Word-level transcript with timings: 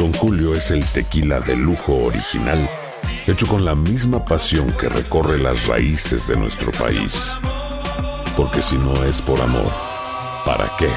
Don 0.00 0.14
Julio 0.14 0.54
es 0.54 0.70
el 0.70 0.82
tequila 0.92 1.40
de 1.40 1.54
lujo 1.54 1.94
original, 2.06 2.66
hecho 3.26 3.46
con 3.46 3.66
la 3.66 3.74
misma 3.74 4.24
pasión 4.24 4.72
que 4.72 4.88
recorre 4.88 5.36
las 5.36 5.66
raíces 5.66 6.26
de 6.26 6.38
nuestro 6.38 6.72
país. 6.72 7.38
Porque 8.34 8.62
si 8.62 8.78
no 8.78 9.04
es 9.04 9.20
por 9.20 9.38
amor, 9.42 9.70
¿para 10.46 10.72
qué? 10.78 10.88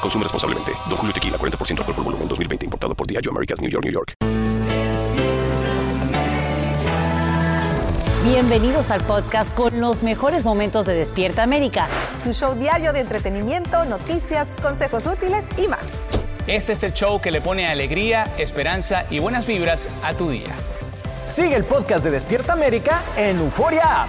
Consume 0.00 0.22
responsablemente. 0.24 0.72
Don 0.88 0.96
Julio 0.96 1.12
Tequila, 1.12 1.36
40% 1.36 1.80
alcohol 1.80 1.94
por 1.94 2.04
volumen, 2.04 2.26
2020. 2.26 2.64
Importado 2.64 2.94
por 2.94 3.06
Diageo 3.06 3.32
Americas, 3.32 3.60
New 3.60 3.70
York, 3.70 3.84
New 3.84 3.92
York. 3.92 4.14
Bienvenidos 8.24 8.90
al 8.90 9.02
podcast 9.02 9.54
con 9.54 9.78
los 9.78 10.02
mejores 10.02 10.42
momentos 10.42 10.86
de 10.86 10.94
Despierta 10.94 11.42
América. 11.42 11.86
Tu 12.24 12.32
show 12.32 12.54
diario 12.54 12.94
de 12.94 13.00
entretenimiento, 13.00 13.84
noticias, 13.84 14.56
consejos 14.62 15.06
útiles 15.06 15.46
y 15.58 15.68
más. 15.68 16.00
Este 16.48 16.72
es 16.72 16.82
el 16.82 16.94
show 16.94 17.20
que 17.20 17.30
le 17.30 17.42
pone 17.42 17.68
alegría, 17.68 18.32
esperanza 18.38 19.04
y 19.10 19.18
buenas 19.18 19.46
vibras 19.46 19.86
a 20.02 20.14
tu 20.14 20.30
día. 20.30 20.54
Sigue 21.28 21.54
el 21.54 21.64
podcast 21.64 22.02
de 22.04 22.10
Despierta 22.10 22.54
América 22.54 23.02
en 23.18 23.36
Euforia 23.36 24.04
App. 24.04 24.08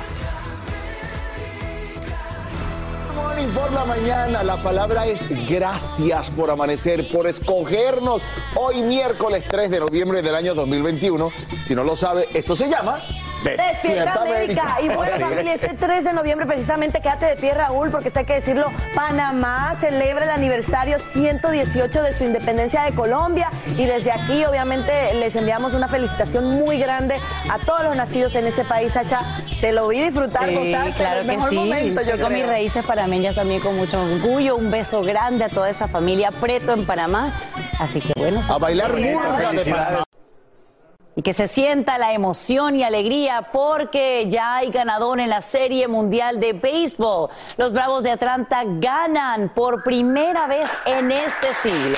Por 3.53 3.73
la 3.73 3.83
mañana, 3.83 4.43
la 4.43 4.55
palabra 4.55 5.05
es 5.05 5.27
gracias 5.49 6.29
por 6.29 6.49
amanecer, 6.49 7.09
por 7.11 7.27
escogernos 7.27 8.21
hoy 8.55 8.83
miércoles 8.83 9.43
3 9.49 9.69
de 9.69 9.79
noviembre 9.81 10.21
del 10.21 10.35
año 10.35 10.53
2021. 10.53 11.31
Si 11.65 11.75
no 11.75 11.83
lo 11.83 11.97
sabe, 11.97 12.29
esto 12.33 12.55
se 12.55 12.69
llama 12.69 13.01
Despierta 13.43 14.21
América. 14.21 14.77
Y 14.81 14.87
bueno, 14.89 15.11
familia, 15.19 15.53
este 15.53 15.73
3 15.73 16.03
de 16.03 16.13
noviembre 16.13 16.45
precisamente, 16.45 17.01
quédate 17.01 17.27
de 17.27 17.35
pie, 17.35 17.53
Raúl, 17.53 17.89
porque 17.91 18.09
está 18.09 18.21
hay 18.21 18.25
que 18.25 18.33
decirlo, 18.33 18.67
Panamá 18.95 19.75
celebra 19.79 20.25
el 20.25 20.31
aniversario 20.31 20.97
118 20.99 22.03
de 22.03 22.13
su 22.13 22.23
independencia 22.23 22.83
de 22.83 22.91
Colombia. 22.93 23.49
Y 23.77 23.85
desde 23.85 24.11
aquí, 24.11 24.43
obviamente, 24.45 25.13
les 25.13 25.35
enviamos 25.35 25.73
una 25.73 25.87
felicitación 25.87 26.59
muy 26.59 26.77
grande 26.79 27.15
a 27.49 27.59
todos 27.59 27.83
los 27.83 27.95
nacidos 27.95 28.35
en 28.35 28.47
ese 28.47 28.63
país, 28.65 28.91
Sacha. 28.93 29.21
Te 29.61 29.71
lo 29.71 29.87
vi 29.87 30.01
disfrutar, 30.01 30.49
Sí, 30.49 30.55
gozar, 30.55 30.93
claro 30.93 31.21
el 31.21 31.25
que 31.27 31.35
mejor 31.35 31.49
sí. 31.49 31.55
momento, 31.55 32.01
yo 32.01 32.15
Yo 32.15 32.23
con 32.23 32.33
mis 32.33 32.45
raíces 32.45 32.85
panameñas 32.85 33.35
también 33.35 33.61
con 33.61 33.75
mucho 33.75 34.01
orgullo. 34.01 34.55
Un 34.55 34.71
beso 34.71 35.01
grande 35.01 35.45
a 35.45 35.49
toda 35.49 35.69
esa 35.69 35.87
familia 35.87 36.31
preto 36.31 36.73
en 36.73 36.85
Panamá. 36.85 37.33
Así 37.79 38.01
que 38.01 38.13
bueno. 38.17 38.41
A 38.49 38.57
bailar 38.57 38.91
murga 38.93 39.51
de 39.51 39.71
Panamá. 39.71 40.03
Y 41.15 41.21
que 41.21 41.33
se 41.33 41.47
sienta 41.47 41.97
la 41.97 42.13
emoción 42.13 42.75
y 42.75 42.83
alegría 42.83 43.49
porque 43.51 44.25
ya 44.29 44.57
hay 44.57 44.69
ganador 44.69 45.19
en 45.19 45.29
la 45.29 45.41
Serie 45.41 45.87
Mundial 45.87 46.39
de 46.39 46.53
Béisbol. 46.53 47.29
Los 47.57 47.73
Bravos 47.73 48.03
de 48.03 48.11
Atlanta 48.11 48.63
ganan 48.65 49.49
por 49.49 49.83
primera 49.83 50.47
vez 50.47 50.71
en 50.85 51.11
este 51.11 51.53
siglo. 51.53 51.97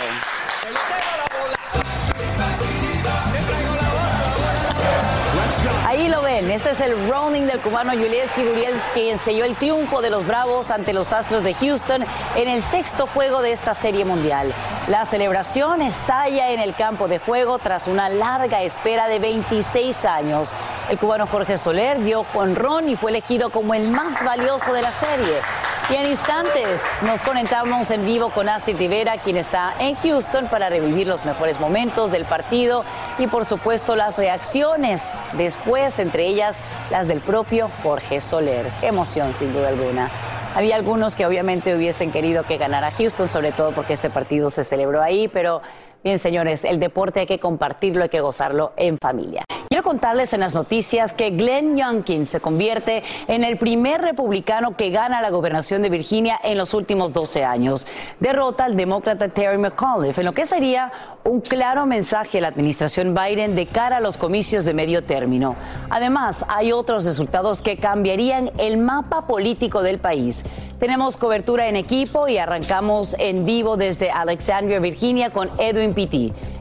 Ahí 6.31 6.41
lo 6.41 6.47
ven, 6.47 6.51
este 6.51 6.71
es 6.71 6.79
el 6.79 7.09
running 7.09 7.45
del 7.45 7.59
cubano 7.59 7.93
Yulieski 7.93 8.43
Gurielski, 8.43 9.01
quien 9.01 9.17
selló 9.17 9.43
el 9.43 9.55
triunfo 9.55 10.01
de 10.01 10.09
los 10.09 10.25
Bravos 10.25 10.71
ante 10.71 10.93
los 10.93 11.11
Astros 11.13 11.43
de 11.43 11.53
Houston 11.53 12.05
en 12.35 12.47
el 12.47 12.63
sexto 12.63 13.05
juego 13.05 13.41
de 13.41 13.51
esta 13.51 13.75
serie 13.75 14.05
mundial. 14.05 14.53
La 14.87 15.05
celebración 15.05 15.81
estalla 15.81 16.51
en 16.51 16.59
el 16.59 16.73
campo 16.75 17.07
de 17.07 17.19
juego 17.19 17.59
tras 17.59 17.87
una 17.87 18.09
larga 18.09 18.61
espera 18.61 19.07
de 19.07 19.19
26 19.19 20.05
años. 20.05 20.53
El 20.89 20.97
cubano 20.97 21.27
Jorge 21.27 21.57
Soler 21.57 22.01
dio 22.01 22.25
ron 22.33 22.89
y 22.89 22.95
fue 22.95 23.11
elegido 23.11 23.49
como 23.49 23.73
el 23.73 23.89
más 23.89 24.23
valioso 24.23 24.73
de 24.73 24.81
la 24.81 24.91
serie. 24.91 25.41
Y 25.89 25.95
en 25.95 26.05
instantes 26.05 26.81
nos 27.01 27.21
conectamos 27.21 27.91
en 27.91 28.05
vivo 28.05 28.29
con 28.29 28.47
Astrid 28.47 28.77
Rivera, 28.77 29.17
quien 29.17 29.35
está 29.35 29.73
en 29.79 29.95
Houston 29.95 30.47
para 30.47 30.69
revivir 30.69 31.05
los 31.05 31.25
mejores 31.25 31.59
momentos 31.59 32.11
del 32.11 32.23
partido 32.23 32.85
y 33.17 33.27
por 33.27 33.45
supuesto 33.45 33.97
las 33.97 34.17
reacciones 34.17 35.09
después, 35.33 35.99
entre 35.99 36.20
ellas 36.25 36.61
las 36.89 37.07
del 37.07 37.19
propio 37.19 37.69
Jorge 37.83 38.21
Soler. 38.21 38.65
Qué 38.79 38.87
emoción 38.87 39.33
sin 39.33 39.53
duda 39.53 39.69
alguna. 39.69 40.09
Había 40.53 40.75
algunos 40.75 41.15
que 41.15 41.25
obviamente 41.25 41.73
hubiesen 41.75 42.11
querido 42.11 42.43
que 42.43 42.57
ganara 42.57 42.91
Houston, 42.91 43.27
sobre 43.27 43.53
todo 43.53 43.71
porque 43.71 43.93
este 43.93 44.09
partido 44.09 44.49
se 44.49 44.65
celebró 44.65 45.01
ahí, 45.01 45.29
pero 45.29 45.61
bien 46.03 46.19
señores, 46.19 46.63
el 46.63 46.79
deporte 46.79 47.21
hay 47.21 47.25
que 47.25 47.39
compartirlo, 47.39 48.03
hay 48.03 48.09
que 48.09 48.21
gozarlo 48.21 48.73
en 48.77 48.97
familia. 48.97 49.43
Quiero 49.71 49.83
contarles 49.83 50.33
en 50.33 50.41
las 50.41 50.53
noticias 50.53 51.13
que 51.13 51.29
Glenn 51.29 51.77
Youngkin 51.77 52.27
se 52.27 52.41
convierte 52.41 53.03
en 53.27 53.45
el 53.45 53.57
primer 53.57 54.01
republicano 54.01 54.75
que 54.75 54.89
gana 54.89 55.21
la 55.21 55.29
gobernación 55.29 55.81
de 55.81 55.89
Virginia 55.89 56.37
en 56.43 56.57
los 56.57 56.73
últimos 56.73 57.13
12 57.13 57.45
años. 57.45 57.87
Derrota 58.19 58.65
al 58.65 58.75
demócrata 58.75 59.29
Terry 59.29 59.57
McAuliffe 59.57 60.19
en 60.19 60.25
lo 60.25 60.33
que 60.33 60.45
sería 60.45 60.91
un 61.23 61.39
claro 61.39 61.85
mensaje 61.85 62.39
a 62.39 62.41
la 62.41 62.47
administración 62.49 63.15
Biden 63.15 63.55
de 63.55 63.67
cara 63.67 63.97
a 63.97 64.01
los 64.01 64.17
comicios 64.17 64.65
de 64.65 64.73
medio 64.73 65.05
término. 65.05 65.55
Además, 65.89 66.45
hay 66.49 66.73
otros 66.73 67.05
resultados 67.05 67.61
que 67.61 67.77
cambiarían 67.77 68.51
el 68.57 68.75
mapa 68.75 69.25
político 69.25 69.83
del 69.83 69.99
país. 69.99 70.43
Tenemos 70.79 71.15
cobertura 71.15 71.69
en 71.69 71.75
equipo 71.75 72.27
y 72.27 72.39
arrancamos 72.39 73.15
en 73.19 73.45
vivo 73.45 73.77
desde 73.77 74.09
Alexandria, 74.09 74.79
Virginia, 74.79 75.29
con 75.29 75.51
Edwin 75.59 75.90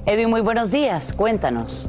Edwin, 0.06 0.30
muy 0.30 0.40
buenos 0.40 0.70
días. 0.70 1.12
Cuéntanos. 1.12 1.88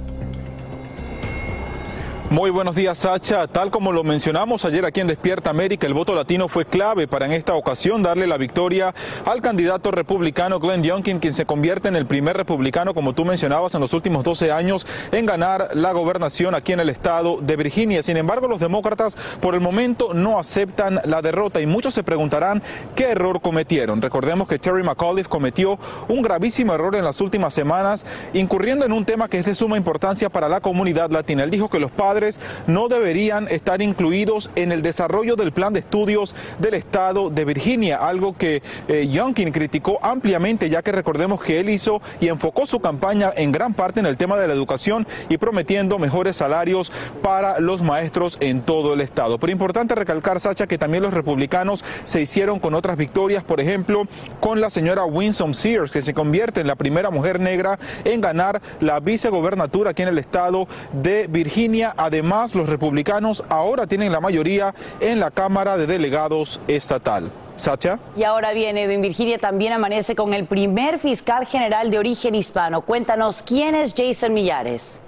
Muy 2.31 2.49
buenos 2.49 2.75
días, 2.75 2.99
Sacha. 2.99 3.45
Tal 3.47 3.71
como 3.71 3.91
lo 3.91 4.05
mencionamos 4.05 4.63
ayer 4.63 4.85
aquí 4.85 5.01
en 5.01 5.07
Despierta 5.07 5.49
América, 5.49 5.85
el 5.85 5.93
voto 5.93 6.15
latino 6.15 6.47
fue 6.47 6.63
clave 6.63 7.05
para 7.05 7.25
en 7.25 7.33
esta 7.33 7.55
ocasión 7.55 8.01
darle 8.01 8.25
la 8.25 8.37
victoria 8.37 8.95
al 9.25 9.41
candidato 9.41 9.91
republicano 9.91 10.61
Glenn 10.61 10.81
Youngkin, 10.81 11.19
quien 11.19 11.33
se 11.33 11.45
convierte 11.45 11.89
en 11.89 11.97
el 11.97 12.05
primer 12.05 12.37
republicano, 12.37 12.93
como 12.93 13.11
tú 13.11 13.25
mencionabas, 13.25 13.75
en 13.75 13.81
los 13.81 13.93
últimos 13.93 14.23
12 14.23 14.49
años 14.49 14.87
en 15.11 15.25
ganar 15.25 15.71
la 15.73 15.91
gobernación 15.91 16.55
aquí 16.55 16.71
en 16.71 16.79
el 16.79 16.87
estado 16.87 17.41
de 17.41 17.57
Virginia. 17.57 18.01
Sin 18.01 18.15
embargo, 18.15 18.47
los 18.47 18.61
demócratas 18.61 19.17
por 19.41 19.53
el 19.53 19.59
momento 19.59 20.13
no 20.13 20.39
aceptan 20.39 21.01
la 21.03 21.21
derrota 21.21 21.59
y 21.59 21.65
muchos 21.65 21.93
se 21.93 22.01
preguntarán 22.01 22.63
qué 22.95 23.09
error 23.09 23.41
cometieron. 23.41 24.01
Recordemos 24.01 24.47
que 24.47 24.57
Terry 24.57 24.83
McAuliffe 24.83 25.27
cometió 25.27 25.77
un 26.07 26.21
gravísimo 26.21 26.73
error 26.73 26.95
en 26.95 27.03
las 27.03 27.19
últimas 27.19 27.53
semanas, 27.53 28.05
incurriendo 28.31 28.85
en 28.85 28.93
un 28.93 29.03
tema 29.03 29.27
que 29.27 29.39
es 29.39 29.45
de 29.45 29.53
suma 29.53 29.75
importancia 29.75 30.29
para 30.29 30.47
la 30.47 30.61
comunidad 30.61 31.11
latina. 31.11 31.43
Él 31.43 31.51
dijo 31.51 31.69
que 31.69 31.77
los 31.77 31.91
padres 31.91 32.20
no 32.67 32.87
deberían 32.87 33.47
estar 33.47 33.81
incluidos 33.81 34.49
en 34.55 34.71
el 34.71 34.81
desarrollo 34.81 35.35
del 35.35 35.51
plan 35.51 35.73
de 35.73 35.79
estudios 35.79 36.35
del 36.59 36.75
estado 36.75 37.29
de 37.29 37.45
Virginia, 37.45 37.97
algo 37.97 38.37
que 38.37 38.61
eh, 38.87 39.07
Youngkin 39.11 39.51
criticó 39.51 39.99
ampliamente, 40.01 40.69
ya 40.69 40.81
que 40.81 40.91
recordemos 40.91 41.41
que 41.41 41.59
él 41.59 41.69
hizo 41.69 42.01
y 42.19 42.27
enfocó 42.27 42.65
su 42.65 42.79
campaña 42.79 43.31
en 43.35 43.51
gran 43.51 43.73
parte 43.73 43.99
en 43.99 44.05
el 44.05 44.17
tema 44.17 44.37
de 44.37 44.47
la 44.47 44.53
educación 44.53 45.07
y 45.29 45.37
prometiendo 45.37 45.99
mejores 45.99 46.37
salarios 46.37 46.91
para 47.21 47.59
los 47.59 47.81
maestros 47.81 48.37
en 48.39 48.61
todo 48.61 48.93
el 48.93 49.01
estado. 49.01 49.37
Pero 49.39 49.51
importante 49.51 49.95
recalcar, 49.95 50.39
Sacha, 50.39 50.67
que 50.67 50.77
también 50.77 51.03
los 51.03 51.13
republicanos 51.13 51.83
se 52.03 52.21
hicieron 52.21 52.59
con 52.59 52.73
otras 52.73 52.97
victorias, 52.97 53.43
por 53.43 53.59
ejemplo, 53.59 54.07
con 54.39 54.61
la 54.61 54.69
señora 54.69 55.05
Winsome 55.05 55.53
Sears, 55.53 55.91
que 55.91 56.01
se 56.01 56.13
convierte 56.13 56.61
en 56.61 56.67
la 56.67 56.75
primera 56.75 57.09
mujer 57.09 57.39
negra 57.39 57.79
en 58.03 58.21
ganar 58.21 58.61
la 58.79 58.99
vicegobernatura 58.99 59.91
aquí 59.91 60.01
en 60.01 60.09
el 60.09 60.17
estado 60.17 60.67
de 60.93 61.27
Virginia. 61.27 61.93
Además, 62.11 62.55
los 62.55 62.67
republicanos 62.67 63.41
ahora 63.47 63.87
tienen 63.87 64.11
la 64.11 64.19
mayoría 64.19 64.75
en 64.99 65.21
la 65.21 65.31
Cámara 65.31 65.77
de 65.77 65.87
Delegados 65.87 66.59
estatal. 66.67 67.31
Sacha. 67.55 67.99
Y 68.17 68.23
ahora 68.23 68.51
viene 68.51 68.83
Edwin 68.83 69.01
Virginia, 69.01 69.37
también 69.37 69.71
amanece 69.71 70.13
con 70.13 70.33
el 70.33 70.45
primer 70.45 70.99
fiscal 70.99 71.45
general 71.45 71.89
de 71.89 71.99
origen 71.99 72.35
hispano. 72.35 72.81
Cuéntanos, 72.81 73.41
¿quién 73.41 73.75
es 73.75 73.95
Jason 73.95 74.33
Millares? 74.33 75.03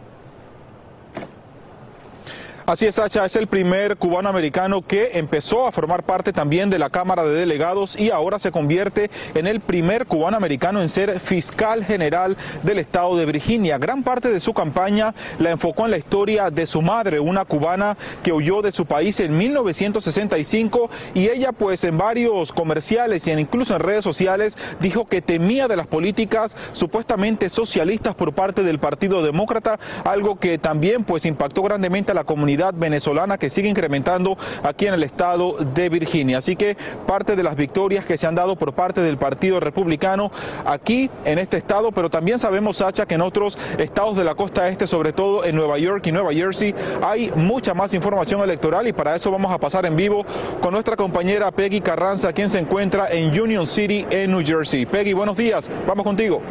Así 2.66 2.86
es, 2.86 2.96
Sacha, 2.96 3.26
es 3.26 3.36
el 3.36 3.48
primer 3.48 3.98
cubano 3.98 4.30
americano 4.30 4.82
que 4.82 5.18
empezó 5.20 5.68
a 5.68 5.74
formar 5.74 6.04
parte 6.04 6.32
también 6.32 6.70
de 6.70 6.80
la 6.80 6.90
Cámara 6.90 7.26
de 7.26 7.34
Delegados 7.34 8.00
y 8.00 8.10
ahora 8.10 8.40
se 8.40 8.54
convierte 8.54 9.12
en 9.36 9.48
el 9.48 9.60
primer 9.60 10.06
cubano 10.06 10.38
americano 10.38 10.82
en 10.82 10.88
ser 10.88 11.20
fiscal 11.20 11.84
general 11.84 12.38
del 12.62 12.80
estado 12.80 13.18
de 13.18 13.26
Virginia. 13.26 13.78
Gran 13.80 14.02
parte 14.02 14.30
de 14.30 14.40
su 14.40 14.54
campaña 14.54 15.14
la 15.40 15.52
enfocó 15.52 15.84
en 15.84 15.92
la 15.92 15.98
historia 15.98 16.52
de 16.52 16.66
su 16.66 16.82
madre, 16.82 17.20
una 17.20 17.44
cubana 17.44 17.98
que 18.24 18.32
huyó 18.32 18.62
de 18.62 18.72
su 18.72 18.86
país 18.86 19.20
en 19.20 19.36
1965 19.36 20.90
y 21.16 21.28
ella 21.28 21.52
pues 21.52 21.84
en 21.84 21.98
varios 21.98 22.54
comerciales 22.54 23.28
y 23.28 23.32
incluso 23.32 23.76
en 23.76 23.82
redes 23.82 24.06
sociales 24.06 24.58
dijo 24.80 25.06
que 25.06 25.22
temía 25.22 25.68
de 25.68 25.76
las 25.76 25.88
políticas 25.88 26.56
supuestamente 26.72 27.50
socialistas 27.50 28.16
por 28.16 28.32
parte 28.32 28.64
del 28.64 28.80
Partido 28.80 29.22
Demócrata, 29.22 29.82
algo 30.06 30.40
que 30.40 30.58
también 30.58 31.04
pues 31.04 31.26
impactó 31.26 31.62
grandemente 31.62 32.14
a 32.14 32.16
la 32.16 32.24
comunidad 32.24 32.53
venezolana 32.74 33.38
que 33.38 33.50
sigue 33.50 33.70
incrementando 33.70 34.38
aquí 34.64 34.88
en 34.88 34.94
el 34.94 35.04
estado 35.04 35.56
de 35.74 35.90
Virginia. 35.90 36.38
Así 36.38 36.56
que 36.56 36.78
parte 37.06 37.36
de 37.36 37.44
las 37.44 37.56
victorias 37.56 38.06
que 38.06 38.18
se 38.18 38.28
han 38.28 38.36
dado 38.36 38.56
por 38.56 38.74
parte 38.74 39.02
del 39.02 39.18
Partido 39.18 39.60
Republicano 39.60 40.32
aquí 40.66 41.10
en 41.26 41.40
este 41.40 41.58
estado, 41.58 41.92
pero 41.92 42.10
también 42.10 42.40
sabemos, 42.40 42.78
Sacha, 42.78 43.06
que 43.06 43.16
en 43.16 43.22
otros 43.22 43.58
estados 43.78 44.18
de 44.18 44.24
la 44.24 44.36
costa 44.36 44.70
este, 44.70 44.88
sobre 44.88 45.14
todo 45.14 45.44
en 45.46 45.56
Nueva 45.56 45.78
York 45.78 46.06
y 46.08 46.12
Nueva 46.12 46.34
Jersey, 46.34 46.74
hay 47.02 47.32
mucha 47.36 47.74
más 47.74 47.94
información 47.94 48.42
electoral 48.42 48.88
y 48.88 48.94
para 48.94 49.16
eso 49.16 49.32
vamos 49.32 49.52
a 49.52 49.58
pasar 49.58 49.86
en 49.86 49.96
vivo 49.96 50.26
con 50.62 50.74
nuestra 50.74 50.96
compañera 50.96 51.52
Peggy 51.52 51.82
Carranza, 51.82 52.34
quien 52.34 52.50
se 52.50 52.60
encuentra 52.60 53.10
en 53.10 53.40
Union 53.40 53.68
City, 53.68 54.06
en 54.10 54.32
New 54.32 54.44
Jersey. 54.46 54.86
Peggy, 54.86 55.14
buenos 55.14 55.38
días, 55.38 55.70
vamos 55.88 56.04
contigo. 56.04 56.42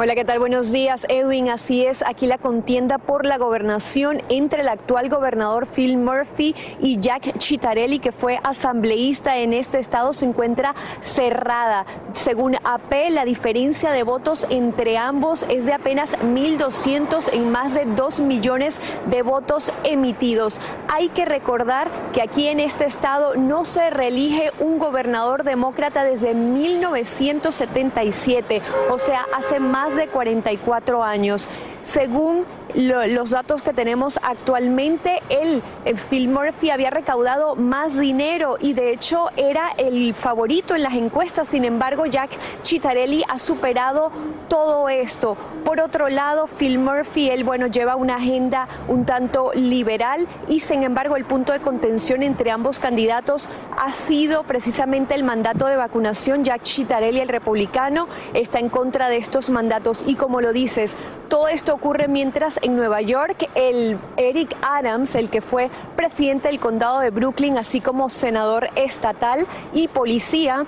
Hola, 0.00 0.14
¿qué 0.14 0.24
tal? 0.24 0.38
Buenos 0.38 0.70
días, 0.70 1.06
Edwin. 1.08 1.48
Así 1.48 1.84
es, 1.84 2.04
aquí 2.06 2.28
la 2.28 2.38
contienda 2.38 2.98
por 2.98 3.26
la 3.26 3.36
gobernación 3.36 4.22
entre 4.28 4.62
el 4.62 4.68
actual 4.68 5.08
gobernador 5.08 5.66
Phil 5.66 5.98
Murphy 5.98 6.54
y 6.80 7.00
Jack 7.00 7.36
Chitarelli, 7.38 7.98
que 7.98 8.12
fue 8.12 8.38
asambleísta 8.44 9.38
en 9.38 9.52
este 9.52 9.80
estado, 9.80 10.12
se 10.12 10.26
encuentra 10.26 10.76
cerrada. 11.02 11.84
Según 12.12 12.54
AP, 12.62 13.10
la 13.10 13.24
diferencia 13.24 13.90
de 13.90 14.04
votos 14.04 14.46
entre 14.50 14.98
ambos 14.98 15.44
es 15.50 15.64
de 15.64 15.72
apenas 15.72 16.16
1.200 16.20 17.32
en 17.32 17.50
más 17.50 17.74
de 17.74 17.84
2 17.84 18.20
millones 18.20 18.78
de 19.06 19.22
votos 19.22 19.72
emitidos. 19.82 20.60
Hay 20.86 21.08
que 21.08 21.24
recordar 21.24 21.90
que 22.12 22.22
aquí 22.22 22.46
en 22.46 22.60
este 22.60 22.84
estado 22.84 23.34
no 23.34 23.64
se 23.64 23.90
reelige 23.90 24.52
un 24.60 24.78
gobernador 24.78 25.42
demócrata 25.42 26.04
desde 26.04 26.34
1977, 26.34 28.62
o 28.90 28.98
sea, 29.00 29.26
hace 29.36 29.58
más 29.58 29.87
de 29.96 30.08
44 30.08 31.02
años. 31.02 31.48
Según 31.84 32.44
los 32.74 33.30
datos 33.30 33.62
que 33.62 33.72
tenemos 33.72 34.18
actualmente, 34.22 35.20
él, 35.30 35.62
Phil 36.10 36.28
Murphy, 36.28 36.70
había 36.70 36.90
recaudado 36.90 37.56
más 37.56 37.98
dinero 37.98 38.56
y 38.60 38.72
de 38.74 38.92
hecho 38.92 39.28
era 39.36 39.70
el 39.78 40.14
favorito 40.14 40.74
en 40.74 40.82
las 40.82 40.94
encuestas. 40.94 41.48
Sin 41.48 41.64
embargo, 41.64 42.06
Jack 42.06 42.30
Chitarelli 42.62 43.22
ha 43.28 43.38
superado 43.38 44.10
todo 44.48 44.88
esto. 44.88 45.36
Por 45.64 45.80
otro 45.80 46.08
lado, 46.08 46.46
Phil 46.46 46.78
Murphy, 46.78 47.30
él, 47.30 47.44
bueno, 47.44 47.66
lleva 47.66 47.96
una 47.96 48.16
agenda 48.16 48.68
un 48.88 49.04
tanto 49.04 49.52
liberal 49.54 50.26
y 50.48 50.60
sin 50.60 50.82
embargo 50.82 51.16
el 51.16 51.24
punto 51.24 51.52
de 51.52 51.60
contención 51.60 52.22
entre 52.22 52.50
ambos 52.50 52.78
candidatos 52.78 53.48
ha 53.78 53.92
sido 53.92 54.44
precisamente 54.44 55.14
el 55.14 55.24
mandato 55.24 55.66
de 55.66 55.76
vacunación. 55.76 56.44
Jack 56.44 56.62
Chitarelli, 56.62 57.20
el 57.20 57.28
republicano, 57.28 58.08
está 58.34 58.58
en 58.58 58.68
contra 58.68 59.08
de 59.08 59.16
estos 59.16 59.50
mandatos 59.50 60.04
y 60.06 60.14
como 60.14 60.40
lo 60.40 60.52
dices, 60.52 60.96
todo 61.28 61.48
esto 61.48 61.74
ocurre 61.74 62.08
mientras 62.08 62.57
en 62.62 62.76
Nueva 62.76 63.00
York 63.00 63.48
el 63.54 63.98
Eric 64.16 64.56
Adams, 64.62 65.14
el 65.14 65.30
que 65.30 65.40
fue 65.40 65.70
presidente 65.96 66.48
del 66.48 66.60
condado 66.60 67.00
de 67.00 67.10
Brooklyn, 67.10 67.58
así 67.58 67.80
como 67.80 68.08
senador 68.08 68.70
estatal 68.76 69.46
y 69.72 69.88
policía, 69.88 70.66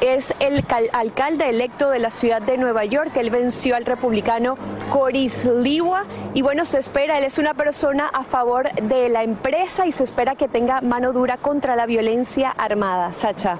es 0.00 0.34
el 0.40 0.64
alcalde 0.92 1.48
electo 1.48 1.90
de 1.90 1.98
la 1.98 2.10
ciudad 2.10 2.42
de 2.42 2.58
Nueva 2.58 2.84
York. 2.84 3.12
Él 3.16 3.30
venció 3.30 3.76
al 3.76 3.84
republicano 3.84 4.56
Coris 4.90 5.44
Liwa 5.44 6.04
y 6.34 6.42
bueno, 6.42 6.64
se 6.64 6.78
espera, 6.78 7.18
él 7.18 7.24
es 7.24 7.38
una 7.38 7.54
persona 7.54 8.08
a 8.12 8.24
favor 8.24 8.72
de 8.74 9.08
la 9.08 9.22
empresa 9.22 9.86
y 9.86 9.92
se 9.92 10.04
espera 10.04 10.34
que 10.34 10.48
tenga 10.48 10.80
mano 10.80 11.12
dura 11.12 11.36
contra 11.36 11.76
la 11.76 11.86
violencia 11.86 12.50
armada. 12.50 13.12
Sacha. 13.12 13.58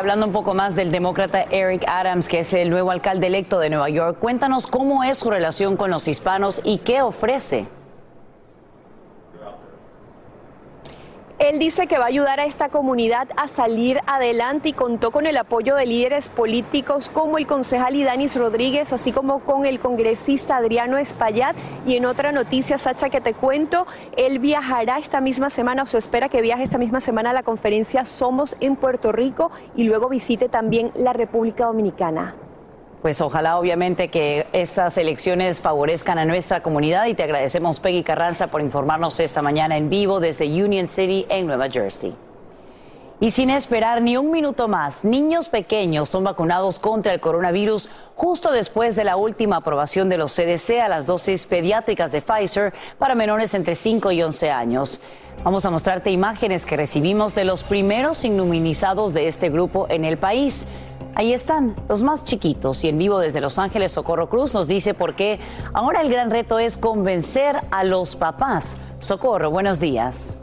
Hablando 0.00 0.24
un 0.24 0.32
poco 0.32 0.54
más 0.54 0.74
del 0.74 0.92
demócrata 0.92 1.42
Eric 1.50 1.84
Adams, 1.86 2.26
que 2.26 2.38
es 2.38 2.54
el 2.54 2.70
nuevo 2.70 2.90
alcalde 2.90 3.26
electo 3.26 3.58
de 3.58 3.68
Nueva 3.68 3.90
York, 3.90 4.16
cuéntanos 4.18 4.66
cómo 4.66 5.04
es 5.04 5.18
su 5.18 5.30
relación 5.30 5.76
con 5.76 5.90
los 5.90 6.08
hispanos 6.08 6.62
y 6.64 6.78
qué 6.78 7.02
ofrece. 7.02 7.66
Él 11.40 11.58
dice 11.58 11.86
que 11.86 11.96
va 11.96 12.04
a 12.04 12.08
ayudar 12.08 12.38
a 12.38 12.44
esta 12.44 12.68
comunidad 12.68 13.26
a 13.34 13.48
salir 13.48 13.98
adelante 14.06 14.68
y 14.68 14.72
contó 14.74 15.10
con 15.10 15.26
el 15.26 15.38
apoyo 15.38 15.74
de 15.74 15.86
líderes 15.86 16.28
políticos 16.28 17.08
como 17.08 17.38
el 17.38 17.46
concejal 17.46 17.96
Idanis 17.96 18.36
Rodríguez, 18.36 18.92
así 18.92 19.10
como 19.10 19.40
con 19.40 19.64
el 19.64 19.80
congresista 19.80 20.58
Adriano 20.58 20.98
Espaillat. 20.98 21.56
Y 21.86 21.96
en 21.96 22.04
otra 22.04 22.30
noticia, 22.30 22.76
Sacha, 22.76 23.08
que 23.08 23.22
te 23.22 23.32
cuento, 23.32 23.86
él 24.18 24.38
viajará 24.38 24.98
esta 24.98 25.22
misma 25.22 25.48
semana, 25.48 25.84
o 25.84 25.86
se 25.86 25.96
espera 25.96 26.28
que 26.28 26.42
viaje 26.42 26.62
esta 26.62 26.76
misma 26.76 27.00
semana 27.00 27.30
a 27.30 27.32
la 27.32 27.42
conferencia 27.42 28.04
Somos 28.04 28.54
en 28.60 28.76
Puerto 28.76 29.10
Rico 29.10 29.50
y 29.74 29.84
luego 29.84 30.10
visite 30.10 30.50
también 30.50 30.92
la 30.94 31.14
República 31.14 31.64
Dominicana. 31.64 32.34
Pues 33.02 33.22
ojalá 33.22 33.58
obviamente 33.58 34.08
que 34.08 34.46
estas 34.52 34.98
elecciones 34.98 35.62
favorezcan 35.62 36.18
a 36.18 36.26
nuestra 36.26 36.62
comunidad 36.62 37.06
y 37.06 37.14
te 37.14 37.22
agradecemos 37.22 37.80
Peggy 37.80 38.02
Carranza 38.02 38.48
por 38.48 38.60
informarnos 38.60 39.20
esta 39.20 39.40
mañana 39.40 39.78
en 39.78 39.88
vivo 39.88 40.20
desde 40.20 40.44
Union 40.62 40.86
City 40.86 41.24
en 41.30 41.46
Nueva 41.46 41.70
Jersey. 41.70 42.14
Y 43.22 43.28
sin 43.32 43.50
esperar 43.50 44.00
ni 44.00 44.16
un 44.16 44.30
minuto 44.30 44.66
más, 44.66 45.04
niños 45.04 45.50
pequeños 45.50 46.08
son 46.08 46.24
vacunados 46.24 46.78
contra 46.78 47.12
el 47.12 47.20
coronavirus 47.20 47.90
justo 48.16 48.50
después 48.50 48.96
de 48.96 49.04
la 49.04 49.16
última 49.16 49.56
aprobación 49.56 50.08
de 50.08 50.16
los 50.16 50.34
CDC 50.34 50.80
a 50.80 50.88
las 50.88 51.04
dosis 51.04 51.44
pediátricas 51.44 52.12
de 52.12 52.22
Pfizer 52.22 52.72
para 52.98 53.14
menores 53.14 53.52
entre 53.52 53.74
5 53.74 54.10
y 54.12 54.22
11 54.22 54.50
años. 54.50 55.02
Vamos 55.44 55.66
a 55.66 55.70
mostrarte 55.70 56.10
imágenes 56.10 56.64
que 56.64 56.78
recibimos 56.78 57.34
de 57.34 57.44
los 57.44 57.62
primeros 57.62 58.24
inmunizados 58.24 59.12
de 59.12 59.28
este 59.28 59.50
grupo 59.50 59.86
en 59.90 60.06
el 60.06 60.16
país. 60.16 60.66
Ahí 61.14 61.34
están, 61.34 61.76
los 61.90 62.02
más 62.02 62.24
chiquitos. 62.24 62.82
Y 62.84 62.88
en 62.88 62.96
vivo 62.96 63.18
desde 63.18 63.42
Los 63.42 63.58
Ángeles, 63.58 63.92
Socorro 63.92 64.30
Cruz 64.30 64.54
nos 64.54 64.66
dice 64.66 64.94
por 64.94 65.14
qué 65.14 65.40
ahora 65.74 66.00
el 66.00 66.08
gran 66.08 66.30
reto 66.30 66.58
es 66.58 66.78
convencer 66.78 67.60
a 67.70 67.84
los 67.84 68.16
papás. 68.16 68.78
Socorro, 68.98 69.50
buenos 69.50 69.78
días. 69.78 70.38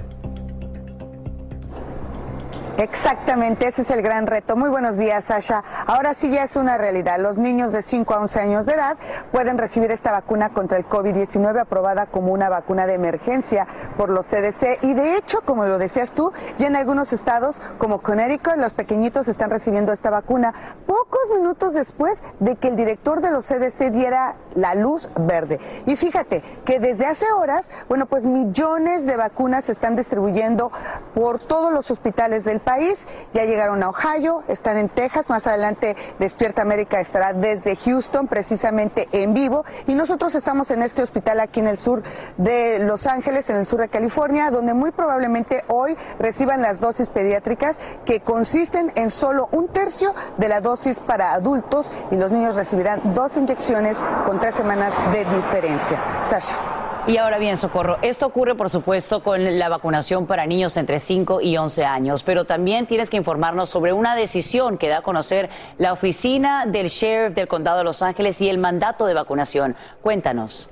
Exactamente, 2.78 3.66
ese 3.66 3.82
es 3.82 3.90
el 3.90 4.04
gran 4.04 4.28
reto. 4.28 4.56
Muy 4.56 4.70
buenos 4.70 4.98
días, 4.98 5.24
Sasha. 5.24 5.64
Ahora 5.88 6.14
sí 6.14 6.30
ya 6.30 6.44
es 6.44 6.56
una 6.56 6.78
realidad. 6.78 7.20
Los 7.20 7.40
niños 7.40 7.72
de 7.72 7.82
5 7.82 8.14
a 8.14 8.20
11 8.20 8.40
años 8.40 8.66
de 8.68 8.74
edad 8.74 8.98
pueden 9.32 9.58
recibir 9.58 9.90
esta 9.90 10.12
vacuna 10.12 10.50
contra 10.50 10.78
el 10.78 10.88
COVID-19 10.88 11.60
aprobada 11.60 12.06
como 12.06 12.32
una 12.32 12.50
vacuna 12.50 12.86
de 12.86 12.94
emergencia 12.94 13.66
por 13.98 14.10
los 14.12 14.28
CDC. 14.28 14.84
Y 14.84 14.94
de 14.94 15.16
hecho, 15.16 15.42
como 15.42 15.66
lo 15.66 15.80
decías 15.80 16.12
tú, 16.12 16.32
ya 16.60 16.68
en 16.68 16.76
algunos 16.76 17.14
estados 17.14 17.64
como 17.80 18.04
Connecticut, 18.04 18.58
los 18.58 18.74
pequeñitos 18.74 19.28
están 19.28 19.50
recibiendo 19.50 19.92
esta 19.92 20.12
vacuna 20.12 20.54
pocos 20.86 21.32
minutos 21.36 21.74
después 21.74 22.22
de 22.40 22.58
que 22.58 22.68
el 22.68 22.76
director 22.76 23.22
de 23.22 23.32
los 23.32 23.48
CDC 23.48 23.90
diera 23.90 24.36
la 24.54 24.76
luz 24.76 25.10
verde. 25.16 25.60
Y 25.88 25.96
fíjate 25.96 26.44
que 26.64 26.80
desde 26.80 27.08
hace 27.08 27.26
horas, 27.32 27.72
bueno, 27.90 28.06
pues 28.06 28.24
millones 28.24 29.08
de 29.08 29.18
vacunas 29.18 29.66
se 29.66 29.72
están 29.72 29.96
distribuyendo 29.96 30.72
por 31.16 31.40
todos 31.40 31.74
los 31.74 31.90
hospitales 31.90 32.46
del 32.46 32.62
país. 32.68 33.08
Ya 33.34 33.46
llegaron 33.46 33.82
a 33.82 33.90
Ohio, 33.90 34.44
están 34.50 34.78
en 34.78 34.90
Texas. 34.90 35.30
Más 35.30 35.48
adelante 35.48 35.96
Despierta 36.20 36.64
América 36.64 37.00
estará 37.00 37.32
desde 37.32 37.78
Houston, 37.78 38.28
precisamente 38.28 39.08
en 39.14 39.34
vivo. 39.34 39.64
Y 39.88 39.94
nosotros 39.94 40.36
estamos 40.36 40.70
en 40.72 40.84
este 40.84 41.02
hospital 41.02 41.40
aquí 41.40 41.62
en 41.62 41.68
el 41.68 41.78
sur 41.78 42.04
de 42.36 42.80
Los 42.80 43.08
Ángeles, 43.08 43.50
en 43.50 43.56
el 43.56 43.66
sur 43.66 43.80
de 43.80 43.88
California, 43.88 44.52
donde 44.52 44.74
muy 44.74 44.92
probablemente 44.92 45.64
hoy 45.68 45.96
reciban 46.20 46.62
las 46.62 46.82
dosis 46.82 47.10
pediátricas 47.10 47.78
que 48.04 48.20
consisten 48.20 48.92
en 48.96 49.12
solo 49.12 49.48
un 49.54 49.70
tercio 49.70 50.14
de 50.38 50.50
la 50.50 50.60
dosis 50.60 51.00
para 51.00 51.32
adultos 51.32 51.90
y 52.12 52.18
los 52.18 52.34
niños 52.34 52.56
recibirán 52.56 53.14
dos 53.16 53.38
inyecciones 53.38 53.98
con 54.26 54.42
tres 54.42 54.56
semanas 54.56 54.94
de 55.14 55.24
diferencia. 55.24 55.98
Sasha. 56.30 56.87
Y 57.08 57.16
ahora 57.16 57.38
bien, 57.38 57.56
Socorro, 57.56 58.00
esto 58.02 58.26
ocurre 58.26 58.56
por 58.56 58.70
supuesto 58.70 59.24
con 59.24 59.58
la 59.58 59.70
vacunación 59.70 60.26
para 60.26 60.46
niños 60.46 60.76
entre 60.76 61.00
5 61.00 61.40
y 61.40 61.56
11 61.56 61.86
años, 61.86 62.22
pero 62.22 62.44
también 62.44 62.86
tienes 62.86 63.10
que 63.10 63.16
informarnos 63.16 63.70
sobre 63.70 63.94
una 63.94 64.14
decisión 64.14 64.78
que 64.78 64.90
da 64.90 64.98
a 64.98 65.02
conocer 65.02 65.50
la 65.78 65.94
oficina 65.94 66.66
del 66.66 66.88
sheriff 66.88 67.34
del 67.34 67.48
condado 67.48 67.78
de 67.78 67.86
Los 67.86 68.02
Ángeles 68.02 68.42
y 68.42 68.50
el 68.50 68.58
mandato 68.58 69.06
de 69.06 69.14
vacunación. 69.14 69.78
Cuéntanos. 70.02 70.70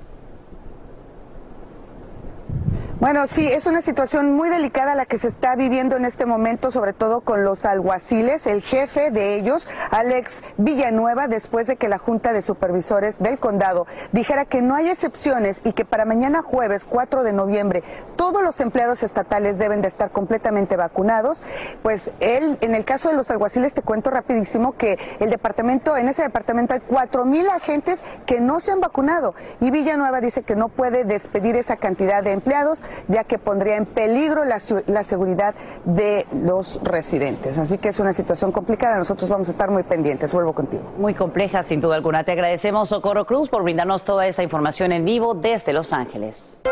Bueno, 2.98 3.26
sí, 3.26 3.46
es 3.46 3.66
una 3.66 3.82
situación 3.82 4.32
muy 4.32 4.48
delicada 4.48 4.94
la 4.94 5.04
que 5.04 5.18
se 5.18 5.28
está 5.28 5.54
viviendo 5.54 5.96
en 5.96 6.06
este 6.06 6.24
momento, 6.24 6.72
sobre 6.72 6.94
todo 6.94 7.20
con 7.20 7.44
los 7.44 7.66
alguaciles. 7.66 8.46
El 8.46 8.62
jefe 8.62 9.10
de 9.10 9.34
ellos, 9.34 9.68
Alex 9.90 10.42
Villanueva, 10.56 11.28
después 11.28 11.66
de 11.66 11.76
que 11.76 11.90
la 11.90 11.98
Junta 11.98 12.32
de 12.32 12.40
Supervisores 12.40 13.18
del 13.18 13.38
Condado 13.38 13.86
dijera 14.12 14.46
que 14.46 14.62
no 14.62 14.74
hay 14.74 14.88
excepciones 14.88 15.60
y 15.64 15.74
que 15.74 15.84
para 15.84 16.06
mañana 16.06 16.40
jueves 16.40 16.86
4 16.86 17.22
de 17.22 17.34
noviembre 17.34 17.84
todos 18.16 18.42
los 18.42 18.58
empleados 18.62 19.02
estatales 19.02 19.58
deben 19.58 19.82
de 19.82 19.88
estar 19.88 20.10
completamente 20.10 20.76
vacunados, 20.76 21.42
pues 21.82 22.12
él, 22.20 22.56
en 22.62 22.74
el 22.74 22.86
caso 22.86 23.10
de 23.10 23.16
los 23.16 23.30
alguaciles, 23.30 23.74
te 23.74 23.82
cuento 23.82 24.08
rapidísimo 24.08 24.74
que 24.74 24.98
el 25.20 25.28
departamento, 25.28 25.98
en 25.98 26.08
ese 26.08 26.22
departamento 26.22 26.72
hay 26.72 26.80
cuatro 26.80 27.26
mil 27.26 27.46
agentes 27.50 28.00
que 28.24 28.40
no 28.40 28.58
se 28.58 28.72
han 28.72 28.80
vacunado 28.80 29.34
y 29.60 29.70
Villanueva 29.70 30.22
dice 30.22 30.44
que 30.44 30.56
no 30.56 30.70
puede 30.70 31.04
despedir 31.04 31.56
esa 31.56 31.76
cantidad 31.76 32.22
de 32.22 32.32
empleados 32.32 32.82
ya 33.08 33.24
que 33.24 33.38
pondría 33.38 33.76
en 33.76 33.86
peligro 33.86 34.44
la, 34.44 34.58
la, 34.86 35.02
seguridad 35.02 35.54
de 35.84 36.26
los 36.32 36.82
residentes. 36.82 37.58
Así 37.58 37.78
que 37.78 37.88
es 37.88 37.98
una 37.98 38.12
situación 38.12 38.52
complicada. 38.52 38.96
Nosotros 38.98 39.28
vamos 39.30 39.48
a 39.48 39.52
estar 39.52 39.70
muy 39.70 39.82
pendientes. 39.82 40.32
Vuelvo 40.32 40.52
contigo. 40.52 40.82
Muy 40.98 41.14
compleja, 41.14 41.62
sin 41.62 41.80
duda 41.80 41.96
alguna. 41.96 42.24
Te 42.24 42.32
agradecemos, 42.32 42.88
Socorro 42.88 43.26
Cruz, 43.26 43.48
por 43.48 43.62
brindarnos 43.62 44.04
toda 44.04 44.26
esta 44.26 44.42
información 44.42 44.92
en 44.92 45.04
vivo 45.04 45.34
desde 45.34 45.72
Los 45.72 45.92
Ángeles. 45.92 46.62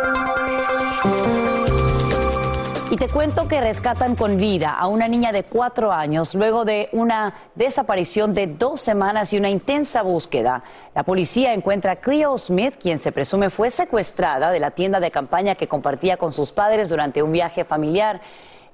Y 2.94 2.96
te 2.96 3.08
cuento 3.08 3.48
que 3.48 3.60
rescatan 3.60 4.14
con 4.14 4.36
vida 4.36 4.70
a 4.70 4.86
una 4.86 5.08
niña 5.08 5.32
de 5.32 5.42
cuatro 5.42 5.90
años 5.90 6.32
luego 6.32 6.64
de 6.64 6.90
una 6.92 7.34
desaparición 7.56 8.34
de 8.34 8.46
dos 8.46 8.80
semanas 8.80 9.32
y 9.32 9.36
una 9.36 9.50
intensa 9.50 10.02
búsqueda. 10.02 10.62
La 10.94 11.02
policía 11.02 11.54
encuentra 11.54 11.90
a 11.90 11.96
Cleo 11.96 12.38
Smith, 12.38 12.76
quien 12.80 13.00
se 13.00 13.10
presume 13.10 13.50
fue 13.50 13.72
secuestrada 13.72 14.52
de 14.52 14.60
la 14.60 14.70
tienda 14.70 15.00
de 15.00 15.10
campaña 15.10 15.56
que 15.56 15.66
compartía 15.66 16.16
con 16.16 16.32
sus 16.32 16.52
padres 16.52 16.88
durante 16.88 17.20
un 17.20 17.32
viaje 17.32 17.64
familiar. 17.64 18.20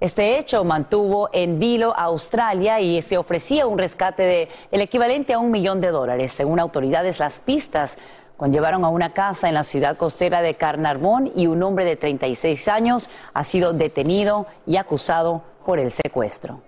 Este 0.01 0.39
hecho 0.39 0.65
mantuvo 0.65 1.31
en 1.33 1.59
vilo 1.59 1.95
a 1.97 2.05
Australia 2.05 2.79
y 2.79 3.01
se 3.01 3.17
ofrecía 3.17 3.67
un 3.67 3.79
rescate 3.79 4.23
de 4.23 4.49
el 4.71 4.83
equivalente 4.83 5.33
a 5.33 5.39
un 5.39 5.51
millón 5.51 5.81
de 5.81 5.91
dólares. 5.91 6.35
Según 6.35 6.61
autoridades, 6.61 7.21
las 7.21 7.41
pistas 7.41 7.97
conllevaron 8.41 8.87
a 8.87 8.89
una 8.89 9.13
casa 9.13 9.49
en 9.49 9.55
la 9.55 9.65
ciudad 9.65 9.99
costera 9.99 10.41
de 10.41 10.55
Carnarvon 10.55 11.31
y 11.37 11.47
un 11.47 11.63
hombre 11.63 11.85
de 11.85 11.97
36 11.97 12.69
años 12.69 13.11
ha 13.35 13.45
sido 13.45 13.75
detenido 13.75 14.47
y 14.65 14.79
acusado 14.79 15.45
por 15.67 15.79
el 15.79 15.93
secuestro. 15.93 16.63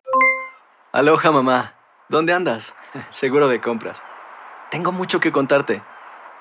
Aloha 0.93 1.33
mamá, 1.33 1.73
¿dónde 2.11 2.35
andas? 2.35 2.75
Seguro 3.09 3.49
de 3.49 3.63
compras. 3.63 4.03
Tengo 4.71 4.93
mucho 4.93 5.19
que 5.19 5.33
contarte. 5.33 5.83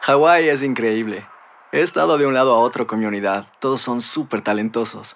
Hawái 0.02 0.50
es 0.50 0.64
increíble. 0.64 1.26
He 1.72 1.80
estado 1.80 2.18
de 2.18 2.26
un 2.26 2.34
lado 2.34 2.54
a 2.54 2.60
otro 2.60 2.86
con 2.86 3.00
mi 3.00 3.06
unidad. 3.06 3.48
Todos 3.60 3.80
son 3.80 4.02
súper 4.02 4.42
talentosos. 4.42 5.16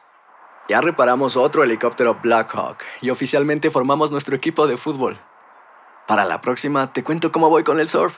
Ya 0.70 0.80
reparamos 0.80 1.36
otro 1.36 1.62
helicóptero 1.62 2.20
Blackhawk 2.24 2.78
y 3.02 3.10
oficialmente 3.10 3.70
formamos 3.70 4.12
nuestro 4.12 4.38
equipo 4.38 4.66
de 4.66 4.78
fútbol. 4.78 5.20
Para 6.08 6.24
la 6.24 6.40
próxima 6.40 6.94
te 6.94 7.04
cuento 7.04 7.34
cómo 7.34 7.50
voy 7.50 7.66
con 7.66 7.82
el 7.82 7.90
surf 7.90 8.18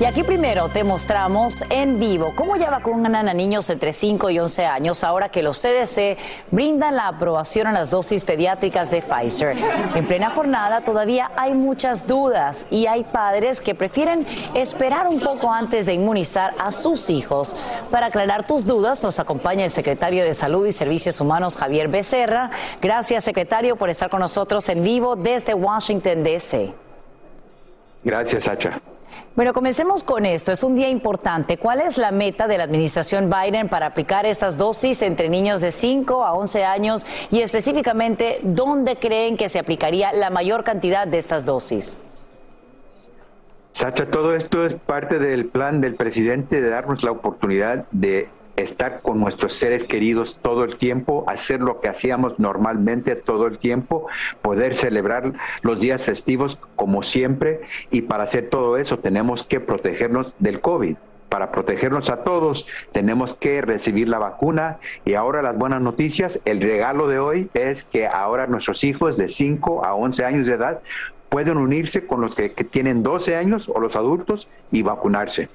Y 0.00 0.06
aquí 0.06 0.22
primero 0.22 0.70
te 0.70 0.82
mostramos 0.82 1.62
en 1.68 2.00
vivo 2.00 2.32
cómo 2.34 2.56
ya 2.56 2.70
vacunan 2.70 3.28
a 3.28 3.34
niños 3.34 3.68
entre 3.68 3.92
5 3.92 4.30
y 4.30 4.38
11 4.38 4.64
años 4.64 5.04
ahora 5.04 5.28
que 5.28 5.42
los 5.42 5.60
CDC 5.60 6.16
brindan 6.50 6.96
la 6.96 7.08
aprobación 7.08 7.66
a 7.66 7.72
las 7.72 7.90
dosis 7.90 8.24
pediátricas 8.24 8.90
de 8.90 9.02
Pfizer. 9.02 9.58
En 9.94 10.06
plena 10.06 10.30
jornada 10.30 10.80
todavía 10.80 11.30
hay 11.36 11.52
muchas 11.52 12.06
dudas 12.06 12.64
y 12.70 12.86
hay 12.86 13.04
padres 13.04 13.60
que 13.60 13.74
prefieren 13.74 14.26
esperar 14.54 15.06
un 15.06 15.20
poco 15.20 15.52
antes 15.52 15.84
de 15.84 15.92
inmunizar 15.92 16.54
a 16.58 16.72
sus 16.72 17.10
hijos. 17.10 17.54
Para 17.90 18.06
aclarar 18.06 18.46
tus 18.46 18.64
dudas 18.64 19.04
nos 19.04 19.20
acompaña 19.20 19.64
el 19.64 19.70
secretario 19.70 20.24
de 20.24 20.32
Salud 20.32 20.66
y 20.66 20.72
Servicios 20.72 21.20
Humanos 21.20 21.58
Javier 21.58 21.88
Becerra. 21.88 22.50
Gracias 22.80 23.22
secretario 23.22 23.76
por 23.76 23.90
estar 23.90 24.08
con 24.08 24.20
nosotros 24.20 24.66
en 24.70 24.82
vivo 24.82 25.14
desde 25.14 25.52
Washington 25.52 26.22
DC. 26.22 26.72
Gracias, 28.02 28.44
Sacha. 28.44 28.80
Bueno, 29.36 29.52
comencemos 29.52 30.02
con 30.02 30.26
esto. 30.26 30.50
Es 30.50 30.64
un 30.64 30.74
día 30.74 30.88
importante. 30.88 31.56
¿Cuál 31.56 31.80
es 31.80 31.98
la 31.98 32.10
meta 32.10 32.48
de 32.48 32.58
la 32.58 32.64
administración 32.64 33.30
Biden 33.30 33.68
para 33.68 33.86
aplicar 33.86 34.26
estas 34.26 34.56
dosis 34.58 35.02
entre 35.02 35.28
niños 35.28 35.60
de 35.60 35.70
5 35.70 36.24
a 36.24 36.32
11 36.32 36.64
años 36.64 37.06
y 37.30 37.40
específicamente 37.40 38.40
dónde 38.42 38.96
creen 38.96 39.36
que 39.36 39.48
se 39.48 39.60
aplicaría 39.60 40.12
la 40.12 40.30
mayor 40.30 40.64
cantidad 40.64 41.06
de 41.06 41.18
estas 41.18 41.44
dosis? 41.44 42.02
Sacha, 43.70 44.06
todo 44.06 44.34
esto 44.34 44.66
es 44.66 44.74
parte 44.74 45.20
del 45.20 45.46
plan 45.46 45.80
del 45.80 45.94
presidente 45.94 46.60
de 46.60 46.68
darnos 46.68 47.04
la 47.04 47.12
oportunidad 47.12 47.86
de 47.92 48.28
estar 48.62 49.00
con 49.02 49.20
nuestros 49.20 49.54
seres 49.54 49.84
queridos 49.84 50.38
todo 50.42 50.64
el 50.64 50.76
tiempo, 50.76 51.24
hacer 51.26 51.60
lo 51.60 51.80
que 51.80 51.88
hacíamos 51.88 52.38
normalmente 52.38 53.16
todo 53.16 53.46
el 53.46 53.58
tiempo, 53.58 54.06
poder 54.42 54.74
celebrar 54.74 55.32
los 55.62 55.80
días 55.80 56.02
festivos 56.02 56.58
como 56.76 57.02
siempre 57.02 57.60
y 57.90 58.02
para 58.02 58.24
hacer 58.24 58.48
todo 58.48 58.76
eso 58.76 58.98
tenemos 58.98 59.42
que 59.42 59.60
protegernos 59.60 60.34
del 60.38 60.60
COVID. 60.60 60.96
Para 61.28 61.52
protegernos 61.52 62.10
a 62.10 62.24
todos 62.24 62.66
tenemos 62.90 63.34
que 63.34 63.62
recibir 63.62 64.08
la 64.08 64.18
vacuna 64.18 64.78
y 65.04 65.14
ahora 65.14 65.42
las 65.42 65.56
buenas 65.56 65.80
noticias, 65.80 66.40
el 66.44 66.60
regalo 66.60 67.06
de 67.06 67.20
hoy 67.20 67.50
es 67.54 67.84
que 67.84 68.08
ahora 68.08 68.48
nuestros 68.48 68.82
hijos 68.82 69.16
de 69.16 69.28
5 69.28 69.84
a 69.84 69.94
11 69.94 70.24
años 70.24 70.46
de 70.48 70.54
edad 70.54 70.80
pueden 71.28 71.56
unirse 71.56 72.06
con 72.06 72.20
los 72.20 72.34
que, 72.34 72.52
que 72.52 72.64
tienen 72.64 73.04
12 73.04 73.36
años 73.36 73.68
o 73.68 73.78
los 73.78 73.94
adultos 73.94 74.48
y 74.72 74.82
vacunarse. 74.82 75.48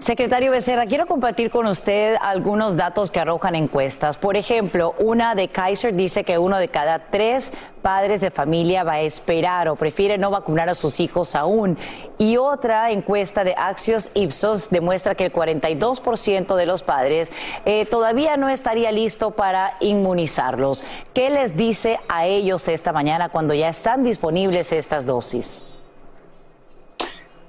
Secretario 0.00 0.52
Becerra, 0.52 0.86
quiero 0.86 1.06
compartir 1.06 1.50
con 1.50 1.66
usted 1.66 2.16
algunos 2.20 2.76
datos 2.76 3.10
que 3.10 3.18
arrojan 3.18 3.56
encuestas. 3.56 4.16
Por 4.16 4.36
ejemplo, 4.36 4.94
una 5.00 5.34
de 5.34 5.48
Kaiser 5.48 5.92
dice 5.92 6.22
que 6.22 6.38
uno 6.38 6.58
de 6.58 6.68
cada 6.68 7.00
tres 7.00 7.52
padres 7.82 8.20
de 8.20 8.30
familia 8.30 8.84
va 8.84 8.92
a 8.92 9.00
esperar 9.00 9.68
o 9.68 9.74
prefiere 9.74 10.16
no 10.16 10.30
vacunar 10.30 10.68
a 10.68 10.76
sus 10.76 11.00
hijos 11.00 11.34
aún. 11.34 11.76
Y 12.16 12.36
otra 12.36 12.92
encuesta 12.92 13.42
de 13.42 13.56
Axios 13.58 14.10
Ipsos 14.14 14.70
demuestra 14.70 15.16
que 15.16 15.24
el 15.24 15.32
42% 15.32 16.54
de 16.54 16.66
los 16.66 16.84
padres 16.84 17.32
eh, 17.64 17.84
todavía 17.84 18.36
no 18.36 18.48
estaría 18.48 18.92
listo 18.92 19.32
para 19.32 19.74
inmunizarlos. 19.80 20.84
¿Qué 21.12 21.28
les 21.28 21.56
dice 21.56 21.98
a 22.08 22.24
ellos 22.24 22.68
esta 22.68 22.92
mañana 22.92 23.30
cuando 23.30 23.52
ya 23.52 23.68
están 23.68 24.04
disponibles 24.04 24.70
estas 24.70 25.06
dosis? 25.06 25.64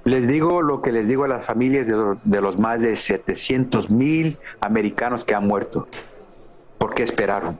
Les 0.09 0.27
digo 0.27 0.63
lo 0.63 0.81
que 0.81 0.91
les 0.91 1.07
digo 1.07 1.25
a 1.25 1.27
las 1.27 1.45
familias 1.45 1.85
de, 1.85 2.41
los 2.41 2.57
más 2.57 2.81
de 2.81 2.95
700 2.95 3.91
mil 3.91 4.39
americanos 4.59 5.23
que 5.23 5.35
han 5.35 5.45
muerto. 5.45 5.87
¿Por 6.79 6.95
qué 6.95 7.03
esperaron? 7.03 7.59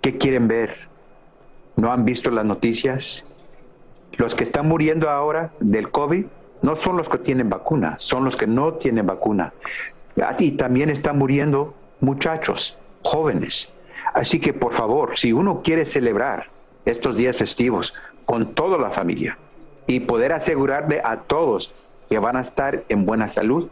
¿Qué 0.00 0.18
quieren 0.18 0.46
ver? 0.46 0.88
¿No 1.74 1.90
han 1.90 2.04
visto 2.04 2.30
las 2.30 2.44
noticias? 2.44 3.24
Los 4.18 4.36
que 4.36 4.44
están 4.44 4.68
muriendo 4.68 5.10
ahora 5.10 5.50
del 5.58 5.90
COVID 5.90 6.26
no 6.62 6.76
son 6.76 6.96
los 6.96 7.08
que 7.08 7.18
tienen 7.18 7.50
vacuna, 7.50 7.96
son 7.98 8.24
los 8.24 8.36
que 8.36 8.46
no 8.46 8.74
tienen 8.74 9.08
vacuna. 9.08 9.52
Y 10.38 10.52
también 10.52 10.90
están 10.90 11.18
muriendo 11.18 11.74
muchachos, 11.98 12.78
jóvenes. 13.02 13.72
Así 14.14 14.38
que 14.38 14.52
por 14.52 14.74
favor, 14.74 15.18
si 15.18 15.32
uno 15.32 15.60
quiere 15.64 15.86
celebrar 15.86 16.50
estos 16.84 17.16
días 17.16 17.36
festivos 17.36 17.94
con 18.26 18.54
toda 18.54 18.78
la 18.78 18.90
familia, 18.90 19.36
y 19.90 19.98
poder 19.98 20.32
asegurarle 20.32 21.00
a 21.02 21.16
todos 21.16 21.72
que 22.08 22.20
van 22.20 22.36
a 22.36 22.42
estar 22.42 22.84
en 22.88 23.04
buena 23.06 23.26
salud, 23.26 23.68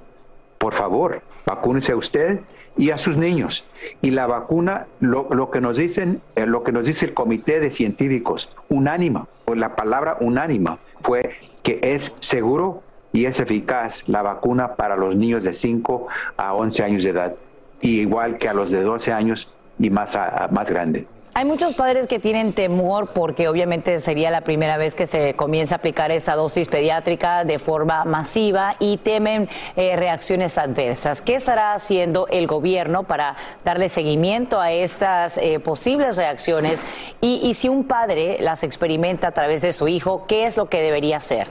por 0.58 0.74
favor, 0.74 1.22
vacúnese 1.46 1.92
a 1.92 1.96
usted 1.96 2.40
y 2.76 2.90
a 2.90 2.98
sus 2.98 3.16
niños. 3.16 3.64
Y 4.02 4.10
la 4.10 4.26
vacuna, 4.26 4.88
lo, 4.98 5.50
que 5.52 5.60
nos 5.60 5.76
dicen, 5.76 6.20
eh, 6.34 6.44
lo 6.44 6.64
que 6.64 6.72
nos 6.72 6.86
dice 6.86 7.06
el 7.06 7.14
comité 7.14 7.60
de 7.60 7.70
científicos, 7.70 8.52
unánima, 8.68 9.28
o 9.44 9.54
la 9.54 9.76
palabra 9.76 10.16
unánima, 10.18 10.78
fue 11.02 11.36
que 11.62 11.78
es 11.82 12.16
seguro 12.18 12.82
y 13.12 13.26
es 13.26 13.38
eficaz 13.38 14.08
la 14.08 14.22
vacuna 14.22 14.74
para 14.74 14.96
los 14.96 15.14
niños 15.14 15.44
de 15.44 15.54
5 15.54 16.08
a 16.36 16.52
11 16.52 16.82
años 16.82 17.04
de 17.04 17.10
edad, 17.10 17.34
y 17.80 18.00
igual 18.00 18.38
que 18.38 18.48
a 18.48 18.54
los 18.54 18.72
de 18.72 18.82
12 18.82 19.12
años 19.12 19.54
y 19.78 19.88
más, 19.90 20.18
más 20.50 20.68
grande. 20.68 21.06
Hay 21.38 21.44
muchos 21.44 21.74
padres 21.74 22.08
que 22.08 22.18
tienen 22.18 22.52
temor 22.52 23.12
porque 23.12 23.46
obviamente 23.46 24.00
sería 24.00 24.28
la 24.28 24.40
primera 24.40 24.76
vez 24.76 24.96
que 24.96 25.06
se 25.06 25.34
comienza 25.34 25.76
a 25.76 25.78
aplicar 25.78 26.10
esta 26.10 26.34
dosis 26.34 26.66
pediátrica 26.66 27.44
de 27.44 27.60
forma 27.60 28.04
masiva 28.04 28.74
y 28.80 28.96
temen 28.96 29.48
eh, 29.76 29.94
reacciones 29.94 30.58
adversas. 30.58 31.22
¿Qué 31.22 31.36
estará 31.36 31.74
haciendo 31.74 32.26
el 32.26 32.48
gobierno 32.48 33.04
para 33.04 33.36
darle 33.64 33.88
seguimiento 33.88 34.60
a 34.60 34.72
estas 34.72 35.38
eh, 35.38 35.60
posibles 35.60 36.16
reacciones? 36.16 36.84
Y, 37.20 37.54
si 37.54 37.68
un 37.68 37.84
padre 37.84 38.38
las 38.40 38.64
experimenta 38.64 39.28
a 39.28 39.32
través 39.32 39.62
de 39.62 39.70
su 39.70 39.86
hijo, 39.86 40.26
¿qué 40.26 40.44
es 40.44 40.56
lo 40.56 40.68
que 40.68 40.82
debería 40.82 41.18
hacer? 41.18 41.46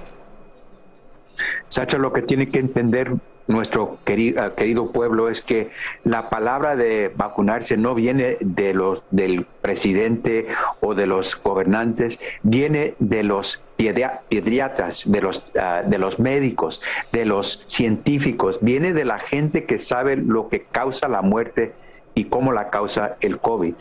Sacha, 1.69 1.97
lo 1.97 2.11
que 2.11 2.23
tiene 2.23 2.49
que 2.49 2.59
entender 2.59 3.13
nuestro 3.47 3.97
querido, 4.03 4.53
querido, 4.55 4.91
pueblo 4.91 5.29
es 5.29 5.41
que 5.41 5.69
la 6.03 6.29
palabra 6.29 6.75
de 6.75 7.11
vacunarse 7.15 7.77
no 7.77 7.95
viene 7.95 8.37
de 8.39 8.73
los 8.73 9.03
del 9.11 9.45
presidente 9.61 10.47
o 10.81 10.95
de 10.95 11.07
los 11.07 11.41
gobernantes, 11.41 12.19
viene 12.43 12.95
de 12.99 13.23
los 13.23 13.61
pediatras, 13.77 15.03
de 15.09 15.21
los, 15.21 15.43
ah, 15.59 15.83
de 15.85 15.97
los 15.97 16.19
médicos, 16.19 16.81
de 17.11 17.25
los 17.25 17.63
científicos, 17.67 18.59
viene 18.61 18.93
de 18.93 19.05
la 19.05 19.19
gente 19.19 19.65
que 19.65 19.79
sabe 19.79 20.17
lo 20.17 20.49
que 20.49 20.63
causa 20.63 21.07
la 21.07 21.21
muerte 21.21 21.73
y 22.15 22.25
cómo 22.25 22.51
la 22.51 22.69
causa 22.69 23.15
el 23.21 23.39
COVID. 23.39 23.75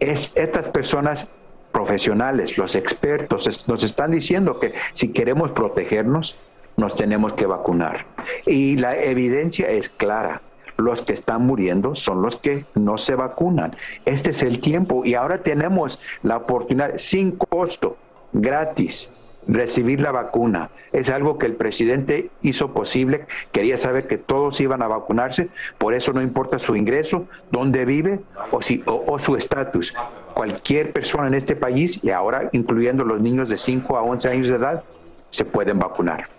Es, 0.00 0.32
estas 0.36 0.68
personas 0.68 1.28
profesionales, 1.72 2.58
los 2.58 2.74
expertos, 2.74 3.68
nos 3.68 3.84
están 3.84 4.10
diciendo 4.10 4.58
que 4.58 4.74
si 4.92 5.12
queremos 5.12 5.52
protegernos, 5.52 6.36
nos 6.78 6.94
tenemos 6.94 7.34
que 7.34 7.44
vacunar. 7.44 8.06
Y 8.46 8.76
la 8.76 8.96
evidencia 8.96 9.68
es 9.68 9.90
clara. 9.90 10.40
Los 10.78 11.02
que 11.02 11.12
están 11.12 11.44
muriendo 11.44 11.96
son 11.96 12.22
los 12.22 12.36
que 12.36 12.64
no 12.74 12.98
se 12.98 13.16
vacunan. 13.16 13.76
Este 14.06 14.30
es 14.30 14.42
el 14.42 14.60
tiempo 14.60 15.04
y 15.04 15.14
ahora 15.14 15.42
tenemos 15.42 16.00
la 16.22 16.36
oportunidad 16.36 16.92
sin 16.96 17.32
costo, 17.32 17.96
gratis, 18.32 19.12
recibir 19.48 20.00
la 20.00 20.12
vacuna. 20.12 20.70
Es 20.92 21.10
algo 21.10 21.36
que 21.36 21.46
el 21.46 21.56
presidente 21.56 22.30
hizo 22.42 22.72
posible. 22.72 23.26
Quería 23.50 23.76
saber 23.76 24.06
que 24.06 24.18
todos 24.18 24.60
iban 24.60 24.80
a 24.82 24.86
vacunarse. 24.86 25.48
Por 25.78 25.94
eso 25.94 26.12
no 26.12 26.22
importa 26.22 26.60
su 26.60 26.76
ingreso, 26.76 27.26
dónde 27.50 27.84
vive 27.84 28.20
o, 28.52 28.62
si, 28.62 28.84
o, 28.86 29.18
su 29.18 29.34
estatus. 29.34 29.92
Cualquier 30.32 30.92
persona 30.92 31.26
en 31.26 31.34
este 31.34 31.56
país, 31.56 32.04
y 32.04 32.10
ahora 32.10 32.50
incluyendo 32.52 33.04
los 33.04 33.20
niños 33.20 33.48
de 33.50 33.58
5 33.58 33.96
a 33.96 34.02
11 34.02 34.28
años 34.28 34.48
de 34.48 34.54
edad, 34.54 34.84
se 35.30 35.44
pueden 35.44 35.80
vacunar. 35.80 36.37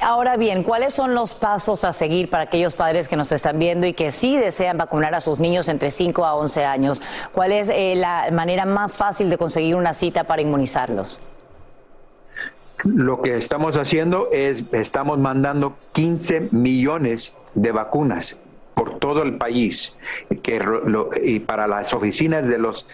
Ahora 0.00 0.36
bien, 0.38 0.62
¿cuáles 0.62 0.94
son 0.94 1.14
los 1.14 1.34
pasos 1.34 1.84
a 1.84 1.92
seguir 1.92 2.30
para 2.30 2.44
aquellos 2.44 2.74
padres 2.74 3.06
que 3.06 3.16
nos 3.16 3.30
están 3.32 3.58
viendo 3.58 3.86
y 3.86 3.92
que 3.92 4.10
sí 4.10 4.36
desean 4.36 4.78
vacunar 4.78 5.14
a 5.14 5.20
sus 5.20 5.40
niños 5.40 5.68
entre 5.68 5.90
5 5.90 6.24
a 6.24 6.34
11 6.34 6.64
años? 6.64 7.02
¿Cuál 7.32 7.52
es 7.52 7.68
eh, 7.68 7.94
la 7.94 8.30
manera 8.32 8.64
más 8.64 8.96
fácil 8.96 9.28
de 9.28 9.36
conseguir 9.36 9.76
una 9.76 9.92
cita 9.92 10.24
para 10.24 10.40
inmunizarlos? 10.40 11.20
Lo 12.82 13.20
que 13.20 13.36
estamos 13.36 13.76
haciendo 13.76 14.28
es, 14.32 14.64
estamos 14.72 15.18
mandando 15.18 15.76
15 15.92 16.48
millones 16.52 17.34
de 17.54 17.72
vacunas 17.72 18.38
por 18.74 18.98
todo 18.98 19.22
el 19.22 19.36
país 19.36 19.96
que 20.42 20.62
y 21.22 21.40
para 21.40 21.66
las 21.66 21.92
oficinas 21.94 22.48
de 22.48 22.58
los 22.58 22.86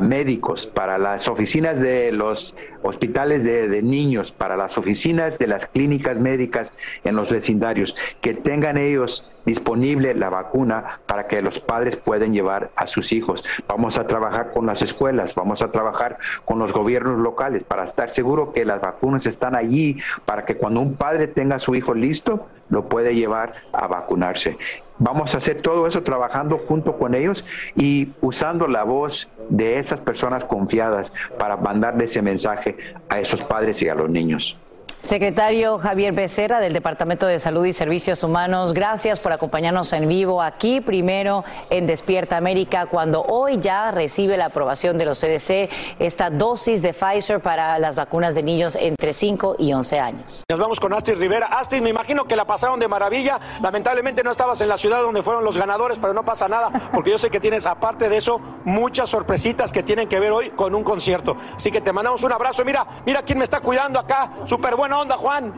médicos, 0.00 0.66
para 0.66 0.98
las 0.98 1.28
oficinas 1.28 1.78
de 1.78 2.10
los 2.12 2.56
hospitales 2.82 3.44
de, 3.44 3.82
niños, 3.82 4.32
para 4.32 4.56
las 4.56 4.78
oficinas 4.78 5.38
de 5.38 5.46
las 5.46 5.66
clínicas 5.66 6.18
médicas 6.18 6.72
en 7.04 7.16
los 7.16 7.30
vecindarios, 7.30 7.96
que 8.20 8.34
tengan 8.34 8.78
ellos 8.78 9.30
disponible 9.44 10.14
la 10.14 10.30
vacuna 10.30 11.00
para 11.06 11.26
que 11.26 11.42
los 11.42 11.60
padres 11.60 11.96
puedan 11.96 12.32
llevar 12.32 12.70
a 12.74 12.86
sus 12.86 13.12
hijos. 13.12 13.44
Vamos 13.68 13.98
a 13.98 14.06
trabajar 14.06 14.52
con 14.52 14.66
las 14.66 14.82
escuelas, 14.82 15.34
vamos 15.34 15.62
a 15.62 15.70
trabajar 15.70 16.18
con 16.44 16.58
los 16.58 16.72
gobiernos 16.72 17.18
locales 17.18 17.62
para 17.62 17.84
estar 17.84 18.10
seguro 18.10 18.52
que 18.52 18.64
las 18.64 18.80
vacunas 18.80 19.26
están 19.26 19.54
allí 19.54 19.98
para 20.24 20.44
que 20.44 20.56
cuando 20.56 20.80
un 20.80 20.94
padre 20.94 21.28
tenga 21.28 21.56
a 21.56 21.60
su 21.60 21.74
hijo 21.74 21.94
listo, 21.94 22.48
lo 22.68 22.88
puede 22.88 23.14
llevar 23.14 23.52
a 23.72 23.86
vacunarse. 23.86 24.58
Vamos 24.98 25.34
a 25.34 25.38
hacer 25.38 25.60
todo 25.60 25.86
eso 25.86 26.02
trabajando 26.02 26.58
junto 26.58 26.96
con 26.96 27.14
ellos 27.14 27.44
y 27.74 28.08
usando 28.22 28.66
la 28.66 28.82
voz 28.82 29.28
de 29.50 29.78
esas 29.78 30.00
personas 30.00 30.44
confiadas 30.44 31.12
para 31.38 31.56
mandarle 31.56 32.06
ese 32.06 32.22
mensaje 32.22 32.76
a 33.08 33.20
esos 33.20 33.42
padres 33.42 33.82
y 33.82 33.88
a 33.88 33.94
los 33.94 34.08
niños. 34.08 34.58
Secretario 35.00 35.78
Javier 35.78 36.12
Becerra 36.12 36.58
del 36.58 36.72
Departamento 36.72 37.26
de 37.26 37.38
Salud 37.38 37.64
y 37.64 37.72
Servicios 37.72 38.24
Humanos, 38.24 38.72
gracias 38.72 39.20
por 39.20 39.32
acompañarnos 39.32 39.92
en 39.92 40.08
vivo 40.08 40.42
aquí, 40.42 40.80
primero 40.80 41.44
en 41.70 41.86
Despierta 41.86 42.36
América, 42.36 42.86
cuando 42.86 43.22
hoy 43.22 43.58
ya 43.60 43.90
recibe 43.92 44.36
la 44.36 44.46
aprobación 44.46 44.98
de 44.98 45.04
los 45.04 45.20
CDC 45.20 45.70
esta 45.98 46.30
dosis 46.30 46.82
de 46.82 46.92
Pfizer 46.92 47.40
para 47.40 47.78
las 47.78 47.94
vacunas 47.94 48.34
de 48.34 48.42
niños 48.42 48.74
entre 48.74 49.12
5 49.12 49.56
y 49.58 49.72
11 49.72 50.00
años. 50.00 50.44
Nos 50.48 50.58
vamos 50.58 50.80
con 50.80 50.92
Astrid 50.92 51.18
Rivera. 51.18 51.46
Astrid, 51.46 51.82
me 51.82 51.90
imagino 51.90 52.24
que 52.24 52.34
la 52.34 52.44
pasaron 52.44 52.80
de 52.80 52.88
maravilla. 52.88 53.38
Lamentablemente 53.62 54.24
no 54.24 54.30
estabas 54.30 54.60
en 54.60 54.68
la 54.68 54.76
ciudad 54.76 55.02
donde 55.02 55.22
fueron 55.22 55.44
los 55.44 55.58
ganadores, 55.58 55.98
pero 56.00 56.14
no 56.14 56.24
pasa 56.24 56.48
nada, 56.48 56.70
porque 56.92 57.10
yo 57.10 57.18
sé 57.18 57.30
que 57.30 57.38
tienes, 57.38 57.66
aparte 57.66 58.08
de 58.08 58.16
eso, 58.16 58.40
muchas 58.64 59.10
sorpresitas 59.10 59.72
que 59.72 59.82
tienen 59.82 60.08
que 60.08 60.18
ver 60.18 60.32
hoy 60.32 60.50
con 60.50 60.74
un 60.74 60.82
concierto. 60.82 61.36
Así 61.54 61.70
que 61.70 61.80
te 61.80 61.92
mandamos 61.92 62.24
un 62.24 62.32
abrazo. 62.32 62.64
Mira, 62.64 62.86
mira 63.04 63.22
quién 63.22 63.38
me 63.38 63.44
está 63.44 63.60
cuidando 63.60 64.00
acá. 64.00 64.30
Súper 64.46 64.74
bueno 64.74 64.85
onda, 64.92 65.16
Juan? 65.16 65.52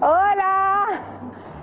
Hola. 0.00 1.02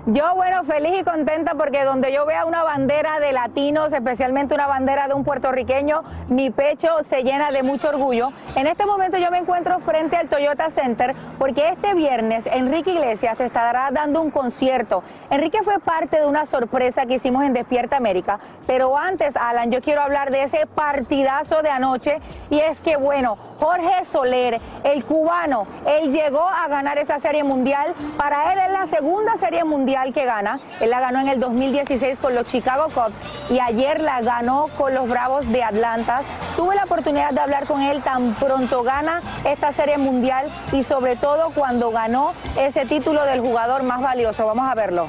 Yo, 0.06 0.34
bueno, 0.34 0.64
feliz 0.64 1.02
y 1.02 1.04
contenta 1.04 1.54
porque 1.54 1.84
donde 1.84 2.10
yo 2.10 2.24
vea 2.24 2.46
una 2.46 2.62
bandera 2.62 3.20
de 3.20 3.32
latinos, 3.32 3.92
especialmente 3.92 4.54
una 4.54 4.66
bandera 4.66 5.06
de 5.08 5.14
un 5.14 5.24
puertorriqueño, 5.24 6.02
mi 6.28 6.50
pecho 6.50 6.88
se 7.08 7.22
llena 7.22 7.52
de 7.52 7.62
mucho 7.62 7.90
orgullo. 7.90 8.32
En 8.56 8.66
este 8.66 8.86
momento 8.86 9.18
yo 9.18 9.30
me 9.30 9.38
encuentro 9.38 9.78
frente 9.80 10.16
al 10.16 10.28
Toyota 10.28 10.70
Center 10.70 11.14
porque 11.38 11.68
este 11.68 11.92
viernes 11.92 12.46
Enrique 12.46 12.92
Iglesias 12.92 13.38
estará 13.40 13.90
dando 13.92 14.22
un 14.22 14.30
concierto. 14.30 15.04
Enrique 15.28 15.58
fue 15.62 15.78
parte 15.78 16.18
de 16.18 16.26
una 16.26 16.46
sorpresa 16.46 17.04
que 17.04 17.16
hicimos 17.16 17.44
en 17.44 17.52
Despierta 17.52 17.98
América, 17.98 18.40
pero 18.66 18.96
antes, 18.96 19.36
Alan, 19.36 19.70
yo 19.70 19.82
quiero 19.82 20.00
hablar 20.00 20.30
de 20.30 20.44
ese 20.44 20.66
partidazo 20.66 21.62
de 21.62 21.68
anoche 21.68 22.20
y 22.48 22.58
es 22.58 22.80
que, 22.80 22.96
bueno, 22.96 23.36
Jorge 23.58 24.06
Soler, 24.06 24.60
el 24.92 25.04
cubano, 25.04 25.66
él 25.86 26.12
llegó 26.12 26.42
a 26.42 26.68
ganar 26.68 26.98
esa 26.98 27.18
serie 27.18 27.44
mundial. 27.44 27.94
Para 28.16 28.52
él 28.52 28.58
es 28.66 28.72
la 28.72 28.86
segunda 28.86 29.36
serie 29.38 29.64
mundial 29.64 30.12
que 30.12 30.24
gana. 30.24 30.60
Él 30.80 30.90
la 30.90 31.00
ganó 31.00 31.20
en 31.20 31.28
el 31.28 31.40
2016 31.40 32.18
con 32.18 32.34
los 32.34 32.46
Chicago 32.46 32.86
Cubs 32.92 33.14
y 33.50 33.58
ayer 33.58 34.00
la 34.00 34.20
ganó 34.20 34.64
con 34.76 34.94
los 34.94 35.08
Bravos 35.08 35.50
de 35.50 35.62
Atlanta. 35.62 36.20
Tuve 36.56 36.74
la 36.74 36.84
oportunidad 36.84 37.30
de 37.30 37.40
hablar 37.40 37.66
con 37.66 37.82
él 37.82 38.02
tan 38.02 38.34
pronto 38.34 38.82
gana 38.82 39.20
esta 39.44 39.72
serie 39.72 39.98
mundial 39.98 40.46
y 40.72 40.82
sobre 40.82 41.16
todo 41.16 41.50
cuando 41.54 41.90
ganó 41.90 42.32
ese 42.58 42.86
título 42.86 43.24
del 43.24 43.40
jugador 43.40 43.82
más 43.82 44.02
valioso. 44.02 44.46
Vamos 44.46 44.68
a 44.68 44.74
verlo. 44.74 45.06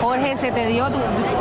Jorge, 0.00 0.36
se 0.36 0.52
te 0.52 0.66
dio, 0.66 0.88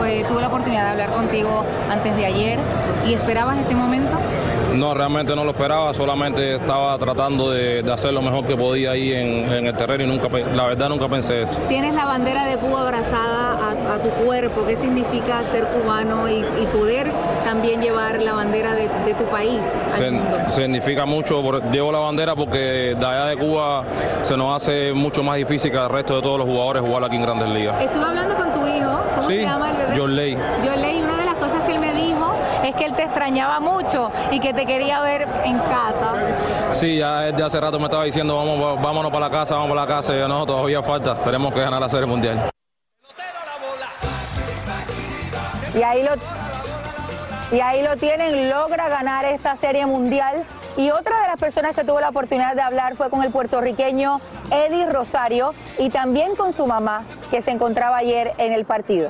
eh, 0.05 0.25
tuve 0.27 0.41
la 0.41 0.47
oportunidad 0.47 0.83
de 0.85 0.89
hablar 0.91 1.11
contigo 1.11 1.63
antes 1.89 2.15
de 2.15 2.25
ayer 2.25 2.59
y 3.05 3.13
esperabas 3.13 3.57
este 3.57 3.75
momento. 3.75 4.17
No, 4.75 4.93
realmente 4.93 5.35
no 5.35 5.43
lo 5.43 5.51
esperaba, 5.51 5.93
solamente 5.93 6.55
estaba 6.55 6.97
tratando 6.97 7.49
de, 7.51 7.83
hacer 7.91 8.13
lo 8.13 8.21
mejor 8.21 8.45
que 8.45 8.57
podía 8.57 8.91
ahí 8.91 9.13
en, 9.13 9.65
el 9.65 9.75
terreno 9.75 10.03
y 10.03 10.07
nunca, 10.07 10.27
la 10.53 10.65
verdad 10.65 10.89
nunca 10.89 11.07
pensé 11.07 11.43
esto. 11.43 11.59
Tienes 11.69 11.95
la 11.95 12.05
bandera 12.05 12.45
de 12.45 12.57
Cuba 12.57 12.81
abrazada 12.81 13.71
a, 13.71 13.99
tu 13.99 14.09
cuerpo, 14.25 14.65
¿qué 14.65 14.75
significa 14.75 15.41
ser 15.51 15.65
cubano 15.67 16.29
y, 16.29 16.43
poder 16.73 17.11
también 17.45 17.81
llevar 17.81 18.21
la 18.21 18.33
bandera 18.33 18.73
de, 18.73 18.89
tu 19.17 19.23
país 19.25 19.61
al 19.97 20.11
mundo? 20.11 20.37
Significa 20.47 21.05
mucho, 21.05 21.41
llevo 21.71 21.91
la 21.91 21.99
bandera 21.99 22.35
porque 22.35 22.95
de 22.99 23.05
allá 23.05 23.25
de 23.27 23.37
Cuba 23.37 23.85
se 24.23 24.35
nos 24.35 24.55
hace 24.55 24.91
mucho 24.93 25.23
más 25.23 25.37
difícil 25.37 25.71
que 25.71 25.77
al 25.77 25.89
resto 25.89 26.17
de 26.17 26.21
todos 26.21 26.39
los 26.39 26.47
jugadores 26.47 26.81
jugar 26.81 27.03
aquí 27.05 27.15
en 27.15 27.21
Grandes 27.21 27.49
Ligas. 27.49 27.81
Estuve 27.81 28.03
hablando 28.03 28.35
con 28.35 28.53
tu 28.53 28.67
hijo, 28.67 28.99
¿cómo 29.15 29.27
se 29.27 29.41
llama 29.41 29.71
el 29.71 29.77
bebé? 29.77 29.95
John 29.97 30.15
Ley. 30.15 30.37
John 30.65 30.81
Ley, 30.81 31.01
una 31.01 31.17
de 31.17 31.25
las 31.25 31.35
cosas 31.35 31.61
que 31.65 31.75
él 31.75 31.79
me 31.79 31.93
dijo 31.93 32.33
es 32.63 32.64
que 32.75 32.85
él 32.85 32.93
te 32.93 33.03
extrañaba 33.03 33.59
mucho 33.59 34.11
y 34.31 34.39
que 34.39 34.53
te 34.53 34.65
quería 34.65 35.01
ver 35.01 35.27
en 35.43 35.57
casa. 35.59 36.13
Sí, 36.71 36.97
ya 36.97 37.21
desde 37.21 37.43
hace 37.43 37.59
rato 37.59 37.79
me 37.79 37.85
estaba 37.85 38.03
diciendo, 38.03 38.35
vamos, 38.35 38.81
vámonos 38.81 39.11
para 39.11 39.27
la 39.27 39.31
casa, 39.31 39.55
vamos 39.55 39.69
para 39.69 39.81
la 39.81 39.87
casa. 39.87 40.13
Y 40.15 40.19
yo, 40.19 40.27
no, 40.27 40.45
todavía 40.45 40.81
falta, 40.81 41.15
tenemos 41.17 41.53
que 41.53 41.59
ganar 41.59 41.81
la 41.81 41.89
Serie 41.89 42.05
Mundial. 42.05 42.49
Y 45.77 45.83
ahí 45.83 46.03
lo, 46.03 46.11
y 47.55 47.59
ahí 47.59 47.83
lo 47.83 47.97
tienen, 47.97 48.49
logra 48.49 48.87
ganar 48.87 49.25
esta 49.25 49.57
Serie 49.57 49.85
Mundial. 49.85 50.43
Y 50.77 50.89
otra 50.91 51.21
de 51.21 51.27
las 51.27 51.39
personas 51.39 51.73
que 51.73 51.83
tuvo 51.83 52.01
la 52.01 52.09
oportunidad 52.09 52.53
de 52.53 52.61
hablar 52.61 52.95
fue 52.95 53.09
con 53.09 53.23
el 53.23 53.31
puertorriqueño 53.31 54.19
Eddie 54.51 54.89
Rosario 54.89 55.53
y 55.79 55.89
también 55.89 56.35
con 56.35 56.51
su 56.51 56.65
mamá, 56.65 57.03
que 57.31 57.41
se 57.41 57.51
encontraba 57.51 57.97
ayer 57.97 58.33
en 58.37 58.51
el 58.51 58.65
partido 58.65 59.09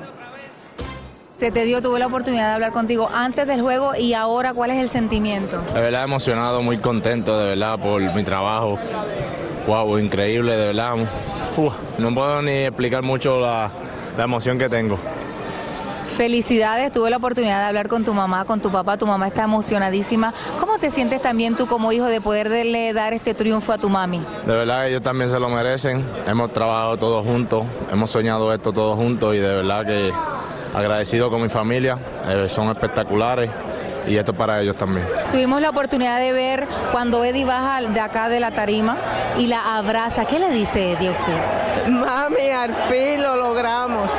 se 1.39 1.51
te 1.51 1.65
dio, 1.65 1.81
tuve 1.81 1.99
la 1.99 2.07
oportunidad 2.07 2.47
de 2.47 2.53
hablar 2.53 2.71
contigo 2.71 3.09
antes 3.13 3.45
del 3.45 3.61
juego 3.61 3.93
y 3.95 4.13
ahora, 4.13 4.53
¿cuál 4.53 4.71
es 4.71 4.77
el 4.77 4.89
sentimiento? 4.89 5.61
De 5.73 5.81
verdad 5.81 6.03
emocionado, 6.03 6.61
muy 6.61 6.77
contento, 6.77 7.37
de 7.37 7.49
verdad, 7.49 7.77
por 7.77 8.01
mi 8.01 8.23
trabajo. 8.23 8.79
Wow, 9.67 9.97
increíble, 9.97 10.55
de 10.55 10.67
verdad. 10.67 10.95
no 11.97 12.13
puedo 12.13 12.41
ni 12.41 12.51
explicar 12.51 13.03
mucho 13.03 13.39
la, 13.39 13.69
la 14.17 14.23
emoción 14.23 14.57
que 14.57 14.69
tengo. 14.69 14.97
Felicidades, 16.15 16.93
tuve 16.93 17.09
la 17.09 17.17
oportunidad 17.17 17.59
de 17.59 17.65
hablar 17.65 17.89
con 17.89 18.05
tu 18.05 18.13
mamá, 18.13 18.45
con 18.45 18.61
tu 18.61 18.71
papá, 18.71 18.97
tu 18.97 19.05
mamá 19.05 19.27
está 19.27 19.43
emocionadísima. 19.43 20.33
¿Cómo 20.57 20.77
te 20.79 20.89
sientes 20.89 21.21
también 21.21 21.57
tú 21.57 21.67
como 21.67 21.91
hijo 21.91 22.05
de 22.05 22.21
poderle 22.21 22.93
dar 22.93 23.11
este 23.11 23.33
triunfo 23.33 23.73
a 23.73 23.77
tu 23.77 23.89
mami? 23.89 24.25
De 24.45 24.55
verdad 24.55 24.87
ellos 24.87 25.03
también 25.03 25.29
se 25.29 25.37
lo 25.37 25.49
merecen, 25.49 26.05
hemos 26.25 26.53
trabajado 26.53 26.95
todos 26.95 27.25
juntos, 27.25 27.65
hemos 27.91 28.09
soñado 28.11 28.53
esto 28.53 28.71
todos 28.71 28.95
juntos 28.95 29.35
y 29.35 29.39
de 29.39 29.55
verdad 29.55 29.85
que 29.85 30.13
agradecido 30.75 31.29
con 31.29 31.41
mi 31.41 31.49
familia, 31.49 31.97
eh, 32.27 32.47
son 32.49 32.69
espectaculares 32.69 33.49
y 34.07 34.17
esto 34.17 34.33
para 34.33 34.61
ellos 34.61 34.77
también. 34.77 35.07
Tuvimos 35.31 35.61
la 35.61 35.69
oportunidad 35.69 36.19
de 36.19 36.33
ver 36.33 36.67
cuando 36.91 37.23
Eddie 37.23 37.45
baja 37.45 37.81
de 37.81 37.99
acá 37.99 38.29
de 38.29 38.39
la 38.39 38.51
tarima 38.51 38.97
y 39.37 39.47
la 39.47 39.77
abraza. 39.77 40.25
¿Qué 40.25 40.37
le 40.37 40.49
dice 40.49 40.91
Eddie 40.91 41.09
a 41.09 41.11
usted? 41.11 41.87
Mami, 41.87 42.49
al 42.49 42.73
fin 42.73 43.23
lo 43.23 43.35
logramos. 43.35 44.11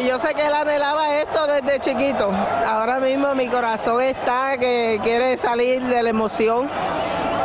Y 0.00 0.06
yo 0.06 0.18
sé 0.18 0.34
que 0.34 0.46
él 0.46 0.54
anhelaba 0.54 1.16
esto 1.18 1.46
desde 1.46 1.80
chiquito. 1.80 2.30
Ahora 2.66 3.00
mismo 3.00 3.34
mi 3.34 3.48
corazón 3.48 4.02
está 4.02 4.56
que 4.58 5.00
quiere 5.02 5.36
salir 5.36 5.82
de 5.82 6.02
la 6.02 6.10
emoción. 6.10 6.68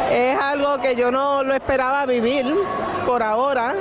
Es 0.10 0.41
algo 0.41 0.82
que 0.82 0.95
yo 0.95 1.12
no 1.12 1.43
lo 1.43 1.54
esperaba 1.54 2.06
vivir 2.06 2.45
por 3.06 3.22
ahora, 3.22 3.76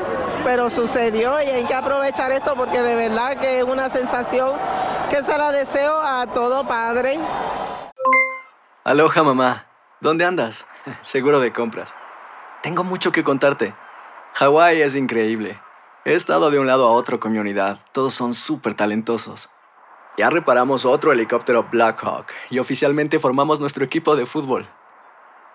pero 0.44 0.68
sucedió 0.68 1.40
y 1.40 1.46
hay 1.46 1.64
que 1.64 1.74
aprovechar 1.74 2.32
esto 2.32 2.54
porque 2.54 2.82
de 2.82 2.94
verdad 2.94 3.38
que 3.38 3.60
es 3.60 3.64
una 3.64 3.88
sensación 3.88 4.52
que 5.08 5.22
se 5.22 5.38
la 5.38 5.50
deseo 5.52 5.98
a 6.00 6.26
todo 6.26 6.66
padre. 6.66 7.18
Aloha 8.84 9.22
mamá, 9.22 9.66
¿dónde 10.00 10.24
andas? 10.24 10.66
Seguro 11.02 11.40
de 11.40 11.52
compras. 11.52 11.94
Tengo 12.62 12.84
mucho 12.84 13.10
que 13.10 13.24
contarte. 13.24 13.74
Hawái 14.34 14.82
es 14.82 14.96
increíble. 14.96 15.58
He 16.04 16.14
estado 16.14 16.50
de 16.50 16.58
un 16.58 16.66
lado 16.66 16.86
a 16.86 16.92
otro 16.92 17.20
con 17.20 17.32
mi 17.32 17.38
unidad. 17.38 17.80
Todos 17.92 18.14
son 18.14 18.34
súper 18.34 18.74
talentosos. 18.74 19.48
Ya 20.18 20.30
reparamos 20.30 20.84
otro 20.84 21.12
helicóptero 21.12 21.68
Blackhawk 21.70 22.26
y 22.50 22.58
oficialmente 22.58 23.18
formamos 23.18 23.60
nuestro 23.60 23.84
equipo 23.84 24.16
de 24.16 24.26
fútbol. 24.26 24.68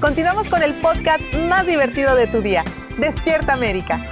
Continuamos 0.00 0.48
con 0.48 0.62
el 0.62 0.74
podcast 0.74 1.22
más 1.48 1.66
divertido 1.66 2.14
de 2.14 2.26
tu 2.26 2.42
día. 2.42 2.64
Despierta 2.98 3.54
América. 3.54 4.04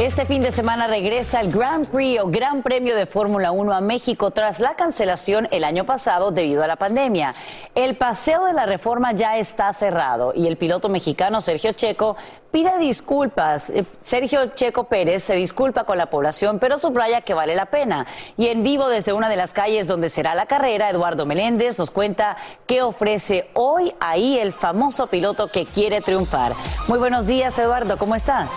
Este 0.00 0.24
fin 0.24 0.40
de 0.40 0.50
semana 0.50 0.86
regresa 0.86 1.42
el 1.42 1.52
Grand 1.52 1.86
Prix 1.86 2.20
o 2.22 2.28
Gran 2.28 2.62
Premio 2.62 2.96
de 2.96 3.04
Fórmula 3.04 3.52
1 3.52 3.74
a 3.74 3.82
México 3.82 4.30
tras 4.30 4.58
la 4.58 4.74
cancelación 4.74 5.46
el 5.50 5.62
año 5.62 5.84
pasado 5.84 6.30
debido 6.30 6.64
a 6.64 6.66
la 6.66 6.76
pandemia. 6.76 7.34
El 7.74 7.98
paseo 7.98 8.46
de 8.46 8.54
la 8.54 8.64
reforma 8.64 9.12
ya 9.12 9.36
está 9.36 9.70
cerrado 9.74 10.32
y 10.34 10.46
el 10.46 10.56
piloto 10.56 10.88
mexicano 10.88 11.42
Sergio 11.42 11.72
Checo 11.72 12.16
pide 12.50 12.78
disculpas. 12.78 13.68
Eh, 13.68 13.84
Sergio 14.00 14.54
Checo 14.54 14.84
Pérez 14.84 15.22
se 15.22 15.34
disculpa 15.34 15.84
con 15.84 15.98
la 15.98 16.06
población, 16.06 16.58
pero 16.60 16.78
subraya 16.78 17.20
que 17.20 17.34
vale 17.34 17.54
la 17.54 17.66
pena. 17.66 18.06
Y 18.38 18.46
en 18.46 18.62
vivo 18.62 18.88
desde 18.88 19.12
una 19.12 19.28
de 19.28 19.36
las 19.36 19.52
calles 19.52 19.86
donde 19.86 20.08
será 20.08 20.34
la 20.34 20.46
carrera, 20.46 20.88
Eduardo 20.88 21.26
Meléndez 21.26 21.78
nos 21.78 21.90
cuenta 21.90 22.38
qué 22.66 22.80
ofrece 22.80 23.50
hoy 23.52 23.92
ahí 24.00 24.38
el 24.38 24.54
famoso 24.54 25.08
piloto 25.08 25.48
que 25.48 25.66
quiere 25.66 26.00
triunfar. 26.00 26.54
Muy 26.88 26.98
buenos 26.98 27.26
días, 27.26 27.58
Eduardo, 27.58 27.98
¿cómo 27.98 28.14
estás? 28.14 28.48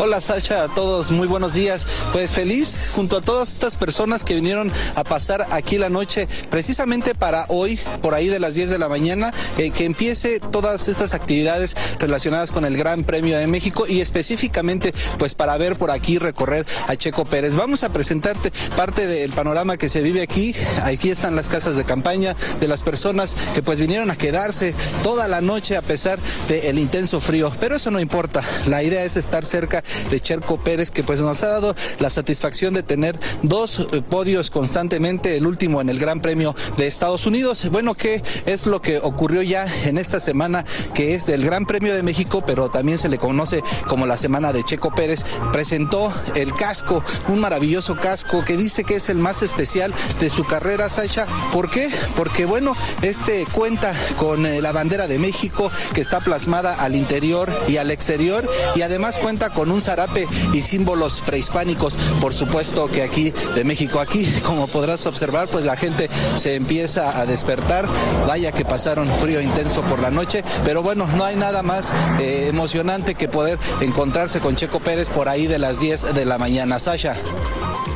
Hola 0.00 0.20
Sacha, 0.20 0.62
a 0.62 0.68
todos, 0.68 1.10
muy 1.10 1.26
buenos 1.26 1.54
días. 1.54 1.84
Pues 2.12 2.30
feliz 2.30 2.76
junto 2.92 3.16
a 3.16 3.20
todas 3.20 3.52
estas 3.52 3.76
personas 3.76 4.22
que 4.22 4.36
vinieron 4.36 4.70
a 4.94 5.02
pasar 5.02 5.48
aquí 5.50 5.76
la 5.76 5.90
noche, 5.90 6.28
precisamente 6.50 7.16
para 7.16 7.46
hoy, 7.48 7.80
por 8.00 8.14
ahí 8.14 8.28
de 8.28 8.38
las 8.38 8.54
10 8.54 8.70
de 8.70 8.78
la 8.78 8.88
mañana, 8.88 9.34
eh, 9.56 9.70
que 9.70 9.86
empiece 9.86 10.38
todas 10.38 10.86
estas 10.86 11.14
actividades 11.14 11.74
relacionadas 11.98 12.52
con 12.52 12.64
el 12.64 12.76
Gran 12.76 13.02
Premio 13.02 13.36
de 13.38 13.48
México 13.48 13.86
y 13.88 14.00
específicamente 14.00 14.94
pues 15.18 15.34
para 15.34 15.58
ver 15.58 15.74
por 15.74 15.90
aquí 15.90 16.18
recorrer 16.18 16.64
a 16.86 16.94
Checo 16.94 17.24
Pérez. 17.24 17.56
Vamos 17.56 17.82
a 17.82 17.92
presentarte 17.92 18.52
parte 18.76 19.04
del 19.08 19.32
panorama 19.32 19.78
que 19.78 19.88
se 19.88 20.00
vive 20.00 20.22
aquí. 20.22 20.54
Aquí 20.84 21.10
están 21.10 21.34
las 21.34 21.48
casas 21.48 21.74
de 21.74 21.82
campaña 21.84 22.36
de 22.60 22.68
las 22.68 22.84
personas 22.84 23.34
que 23.52 23.62
pues 23.62 23.80
vinieron 23.80 24.12
a 24.12 24.16
quedarse 24.16 24.76
toda 25.02 25.26
la 25.26 25.40
noche 25.40 25.76
a 25.76 25.82
pesar 25.82 26.20
del 26.46 26.78
intenso 26.78 27.20
frío. 27.20 27.50
Pero 27.58 27.74
eso 27.74 27.90
no 27.90 27.98
importa. 27.98 28.42
La 28.66 28.84
idea 28.84 29.02
es 29.02 29.16
estar 29.16 29.44
cerca 29.44 29.82
de 30.10 30.20
Cherco 30.20 30.58
Pérez, 30.58 30.90
que 30.90 31.02
pues 31.02 31.20
nos 31.20 31.42
ha 31.42 31.48
dado 31.48 31.74
la 31.98 32.10
satisfacción 32.10 32.74
de 32.74 32.82
tener 32.82 33.18
dos 33.42 33.88
eh, 33.92 34.02
podios 34.02 34.50
constantemente, 34.50 35.36
el 35.36 35.46
último 35.46 35.80
en 35.80 35.88
el 35.88 35.98
Gran 35.98 36.20
Premio 36.20 36.54
de 36.76 36.86
Estados 36.86 37.26
Unidos. 37.26 37.68
Bueno, 37.70 37.94
¿qué 37.94 38.22
es 38.46 38.66
lo 38.66 38.80
que 38.82 38.98
ocurrió 38.98 39.42
ya 39.42 39.66
en 39.84 39.98
esta 39.98 40.20
semana, 40.20 40.64
que 40.94 41.14
es 41.14 41.26
del 41.26 41.44
Gran 41.44 41.66
Premio 41.66 41.94
de 41.94 42.02
México, 42.02 42.42
pero 42.46 42.70
también 42.70 42.98
se 42.98 43.08
le 43.08 43.18
conoce 43.18 43.62
como 43.86 44.06
la 44.06 44.16
semana 44.16 44.52
de 44.52 44.64
Checo 44.64 44.94
Pérez? 44.94 45.24
Presentó 45.52 46.12
el 46.34 46.54
casco, 46.54 47.02
un 47.28 47.40
maravilloso 47.40 47.96
casco 47.96 48.44
que 48.44 48.56
dice 48.56 48.84
que 48.84 48.96
es 48.96 49.08
el 49.08 49.18
más 49.18 49.42
especial 49.42 49.94
de 50.20 50.30
su 50.30 50.44
carrera, 50.44 50.90
Sacha. 50.90 51.26
¿Por 51.52 51.70
qué? 51.70 51.88
Porque 52.14 52.44
bueno, 52.44 52.74
este 53.02 53.46
cuenta 53.52 53.94
con 54.16 54.46
eh, 54.46 54.60
la 54.60 54.72
bandera 54.72 55.06
de 55.06 55.18
México 55.18 55.70
que 55.94 56.00
está 56.00 56.20
plasmada 56.20 56.74
al 56.74 56.96
interior 56.96 57.52
y 57.68 57.76
al 57.76 57.90
exterior 57.90 58.48
y 58.74 58.82
además 58.82 59.18
cuenta 59.18 59.50
con 59.50 59.67
un 59.70 59.82
zarape 59.82 60.26
y 60.52 60.62
símbolos 60.62 61.20
prehispánicos, 61.20 61.96
por 62.20 62.34
supuesto 62.34 62.88
que 62.88 63.02
aquí 63.02 63.32
de 63.54 63.64
México. 63.64 64.00
Aquí, 64.00 64.26
como 64.44 64.66
podrás 64.66 65.06
observar, 65.06 65.48
pues 65.48 65.64
la 65.64 65.76
gente 65.76 66.08
se 66.34 66.54
empieza 66.54 67.18
a 67.18 67.26
despertar. 67.26 67.86
Vaya 68.26 68.52
que 68.52 68.64
pasaron 68.64 69.08
frío 69.08 69.40
intenso 69.40 69.82
por 69.82 70.00
la 70.00 70.10
noche, 70.10 70.44
pero 70.64 70.82
bueno, 70.82 71.06
no 71.16 71.24
hay 71.24 71.36
nada 71.36 71.62
más 71.62 71.92
eh, 72.20 72.46
emocionante 72.48 73.14
que 73.14 73.28
poder 73.28 73.58
encontrarse 73.80 74.40
con 74.40 74.56
Checo 74.56 74.80
Pérez 74.80 75.08
por 75.08 75.28
ahí 75.28 75.46
de 75.46 75.58
las 75.58 75.80
10 75.80 76.14
de 76.14 76.24
la 76.24 76.38
mañana. 76.38 76.78
Sasha. 76.78 77.14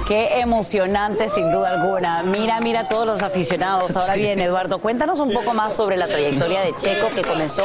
Qué 0.06 0.40
emocionante, 0.40 1.28
sin 1.28 1.50
duda 1.52 1.70
alguna. 1.70 2.22
Mira, 2.22 2.60
mira 2.60 2.88
todos 2.88 3.06
los 3.06 3.22
aficionados. 3.22 3.96
Ahora 3.96 4.14
bien, 4.14 4.40
Eduardo, 4.40 4.78
cuéntanos 4.80 5.20
un 5.20 5.32
poco 5.32 5.54
más 5.54 5.74
sobre 5.74 5.96
la 5.96 6.06
trayectoria 6.06 6.60
de 6.60 6.76
Checo 6.76 7.08
que 7.14 7.22
comenzó 7.22 7.64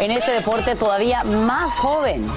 en 0.00 0.10
este 0.10 0.32
deporte 0.32 0.76
todavía 0.76 1.24
más 1.24 1.76
joven. 1.76 2.28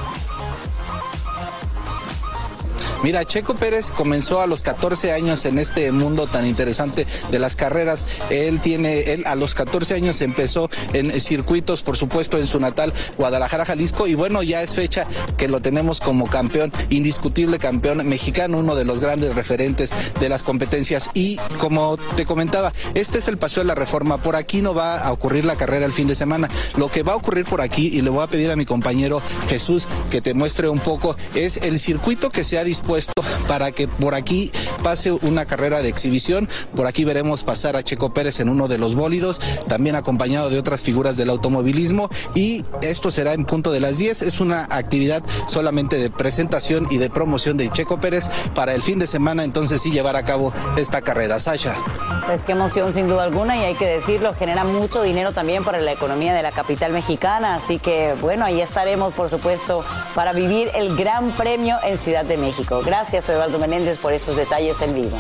Mira, 3.04 3.26
Checo 3.26 3.56
Pérez 3.56 3.92
comenzó 3.92 4.42
a 4.42 4.48
los 4.48 4.62
14 4.62 5.12
años 5.12 5.46
en 5.46 5.58
este 5.58 5.92
mundo 5.92 6.28
tan 6.28 6.46
interesante 6.46 7.08
de 7.32 7.40
las 7.40 7.56
carreras. 7.56 8.06
Él 8.30 8.62
tiene, 8.62 9.14
él 9.14 9.24
a 9.26 9.34
los 9.34 9.56
14 9.56 9.96
años 9.96 10.22
empezó 10.22 10.70
en 10.94 11.10
circuitos, 11.20 11.82
por 11.82 11.98
supuesto, 11.98 12.38
en 12.38 12.46
su 12.46 12.60
natal 12.60 12.94
Guadalajara, 13.18 13.66
Jalisco, 13.66 14.06
y 14.06 14.14
bueno, 14.14 14.44
ya 14.44 14.62
es 14.62 14.76
fecha 14.76 15.08
que 15.36 15.48
lo 15.48 15.64
tenemos 15.64 16.00
como 16.00 16.28
campeón, 16.28 16.72
indiscutible 16.90 17.58
campeón 17.58 18.08
mexicano, 18.08 18.60
uno 18.60 18.76
de 18.76 18.86
los 18.86 19.00
grandes 19.00 19.34
referentes 19.34 19.92
de 20.20 20.30
las 20.30 20.44
competencias. 20.44 21.10
Y 21.16 21.38
como 21.58 21.98
te 22.16 22.28
comentaba, 22.28 22.72
este 22.94 23.18
es 23.18 23.28
el 23.28 23.40
paso 23.40 23.62
de 23.62 23.66
la 23.66 23.74
reforma. 23.74 24.20
Por 24.20 24.36
aquí 24.36 24.62
no 24.62 24.76
va 24.76 25.00
a 25.00 25.12
ocurrir 25.12 25.44
la 25.44 25.56
carrera 25.56 25.88
el 25.88 25.92
fin 25.92 26.08
de 26.08 26.14
semana. 26.14 26.50
Lo 26.78 26.92
que 26.92 27.02
va 27.02 27.14
a 27.14 27.16
ocurrir 27.16 27.46
por 27.46 27.62
aquí, 27.62 27.88
y 27.88 28.02
le 28.02 28.12
voy 28.12 28.24
a 28.24 28.28
pedir 28.28 28.52
a 28.52 28.56
mi 28.56 28.66
compañero 28.66 29.24
Jesús 29.50 29.88
que 30.12 30.22
te 30.22 30.36
muestre 30.36 30.70
un 30.70 30.80
poco, 30.80 31.16
es 31.34 31.58
el 31.58 31.80
circuito 31.80 32.30
que 32.30 32.44
se 32.44 32.60
ha 32.60 32.64
dispuesto 32.64 32.91
para 33.48 33.72
que 33.72 33.88
por 33.88 34.16
aquí 34.16 34.52
pase 34.84 35.12
una 35.12 35.46
carrera 35.46 35.82
de 35.82 35.90
exhibición. 35.90 36.48
Por 36.76 36.88
aquí 36.88 37.06
veremos 37.06 37.44
pasar 37.44 37.76
a 37.76 37.84
Checo 37.84 38.14
Pérez 38.14 38.40
en 38.40 38.50
uno 38.50 38.68
de 38.68 38.78
los 38.78 38.96
bólidos, 38.96 39.40
también 39.68 39.96
acompañado 39.96 40.50
de 40.50 40.60
otras 40.60 40.84
figuras 40.84 41.18
del 41.18 41.30
automovilismo. 41.30 42.10
Y 42.36 42.64
esto 42.82 43.12
será 43.12 43.34
en 43.34 43.46
punto 43.46 43.72
de 43.72 43.80
las 43.80 43.98
10. 43.98 44.22
Es 44.22 44.40
una 44.40 44.68
actividad 44.70 45.24
solamente 45.48 45.98
de 45.98 46.10
presentación 46.10 46.88
y 46.92 46.98
de 46.98 47.10
promoción 47.10 47.58
de 47.58 47.70
Checo 47.72 48.00
Pérez 48.00 48.30
para 48.56 48.74
el 48.74 48.82
fin 48.82 49.00
de 49.00 49.08
semana, 49.08 49.44
entonces 49.44 49.82
sí 49.82 49.92
llevar 49.92 50.16
a 50.16 50.24
cabo 50.24 50.54
esta 50.78 51.02
carrera. 51.02 51.40
Sasha. 51.40 51.76
Pues 52.26 52.44
qué 52.44 52.54
emoción 52.54 52.94
sin 52.94 53.08
duda 53.08 53.24
alguna 53.24 53.58
y 53.58 53.64
hay 53.64 53.76
que 53.76 53.86
decirlo, 53.86 54.34
genera 54.34 54.64
mucho 54.64 55.02
dinero 55.02 55.32
también 55.32 55.64
para 55.64 55.80
la 55.80 55.92
economía 55.92 56.34
de 56.34 56.44
la 56.44 56.52
capital 56.52 56.94
mexicana. 56.94 57.56
Así 57.56 57.80
que 57.80 58.16
bueno, 58.22 58.46
ahí 58.46 58.62
estaremos 58.62 59.14
por 59.14 59.30
supuesto 59.30 59.84
para 60.16 60.34
vivir 60.34 60.70
el 60.76 60.96
Gran 60.96 61.32
Premio 61.32 61.78
en 61.84 61.98
Ciudad 61.98 62.26
de 62.26 62.38
México. 62.38 62.81
Gracias 62.86 63.30
Eduardo 63.30 63.60
Menéndez 63.60 63.98
por 63.98 64.14
estos 64.14 64.36
detalles 64.36 64.82
en 64.82 64.96
vivo. 64.96 65.18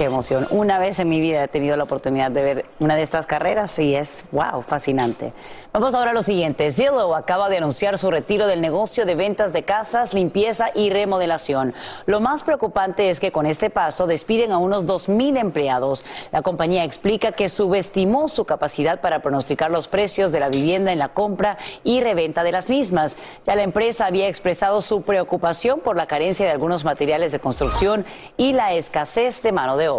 Qué 0.00 0.06
emoción. 0.06 0.46
Una 0.48 0.78
vez 0.78 0.98
en 0.98 1.10
mi 1.10 1.20
vida 1.20 1.44
he 1.44 1.48
tenido 1.48 1.76
la 1.76 1.84
oportunidad 1.84 2.30
de 2.30 2.42
ver 2.42 2.64
una 2.78 2.96
de 2.96 3.02
estas 3.02 3.26
carreras 3.26 3.78
y 3.78 3.94
es, 3.94 4.24
wow, 4.32 4.62
fascinante. 4.62 5.34
Vamos 5.74 5.94
ahora 5.94 6.12
a 6.12 6.14
lo 6.14 6.22
siguiente. 6.22 6.72
Zillow 6.72 7.14
acaba 7.14 7.50
de 7.50 7.58
anunciar 7.58 7.98
su 7.98 8.10
retiro 8.10 8.46
del 8.46 8.62
negocio 8.62 9.04
de 9.04 9.14
ventas 9.14 9.52
de 9.52 9.62
casas, 9.62 10.14
limpieza 10.14 10.70
y 10.74 10.88
remodelación. 10.88 11.74
Lo 12.06 12.18
más 12.20 12.44
preocupante 12.44 13.10
es 13.10 13.20
que 13.20 13.30
con 13.30 13.44
este 13.44 13.68
paso 13.68 14.06
despiden 14.06 14.52
a 14.52 14.56
unos 14.56 14.86
2.000 14.86 15.38
empleados. 15.38 16.06
La 16.32 16.40
compañía 16.40 16.84
explica 16.84 17.32
que 17.32 17.50
subestimó 17.50 18.30
su 18.30 18.46
capacidad 18.46 19.02
para 19.02 19.20
pronosticar 19.20 19.70
los 19.70 19.86
precios 19.86 20.32
de 20.32 20.40
la 20.40 20.48
vivienda 20.48 20.92
en 20.92 20.98
la 20.98 21.10
compra 21.10 21.58
y 21.84 22.00
reventa 22.00 22.42
de 22.42 22.52
las 22.52 22.70
mismas. 22.70 23.18
Ya 23.44 23.54
la 23.54 23.64
empresa 23.64 24.06
había 24.06 24.28
expresado 24.28 24.80
su 24.80 25.02
preocupación 25.02 25.80
por 25.80 25.98
la 25.98 26.06
carencia 26.06 26.46
de 26.46 26.52
algunos 26.52 26.86
materiales 26.86 27.32
de 27.32 27.40
construcción 27.40 28.06
y 28.38 28.54
la 28.54 28.72
escasez 28.72 29.42
de 29.42 29.52
mano 29.52 29.76
de 29.76 29.88
obra. 29.88 29.89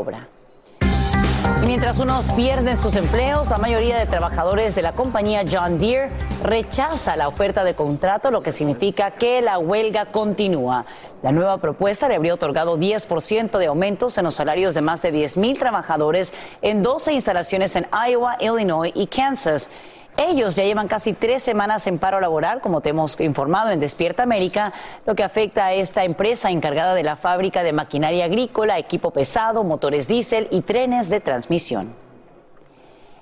Y 1.64 1.66
mientras 1.68 2.00
unos 2.00 2.28
pierden 2.30 2.78
sus 2.78 2.96
empleos, 2.96 3.50
la 3.50 3.58
mayoría 3.58 3.98
de 3.98 4.06
trabajadores 4.06 4.74
de 4.74 4.82
la 4.82 4.94
compañía 4.94 5.44
John 5.50 5.78
Deere 5.78 6.10
rechaza 6.44 7.16
la 7.16 7.28
oferta 7.28 7.64
de 7.64 7.76
contrato, 7.76 8.32
lo 8.32 8.42
que 8.42 8.52
significa 8.52 9.12
que 9.12 9.42
la 9.42 9.60
huelga 9.60 10.06
continúa. 10.08 10.86
La 11.22 11.32
nueva 11.32 11.60
propuesta 11.60 12.08
le 12.08 12.16
habría 12.16 12.34
otorgado 12.34 12.78
10% 12.78 13.58
de 13.60 13.68
aumentos 13.68 14.18
en 14.18 14.26
los 14.26 14.36
salarios 14.36 14.74
de 14.74 14.82
más 14.82 15.02
de 15.02 15.12
10 15.12 15.38
mil 15.38 15.58
trabajadores 15.58 16.34
en 16.64 16.82
12 16.82 17.14
instalaciones 17.14 17.76
en 17.76 17.88
Iowa, 18.10 18.38
Illinois 18.40 18.92
y 18.96 19.06
Kansas. 19.08 19.70
Ellos 20.18 20.56
ya 20.56 20.64
llevan 20.64 20.88
casi 20.88 21.14
tres 21.14 21.42
semanas 21.42 21.88
en 21.88 21.98
paro 21.98 22.20
laboral, 22.20 22.62
como 22.62 22.82
te 22.82 22.90
hemos 22.90 23.20
informado 23.20 23.70
en 23.72 23.80
Despierta 23.80 24.24
América, 24.24 24.74
lo 25.06 25.16
que 25.16 25.24
afecta 25.24 25.66
a 25.66 25.74
esta 25.74 26.04
empresa 26.04 26.52
encargada 26.52 26.94
de 26.94 27.04
la 27.04 27.16
fábrica 27.16 27.64
de 27.64 27.74
maquinaria 27.74 28.26
agrícola, 28.26 28.78
equipo 28.78 29.12
pesado, 29.12 29.64
motores 29.64 30.08
diésel 30.08 30.48
y 30.52 30.62
trenes 30.62 31.10
de 31.10 31.22
transmisión. 31.22 31.94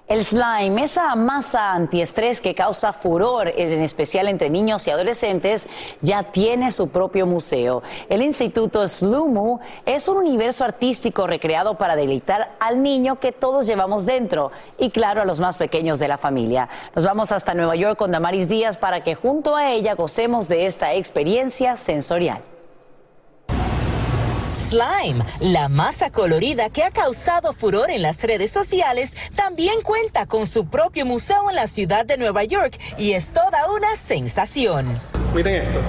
El 0.10 0.24
slime, 0.26 0.82
esa 0.82 1.13
masa 1.13 1.72
antiestrés 1.72 2.41
que 2.41 2.56
causa 2.56 2.93
furor, 2.93 3.48
en 3.56 3.84
especial 3.84 4.28
entre 4.28 4.50
niños 4.50 4.88
y 4.88 4.89
adolescentes, 4.89 5.69
ya 6.02 6.24
tiene 6.24 6.72
su 6.72 6.89
propio 6.89 7.28
museo. 7.28 7.84
El 8.10 8.24
Instituto 8.24 8.88
Slumu 8.88 9.60
es 9.86 10.08
un 10.08 10.17
universo 10.17 10.63
artístico 10.63 11.28
recreado 11.28 11.78
para 11.78 11.95
deleitar 11.95 12.56
al 12.60 12.82
niño 12.82 13.19
que 13.19 13.32
todos 13.32 13.67
llevamos 13.67 14.08
dentro 14.08 14.52
y, 14.80 14.89
claro, 14.89 15.22
a 15.22 15.26
los 15.26 15.39
más 15.39 15.60
pequeños 15.60 16.00
de 16.00 16.08
la 16.08 16.17
familia. 16.17 16.69
Nos 16.95 17.06
vamos 17.06 17.32
hasta 17.32 17.54
Nueva 17.54 17.76
York 17.76 17.95
con 17.95 18.12
Damaris 18.12 18.48
Díaz 18.48 18.78
para 18.78 19.04
que 19.04 19.13
junto 19.13 19.56
a 19.56 19.69
ella 19.69 19.93
gocemos 19.93 20.48
de 20.48 20.65
esta 20.65 20.95
experiencia 20.95 21.78
sensorial. 21.78 22.41
Slime, 24.69 25.24
la 25.39 25.69
masa 25.69 26.12
colorida 26.12 26.69
que 26.69 26.84
ha 26.84 26.91
causado 26.91 27.54
furor 27.54 27.89
en 27.89 28.02
las 28.02 28.22
redes 28.24 28.52
sociales, 28.52 29.15
también 29.36 29.82
cuenta 29.82 30.26
con 30.26 30.48
su 30.48 30.65
propio 30.65 31.06
museo 31.06 31.50
en 31.50 31.56
la 31.56 31.67
ciudad 31.67 32.06
de 32.06 32.17
Nueva 32.17 32.43
York 32.43 32.78
y 32.98 33.13
es 33.13 33.32
toda 33.32 33.72
una 33.72 33.95
sensación. 33.95 35.00
Miren 35.34 35.63
esto. 35.63 35.80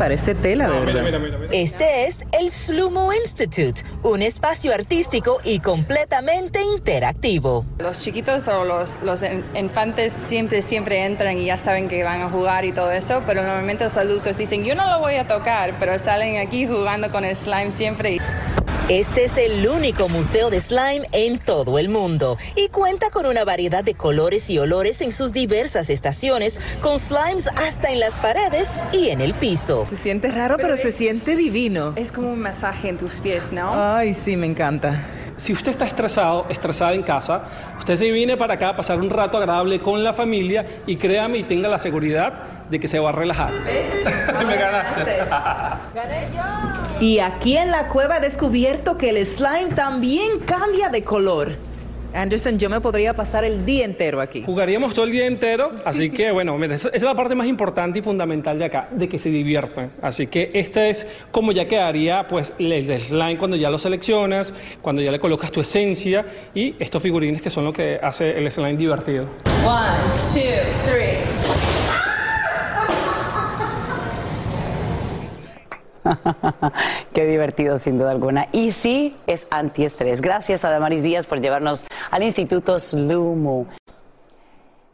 Parece 0.00 0.34
tela, 0.34 0.66
de 0.66 0.74
No, 0.76 0.80
verdad. 0.86 1.02
mira, 1.02 1.18
mira, 1.18 1.36
mira. 1.36 1.50
Este 1.52 2.06
es 2.06 2.24
el 2.32 2.50
Slumo 2.50 3.12
Institute, 3.12 3.82
un 4.02 4.22
espacio 4.22 4.72
artístico 4.72 5.42
y 5.44 5.58
completamente 5.58 6.62
interactivo. 6.62 7.66
Los 7.80 8.00
chiquitos 8.02 8.48
o 8.48 8.64
los, 8.64 8.98
los 9.02 9.20
infantes 9.54 10.14
siempre, 10.14 10.62
siempre 10.62 11.04
entran 11.04 11.36
y 11.36 11.44
ya 11.44 11.58
saben 11.58 11.86
que 11.86 12.02
van 12.02 12.22
a 12.22 12.30
jugar 12.30 12.64
y 12.64 12.72
todo 12.72 12.90
eso, 12.92 13.22
pero 13.26 13.42
normalmente 13.42 13.84
los 13.84 13.98
adultos 13.98 14.38
dicen, 14.38 14.64
yo 14.64 14.74
no 14.74 14.88
lo 14.90 15.00
voy 15.00 15.16
a 15.16 15.28
tocar, 15.28 15.74
pero 15.78 15.98
salen 15.98 16.38
aquí 16.38 16.66
jugando 16.66 17.10
con 17.10 17.26
el 17.26 17.36
slime 17.36 17.74
siempre. 17.74 18.16
Este 18.88 19.22
es 19.26 19.38
el 19.38 19.68
único 19.68 20.08
museo 20.08 20.50
de 20.50 20.58
slime 20.58 21.06
en 21.12 21.38
todo 21.38 21.78
el 21.78 21.88
mundo 21.88 22.36
y 22.56 22.70
cuenta 22.70 23.08
con 23.10 23.24
una 23.24 23.44
variedad 23.44 23.84
de 23.84 23.94
colores 23.94 24.50
y 24.50 24.58
olores 24.58 25.00
en 25.00 25.12
sus 25.12 25.32
diversas 25.32 25.90
estaciones, 25.90 26.58
con 26.80 26.98
slimes 26.98 27.46
hasta 27.56 27.92
en 27.92 28.00
las 28.00 28.14
paredes 28.18 28.68
y 28.92 29.10
en 29.10 29.20
el 29.20 29.32
piso. 29.34 29.86
Se 29.90 29.96
siente 29.96 30.30
raro, 30.30 30.56
pero, 30.56 30.76
se 30.76 30.92
siente 30.92 31.34
divino. 31.34 31.94
Es 31.96 32.12
como 32.12 32.32
un 32.32 32.38
masaje 32.38 32.88
en 32.88 32.96
tus 32.96 33.18
pies, 33.18 33.50
¿no? 33.50 33.72
Ay, 33.74 34.14
sí, 34.14 34.36
me 34.36 34.46
encanta. 34.46 35.02
si 35.34 35.52
usted 35.52 35.72
está 35.72 35.84
estresado, 35.84 36.46
estresada 36.48 36.94
en 36.94 37.02
casa, 37.02 37.42
usted 37.76 37.96
se 37.96 38.12
viene 38.12 38.36
para 38.36 38.54
acá 38.54 38.68
a 38.68 38.76
pasar 38.76 39.00
un 39.00 39.10
rato 39.10 39.36
agradable 39.36 39.80
con 39.80 40.04
la 40.04 40.12
familia 40.12 40.64
y 40.86 40.94
créame 40.94 41.38
y 41.38 41.42
tenga 41.42 41.68
la 41.68 41.80
seguridad 41.80 42.34
de 42.70 42.78
que 42.78 42.86
se 42.86 43.00
va 43.00 43.08
a 43.08 43.12
relajar. 43.12 43.50
Me 44.46 44.56
ganaste. 44.56 45.06
Y 47.00 47.18
aquí 47.18 47.56
en 47.56 47.70
la 47.70 47.88
cueva 47.88 48.18
he 48.18 48.20
descubierto 48.20 48.98
que 48.98 49.08
el 49.08 49.26
slime 49.26 49.70
también 49.74 50.38
cambia 50.40 50.90
de 50.90 51.02
color. 51.02 51.56
Anderson, 52.14 52.58
yo 52.58 52.68
me 52.68 52.80
podría 52.80 53.14
pasar 53.14 53.44
el 53.44 53.64
día 53.64 53.84
entero 53.84 54.20
aquí. 54.20 54.42
Jugaríamos 54.44 54.94
todo 54.94 55.04
el 55.04 55.12
día 55.12 55.26
entero, 55.26 55.72
así 55.84 56.10
que 56.10 56.30
bueno, 56.32 56.56
mira, 56.58 56.74
esa 56.74 56.88
es 56.90 57.02
la 57.02 57.14
parte 57.14 57.34
más 57.34 57.46
importante 57.46 57.98
y 57.98 58.02
fundamental 58.02 58.58
de 58.58 58.64
acá, 58.64 58.88
de 58.90 59.08
que 59.08 59.18
se 59.18 59.30
diviertan. 59.30 59.92
Así 60.02 60.26
que 60.26 60.50
esta 60.54 60.86
es 60.86 61.06
como 61.30 61.52
ya 61.52 61.66
quedaría 61.66 62.26
pues 62.28 62.52
el 62.58 63.00
slime 63.00 63.38
cuando 63.38 63.56
ya 63.56 63.70
lo 63.70 63.78
seleccionas, 63.78 64.54
cuando 64.82 65.02
ya 65.02 65.12
le 65.12 65.20
colocas 65.20 65.52
tu 65.52 65.60
esencia 65.60 66.24
y 66.54 66.74
estos 66.78 67.02
figurines 67.02 67.42
que 67.42 67.50
son 67.50 67.64
lo 67.64 67.72
que 67.72 67.98
hace 68.02 68.36
el 68.36 68.50
slime 68.50 68.76
divertido. 68.76 69.26
One, 69.64 69.98
two, 70.32 70.40
three. 70.86 71.59
Qué 77.12 77.26
divertido, 77.26 77.78
sin 77.78 77.98
duda 77.98 78.10
alguna. 78.10 78.48
Y 78.52 78.72
sí, 78.72 79.16
es 79.26 79.46
antiestrés. 79.50 80.20
Gracias 80.20 80.64
a 80.64 80.70
Damaris 80.70 81.02
Díaz 81.02 81.26
por 81.26 81.40
llevarnos 81.40 81.86
al 82.10 82.22
Instituto 82.22 82.78
Slumu. 82.78 83.66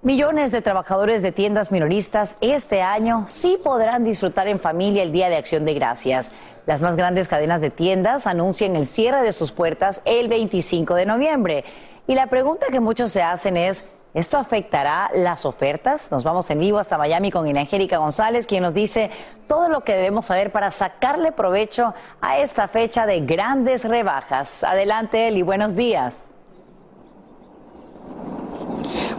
Millones 0.02 0.52
de 0.52 0.62
trabajadores 0.62 1.20
de 1.20 1.32
tiendas 1.32 1.72
minoristas 1.72 2.36
este 2.40 2.80
año 2.80 3.24
sí 3.26 3.58
podrán 3.62 4.04
disfrutar 4.04 4.46
en 4.46 4.60
familia 4.60 5.02
el 5.02 5.10
Día 5.10 5.28
de 5.28 5.36
Acción 5.36 5.64
de 5.64 5.74
Gracias. 5.74 6.30
Las 6.64 6.80
más 6.80 6.94
grandes 6.94 7.26
cadenas 7.26 7.60
de 7.60 7.70
tiendas 7.70 8.28
anuncian 8.28 8.76
el 8.76 8.86
cierre 8.86 9.22
de 9.22 9.32
sus 9.32 9.50
puertas 9.50 10.02
el 10.04 10.28
25 10.28 10.94
de 10.94 11.06
noviembre. 11.06 11.64
Y 12.06 12.14
la 12.14 12.28
pregunta 12.28 12.66
que 12.70 12.78
muchos 12.78 13.10
se 13.10 13.22
hacen 13.22 13.56
es, 13.56 13.84
¿Esto 14.16 14.38
afectará 14.38 15.10
las 15.12 15.44
ofertas? 15.44 16.10
Nos 16.10 16.24
vamos 16.24 16.48
en 16.48 16.58
vivo 16.58 16.78
hasta 16.78 16.96
Miami 16.96 17.30
con 17.30 17.46
Angélica 17.54 17.98
González, 17.98 18.46
quien 18.46 18.62
nos 18.62 18.72
dice 18.72 19.10
todo 19.46 19.68
lo 19.68 19.84
que 19.84 19.92
debemos 19.92 20.24
saber 20.24 20.52
para 20.52 20.70
sacarle 20.70 21.32
provecho 21.32 21.92
a 22.22 22.38
esta 22.38 22.66
fecha 22.66 23.04
de 23.04 23.20
grandes 23.20 23.84
rebajas. 23.84 24.64
Adelante, 24.64 25.28
Eli, 25.28 25.42
buenos 25.42 25.76
días. 25.76 26.28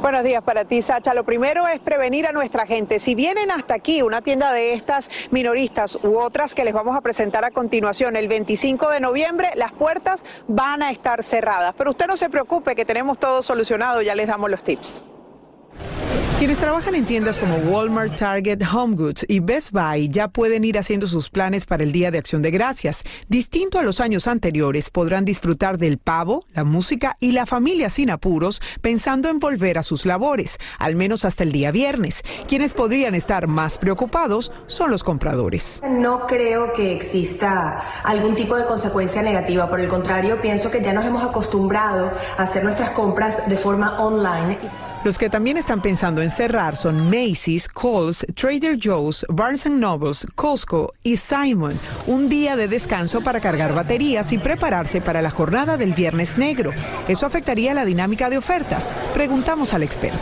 Buenos 0.02 0.24
días 0.24 0.44
para 0.44 0.66
ti, 0.66 0.82
Sacha. 0.82 1.14
Lo 1.14 1.24
primero 1.24 1.68
es 1.68 1.80
prevenir 1.80 2.28
a 2.28 2.32
nuestra 2.32 2.66
gente. 2.66 3.00
Si 3.00 3.16
vienen 3.16 3.52
hasta 3.52 3.74
aquí, 3.74 4.02
una 4.02 4.22
tienda 4.22 4.52
de 4.52 4.74
estas 4.74 5.10
minoristas 5.32 5.98
u 6.04 6.18
otras 6.18 6.54
que 6.56 6.64
les 6.64 6.74
vamos 6.74 6.96
a 6.96 7.02
presentar 7.02 7.44
a 7.46 7.52
continuación, 7.52 8.16
el 8.16 8.28
25 8.28 8.90
de 8.90 9.00
noviembre, 9.00 9.50
las 9.56 9.72
puertas 9.74 10.24
van 10.48 10.84
a 10.84 10.92
estar 10.92 11.24
cerradas. 11.24 11.74
Pero 11.78 11.92
usted 11.92 12.08
no 12.08 12.18
se 12.18 12.30
preocupe 12.30 12.76
que 12.76 12.86
tenemos 12.86 13.18
todo 13.18 13.42
solucionado, 13.42 14.02
ya 14.02 14.16
les 14.16 14.28
damos 14.28 14.50
los 14.50 14.64
tips. 14.64 15.04
Quienes 16.38 16.60
trabajan 16.60 16.94
en 16.94 17.06
tiendas 17.06 17.36
como 17.36 17.56
Walmart, 17.56 18.16
Target, 18.16 18.62
Home 18.72 18.96
Goods 18.96 19.26
y 19.28 19.40
Best 19.40 19.72
Buy 19.72 20.08
ya 20.10 20.28
pueden 20.28 20.66
ir 20.66 20.78
haciendo 20.78 21.08
sus 21.08 21.32
planes 21.32 21.66
para 21.66 21.82
el 21.82 21.92
Día 21.92 22.12
de 22.12 22.20
Acción 22.20 22.44
de 22.44 22.52
Gracias. 22.52 23.02
Distinto 23.28 23.80
a 23.80 23.82
los 23.82 24.00
años 24.00 24.28
anteriores, 24.28 24.92
podrán 24.92 25.26
disfrutar 25.26 25.80
del 25.80 25.98
pavo, 25.98 26.46
la 26.54 26.64
música 26.64 27.18
y 27.20 27.32
la 27.32 27.48
familia 27.48 27.90
sin 27.90 28.12
apuros, 28.12 28.62
pensando 28.82 29.30
en 29.30 29.40
volver 29.40 29.80
a 29.80 29.84
sus 29.84 30.06
labores, 30.06 30.60
al 30.78 30.96
menos 30.96 31.26
hasta 31.26 31.42
el 31.42 31.52
día 31.52 31.72
viernes. 31.72 32.22
Quienes 32.48 32.76
podrían 32.76 33.16
estar 33.16 33.48
más 33.48 33.80
preocupados 33.80 34.52
son 34.68 34.92
los 34.92 35.04
compradores. 35.04 35.82
No 35.90 36.28
creo 36.28 36.72
que 36.72 36.94
exista 36.94 37.80
algún 38.04 38.36
tipo 38.36 38.56
de 38.56 38.66
consecuencia 38.66 39.24
negativa. 39.24 39.72
Por 39.72 39.80
el 39.80 39.88
contrario, 39.88 40.40
pienso 40.40 40.70
que 40.70 40.84
ya 40.84 40.94
nos 40.94 41.04
hemos 41.04 41.24
acostumbrado 41.24 42.12
a 42.38 42.44
hacer 42.44 42.64
nuestras 42.64 42.92
compras 42.92 43.50
de 43.50 43.58
forma 43.58 44.00
online. 44.00 44.60
Los 45.08 45.18
que 45.18 45.30
también 45.30 45.56
están 45.56 45.82
pensando 45.82 46.22
en 46.22 46.30
cerrar 46.30 46.76
son 46.76 47.10
Macy's, 47.10 47.70
Kohl's, 47.70 48.26
Trader 48.36 48.78
Joe's, 48.78 49.26
Barnes 49.30 49.66
Nobles, 49.72 50.28
Costco 50.36 50.96
y 51.02 51.16
Simon. 51.16 51.80
Un 52.08 52.28
día 52.28 52.58
de 52.58 52.68
descanso 52.68 53.22
para 53.22 53.40
cargar 53.40 53.74
baterías 53.74 54.34
y 54.34 54.38
prepararse 54.38 55.00
para 55.00 55.22
la 55.22 55.32
jornada 55.32 55.78
del 55.78 55.94
Viernes 55.94 56.38
Negro. 56.38 56.74
¿Eso 57.08 57.26
afectaría 57.26 57.74
la 57.74 57.86
dinámica 57.86 58.30
de 58.30 58.38
ofertas? 58.38 58.92
Preguntamos 59.14 59.74
a 59.74 59.80
la 59.80 59.86
experta. 59.86 60.20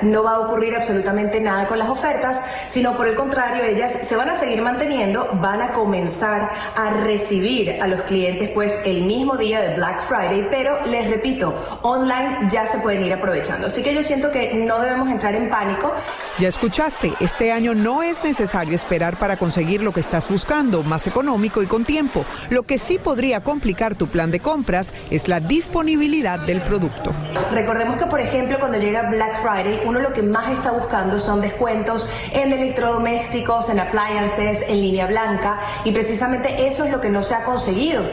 No 0.00 0.22
va 0.22 0.32
a 0.32 0.40
ocurrir 0.40 0.74
absolutamente 0.74 1.40
nada 1.40 1.68
con 1.68 1.78
las 1.78 1.88
ofertas, 1.88 2.42
sino 2.66 2.96
por 2.96 3.06
el 3.06 3.14
contrario, 3.14 3.62
ellas 3.62 3.92
se 3.92 4.16
van 4.16 4.30
a 4.30 4.34
seguir 4.34 4.62
manteniendo, 4.62 5.28
van 5.34 5.60
a 5.60 5.72
comenzar 5.72 6.48
a 6.74 6.90
recibir 7.04 7.80
a 7.80 7.86
los 7.86 8.02
clientes 8.02 8.48
pues 8.48 8.80
el 8.84 9.02
mismo 9.02 9.36
día 9.36 9.60
de 9.60 9.76
Black 9.76 10.02
Friday, 10.02 10.48
pero 10.50 10.84
les 10.86 11.08
repito, 11.08 11.54
online 11.82 12.48
ya 12.48 12.66
se 12.66 12.78
pueden 12.78 13.02
ir 13.02 13.12
aprovechando. 13.12 13.66
Así 13.66 13.82
que 13.82 13.94
yo 13.94 14.02
siento 14.02 14.21
que 14.30 14.54
no 14.54 14.80
debemos 14.80 15.08
entrar 15.08 15.34
en 15.34 15.50
pánico. 15.50 15.92
Ya 16.38 16.48
escuchaste, 16.48 17.12
este 17.20 17.52
año 17.52 17.74
no 17.74 18.02
es 18.02 18.24
necesario 18.24 18.74
esperar 18.74 19.18
para 19.18 19.36
conseguir 19.36 19.82
lo 19.82 19.92
que 19.92 20.00
estás 20.00 20.28
buscando, 20.28 20.82
más 20.82 21.06
económico 21.06 21.62
y 21.62 21.66
con 21.66 21.84
tiempo. 21.84 22.24
Lo 22.50 22.62
que 22.62 22.78
sí 22.78 22.98
podría 22.98 23.42
complicar 23.42 23.94
tu 23.94 24.06
plan 24.06 24.30
de 24.30 24.40
compras 24.40 24.94
es 25.10 25.28
la 25.28 25.40
disponibilidad 25.40 26.40
del 26.40 26.60
producto. 26.60 27.12
Recordemos 27.52 27.96
que, 27.96 28.06
por 28.06 28.20
ejemplo, 28.20 28.58
cuando 28.58 28.78
llega 28.78 29.10
Black 29.10 29.42
Friday, 29.42 29.80
uno 29.84 30.00
lo 30.00 30.12
que 30.12 30.22
más 30.22 30.50
está 30.50 30.70
buscando 30.70 31.18
son 31.18 31.40
descuentos 31.40 32.08
en 32.32 32.52
electrodomésticos, 32.52 33.68
en 33.68 33.80
appliances, 33.80 34.62
en 34.68 34.80
línea 34.80 35.06
blanca, 35.06 35.58
y 35.84 35.92
precisamente 35.92 36.66
eso 36.66 36.84
es 36.84 36.92
lo 36.92 37.00
que 37.00 37.10
no 37.10 37.22
se 37.22 37.34
ha 37.34 37.44
conseguido. 37.44 38.04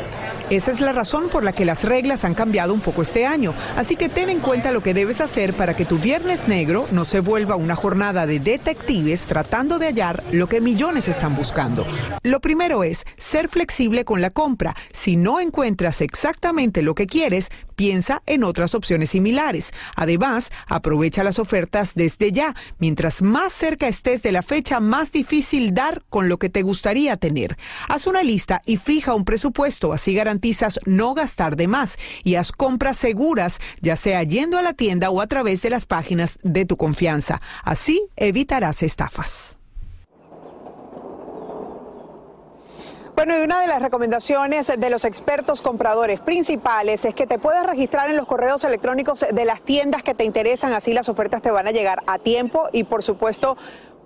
Esa 0.50 0.72
es 0.72 0.82
la 0.82 0.94
razón 0.94 1.30
por 1.30 1.44
la 1.44 1.54
que 1.54 1.64
las 1.64 1.84
reglas 1.84 2.26
han 2.26 2.34
cambiado 2.34 2.74
un 2.74 2.80
poco 2.80 3.04
este 3.04 3.28
año, 3.28 3.54
así 3.78 3.96
que 3.96 4.10
ten 4.10 4.32
en 4.32 4.40
cuenta 4.40 4.72
lo 4.72 4.82
que 4.82 4.96
debes 4.96 5.22
hacer 5.22 5.54
para 5.54 5.76
que 5.76 5.86
tu 5.86 6.00
viernes 6.00 6.48
negro 6.48 6.88
no 6.92 7.06
se 7.06 7.20
vuelva 7.20 7.56
una 7.56 7.76
jornada 7.76 8.26
de 8.26 8.40
detectives 8.40 9.26
tratando 9.26 9.78
de 9.78 9.86
hallar 9.86 10.24
lo 10.32 10.50
que 10.50 10.60
millones 10.60 11.08
están 11.08 11.36
buscando. 11.36 11.86
Lo 12.24 12.40
primero 12.40 12.84
es 12.84 13.06
ser 13.20 13.48
flexible 13.48 14.06
con 14.06 14.22
la 14.22 14.32
compra. 14.32 14.76
Si 14.92 15.18
no 15.18 15.40
encuentras 15.40 16.02
exactamente 16.02 16.82
lo 16.82 16.96
que 16.96 17.06
quieres, 17.06 17.50
piensa 17.80 18.22
en 18.26 18.44
otras 18.44 18.76
opciones 18.76 19.12
similares. 19.12 19.72
Además, 19.96 20.52
aprovecha 20.68 21.24
las 21.24 21.40
ofertas 21.40 21.96
desde 21.96 22.34
ya. 22.34 22.54
Mientras 22.78 23.22
más 23.22 23.54
cerca 23.54 23.88
estés 23.88 24.22
de 24.22 24.34
la 24.34 24.42
fecha, 24.42 24.82
más 24.82 25.14
difícil 25.14 25.74
dar 25.74 26.04
con 26.10 26.28
lo 26.28 26.38
que 26.40 26.50
te 26.50 26.62
gustaría 26.62 27.16
tener. 27.16 27.58
Haz 27.88 28.06
una 28.06 28.22
lista 28.22 28.62
y 28.66 28.76
fija 28.76 29.14
un 29.14 29.24
presupuesto, 29.24 29.94
así 29.94 30.14
garantizas 30.14 30.82
no 30.86 31.14
gastar 31.14 31.56
de 31.56 31.70
más 31.70 31.98
y 32.26 32.36
haz 32.36 32.52
compras 32.52 32.98
seguras, 32.98 33.60
ya 33.80 33.96
sea 33.96 34.24
yendo 34.24 34.58
a 34.58 34.62
la 34.62 34.74
tienda 34.74 35.10
o 35.10 35.22
a 35.22 35.28
través 35.28 35.62
de 35.62 35.70
las 35.70 35.86
páginas 35.86 36.38
de 36.44 36.66
tu 36.66 36.76
confianza. 36.76 37.42
Así 37.64 38.10
evitarás 38.18 38.84
estafas. 38.84 39.59
Bueno, 43.20 43.38
y 43.38 43.42
una 43.42 43.60
de 43.60 43.68
las 43.68 43.82
recomendaciones 43.82 44.72
de 44.80 44.90
los 44.90 45.04
expertos 45.04 45.62
compradores 45.62 46.22
principales 46.22 47.04
es 47.04 47.14
que 47.14 47.28
te 47.28 47.38
puedas 47.38 47.66
registrar 47.66 48.10
en 48.10 48.16
los 48.16 48.26
correos 48.26 48.64
electrónicos 48.64 49.26
de 49.30 49.44
las 49.44 49.60
tiendas 49.60 50.04
que 50.04 50.14
te 50.14 50.24
interesan, 50.24 50.72
así 50.72 50.94
las 50.94 51.10
ofertas 51.10 51.42
te 51.42 51.52
van 51.52 51.68
a 51.68 51.72
llegar 51.72 52.02
a 52.08 52.18
tiempo 52.18 52.70
y 52.72 52.86
por 52.86 53.04
supuesto 53.04 53.58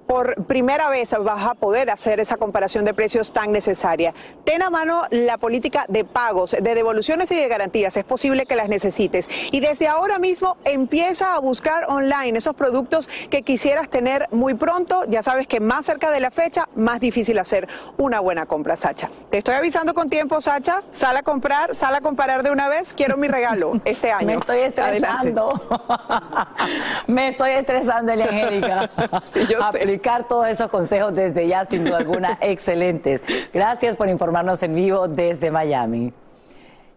por 0.07 0.45
primera 0.45 0.89
vez 0.89 1.13
vas 1.19 1.47
a 1.47 1.53
poder 1.53 1.89
hacer 1.89 2.19
esa 2.19 2.37
comparación 2.37 2.85
de 2.85 2.93
precios 2.93 3.31
tan 3.31 3.51
necesaria. 3.51 4.13
Ten 4.43 4.61
a 4.61 4.69
mano 4.69 5.03
la 5.09 5.37
política 5.37 5.85
de 5.87 6.03
pagos, 6.05 6.51
de 6.51 6.75
devoluciones 6.75 7.31
y 7.31 7.35
de 7.35 7.47
garantías. 7.47 7.95
Es 7.97 8.03
posible 8.03 8.45
que 8.45 8.55
las 8.55 8.69
necesites. 8.69 9.29
Y 9.51 9.59
desde 9.59 9.87
ahora 9.87 10.19
mismo 10.19 10.57
empieza 10.65 11.35
a 11.35 11.39
buscar 11.39 11.85
online 11.89 12.37
esos 12.37 12.55
productos 12.55 13.09
que 13.29 13.43
quisieras 13.43 13.89
tener 13.89 14.27
muy 14.31 14.53
pronto. 14.53 15.03
Ya 15.07 15.23
sabes 15.23 15.47
que 15.47 15.59
más 15.59 15.85
cerca 15.85 16.11
de 16.11 16.19
la 16.19 16.31
fecha, 16.31 16.67
más 16.75 16.99
difícil 16.99 17.39
hacer 17.39 17.67
una 17.97 18.19
buena 18.19 18.45
compra, 18.45 18.75
Sacha. 18.75 19.09
Te 19.29 19.37
estoy 19.39 19.55
avisando 19.55 19.93
con 19.93 20.09
tiempo, 20.09 20.41
Sacha. 20.41 20.83
Sal 20.91 21.17
a 21.17 21.23
comprar, 21.23 21.75
sal 21.75 21.95
a 21.95 22.01
comparar 22.01 22.43
de 22.43 22.51
una 22.51 22.67
vez. 22.69 22.93
Quiero 22.93 23.17
mi 23.17 23.27
regalo 23.27 23.73
este 23.85 24.11
año. 24.11 24.27
Me 24.27 24.35
estoy 24.35 24.59
estresando. 24.59 25.61
Me 27.07 27.27
estoy 27.29 27.51
estresando, 27.51 28.11
Angélica. 28.11 28.89
yo 29.49 29.71
sé 29.71 29.92
todos 30.27 30.47
esos 30.47 30.69
consejos 30.69 31.13
desde 31.15 31.47
ya, 31.47 31.65
sin 31.65 31.84
duda 31.86 31.97
alguna, 31.97 32.38
excelentes. 32.41 33.23
Gracias 33.53 33.95
por 33.95 34.10
informarnos 34.10 34.63
en 34.63 34.75
vivo 34.75 35.08
desde 35.08 35.51
Miami. 35.51 36.13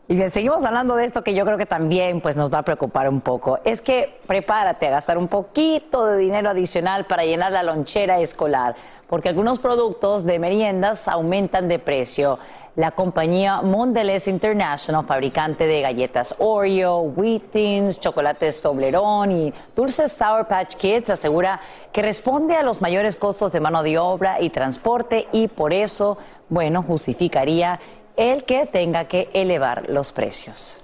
Y 0.09 0.15
bien, 0.15 0.31
seguimos 0.31 0.65
hablando 0.65 0.95
de 0.95 1.05
esto 1.05 1.25
que 1.25 1.35
yo 1.35 1.45
creo 1.45 1.59
que 1.59 1.67
también 1.67 2.21
pues, 2.21 2.37
nos 2.37 2.53
va 2.53 2.59
a 2.59 2.63
preocupar 2.63 3.09
un 3.09 3.21
poco. 3.21 3.59
Es 3.65 3.81
que 3.81 4.21
prepárate 4.25 4.87
a 4.87 4.91
gastar 4.91 5.19
un 5.19 5.27
poquito 5.27 6.07
de 6.07 6.19
dinero 6.19 6.49
adicional 6.49 7.07
para 7.07 7.25
llenar 7.25 7.51
la 7.51 7.65
lonchera 7.65 8.21
escolar, 8.21 8.77
porque 9.09 9.31
algunos 9.31 9.59
productos 9.59 10.25
de 10.25 10.39
meriendas 10.39 11.09
aumentan 11.09 11.67
de 11.67 11.81
precio. 11.81 12.39
La 12.77 12.93
compañía 12.93 13.63
Mondelez 13.63 14.29
International, 14.29 15.05
fabricante 15.05 15.67
de 15.67 15.81
galletas 15.81 16.37
Oreo, 16.39 17.01
Wheatings, 17.01 17.99
chocolates 17.99 18.61
Toblerone 18.61 19.35
y 19.35 19.55
dulces 19.75 20.13
Sour 20.13 20.47
Patch 20.47 20.77
Kids, 20.77 21.11
asegura 21.11 21.61
que 21.91 22.03
responde 22.03 22.55
a 22.55 22.63
los 22.63 22.81
mayores 22.81 23.17
costos 23.17 23.51
de 23.51 23.59
mano 23.59 23.83
de 23.83 23.99
obra 23.99 24.41
y 24.41 24.51
transporte 24.51 25.27
y 25.33 25.49
por 25.49 25.73
eso, 25.73 26.17
bueno, 26.49 26.85
justificaría 26.85 27.81
el 28.17 28.45
que 28.45 28.67
tenga 28.67 29.05
que 29.05 29.29
elevar 29.33 29.89
los 29.89 30.13
precios. 30.13 30.83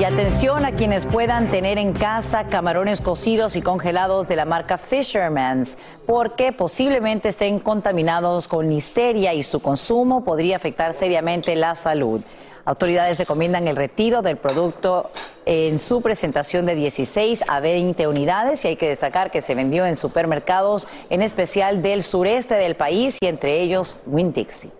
Y 0.00 0.04
atención 0.04 0.64
a 0.64 0.76
quienes 0.76 1.04
puedan 1.04 1.50
tener 1.50 1.76
en 1.76 1.92
casa 1.92 2.46
camarones 2.46 3.02
cocidos 3.02 3.54
y 3.56 3.60
congelados 3.60 4.26
de 4.28 4.36
la 4.36 4.46
marca 4.46 4.78
Fisherman's, 4.78 5.76
porque 6.06 6.52
posiblemente 6.52 7.28
estén 7.28 7.58
contaminados 7.58 8.48
con 8.48 8.70
listeria 8.70 9.34
y 9.34 9.42
su 9.42 9.60
consumo 9.60 10.24
podría 10.24 10.56
afectar 10.56 10.94
seriamente 10.94 11.54
la 11.54 11.74
salud. 11.74 12.22
Autoridades 12.64 13.18
recomiendan 13.18 13.68
el 13.68 13.76
retiro 13.76 14.22
del 14.22 14.36
producto 14.38 15.10
en 15.44 15.78
su 15.78 16.00
presentación 16.00 16.64
de 16.64 16.76
16 16.76 17.44
a 17.46 17.60
20 17.60 18.06
unidades 18.06 18.64
y 18.64 18.68
hay 18.68 18.76
que 18.76 18.88
destacar 18.88 19.30
que 19.30 19.42
se 19.42 19.54
vendió 19.54 19.84
en 19.84 19.96
supermercados, 19.96 20.88
en 21.10 21.20
especial 21.20 21.82
del 21.82 22.02
sureste 22.02 22.54
del 22.54 22.74
país 22.74 23.18
y 23.20 23.26
entre 23.26 23.60
ellos 23.60 23.98
Winn-Dixie. 24.06 24.79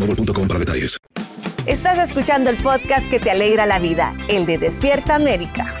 boostmobile.com 0.00 0.48
para 0.48 0.60
detalles. 0.60 0.98
Estás 1.66 1.98
escuchando 1.98 2.50
el 2.50 2.56
podcast 2.56 3.08
que 3.08 3.20
te 3.20 3.30
alegra 3.30 3.66
la 3.66 3.78
vida, 3.78 4.14
el 4.28 4.46
de 4.46 4.58
Despierta 4.58 5.14
América. 5.14 5.78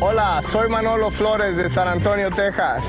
Hola, 0.00 0.42
soy 0.50 0.68
Manolo 0.68 1.10
Flores 1.10 1.56
de 1.56 1.68
San 1.68 1.86
Antonio, 1.86 2.30
Texas. 2.30 2.82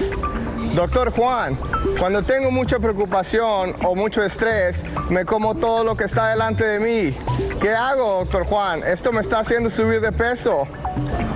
Doctor 0.75 1.11
Juan, 1.11 1.57
cuando 1.99 2.23
tengo 2.23 2.49
mucha 2.51 2.79
preocupación 2.79 3.75
o 3.83 3.95
mucho 3.95 4.23
estrés, 4.23 4.83
me 5.09 5.25
como 5.25 5.55
todo 5.55 5.83
lo 5.83 5.95
que 5.95 6.05
está 6.05 6.29
delante 6.29 6.63
de 6.63 6.79
mí. 6.79 7.17
¿Qué 7.59 7.71
hago, 7.71 8.19
doctor 8.19 8.45
Juan? 8.45 8.83
Esto 8.83 9.11
me 9.11 9.19
está 9.19 9.39
haciendo 9.39 9.69
subir 9.69 9.99
de 9.99 10.11
peso. 10.11 10.67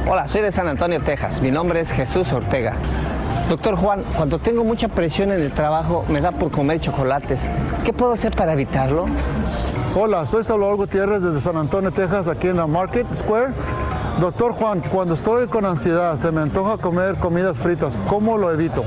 Hola, 0.08 0.28
soy 0.28 0.42
de 0.42 0.52
San 0.52 0.68
Antonio, 0.68 1.02
Texas. 1.02 1.42
Mi 1.42 1.52
nombre 1.52 1.82
es 1.82 1.92
Jesús 1.92 2.32
Ortega. 2.32 2.74
Doctor 3.50 3.76
Juan, 3.76 4.04
cuando 4.16 4.40
tengo 4.40 4.64
mucha 4.64 4.88
presión 4.88 5.32
en 5.32 5.40
el 5.40 5.52
trabajo, 5.52 6.04
me 6.10 6.20
da 6.20 6.32
por 6.32 6.52
comer 6.52 6.80
chocolates. 6.80 7.48
¿Qué 7.84 7.94
puedo 7.94 8.14
hacer 8.14 8.36
para 8.36 8.54
evitarlo? 8.54 9.06
Hola, 9.96 10.26
soy 10.26 10.44
Salvador 10.44 10.78
Gutiérrez 10.78 11.22
desde 11.22 11.40
San 11.40 11.56
Antonio, 11.56 11.92
Texas, 11.92 12.28
aquí 12.28 12.48
en 12.48 12.58
la 12.58 12.68
Market 12.68 13.14
Square. 13.14 13.54
Doctor 14.20 14.54
Juan, 14.54 14.82
cuando 14.92 15.14
estoy 15.14 15.48
con 15.48 15.66
ansiedad, 15.66 16.16
se 16.16 16.32
me 16.32 16.42
antoja 16.42 16.78
comer 16.78 17.18
comidas 17.18 17.60
fritas. 17.60 18.00
¿Cómo 18.08 18.38
lo 18.38 18.52
evito? 18.52 18.84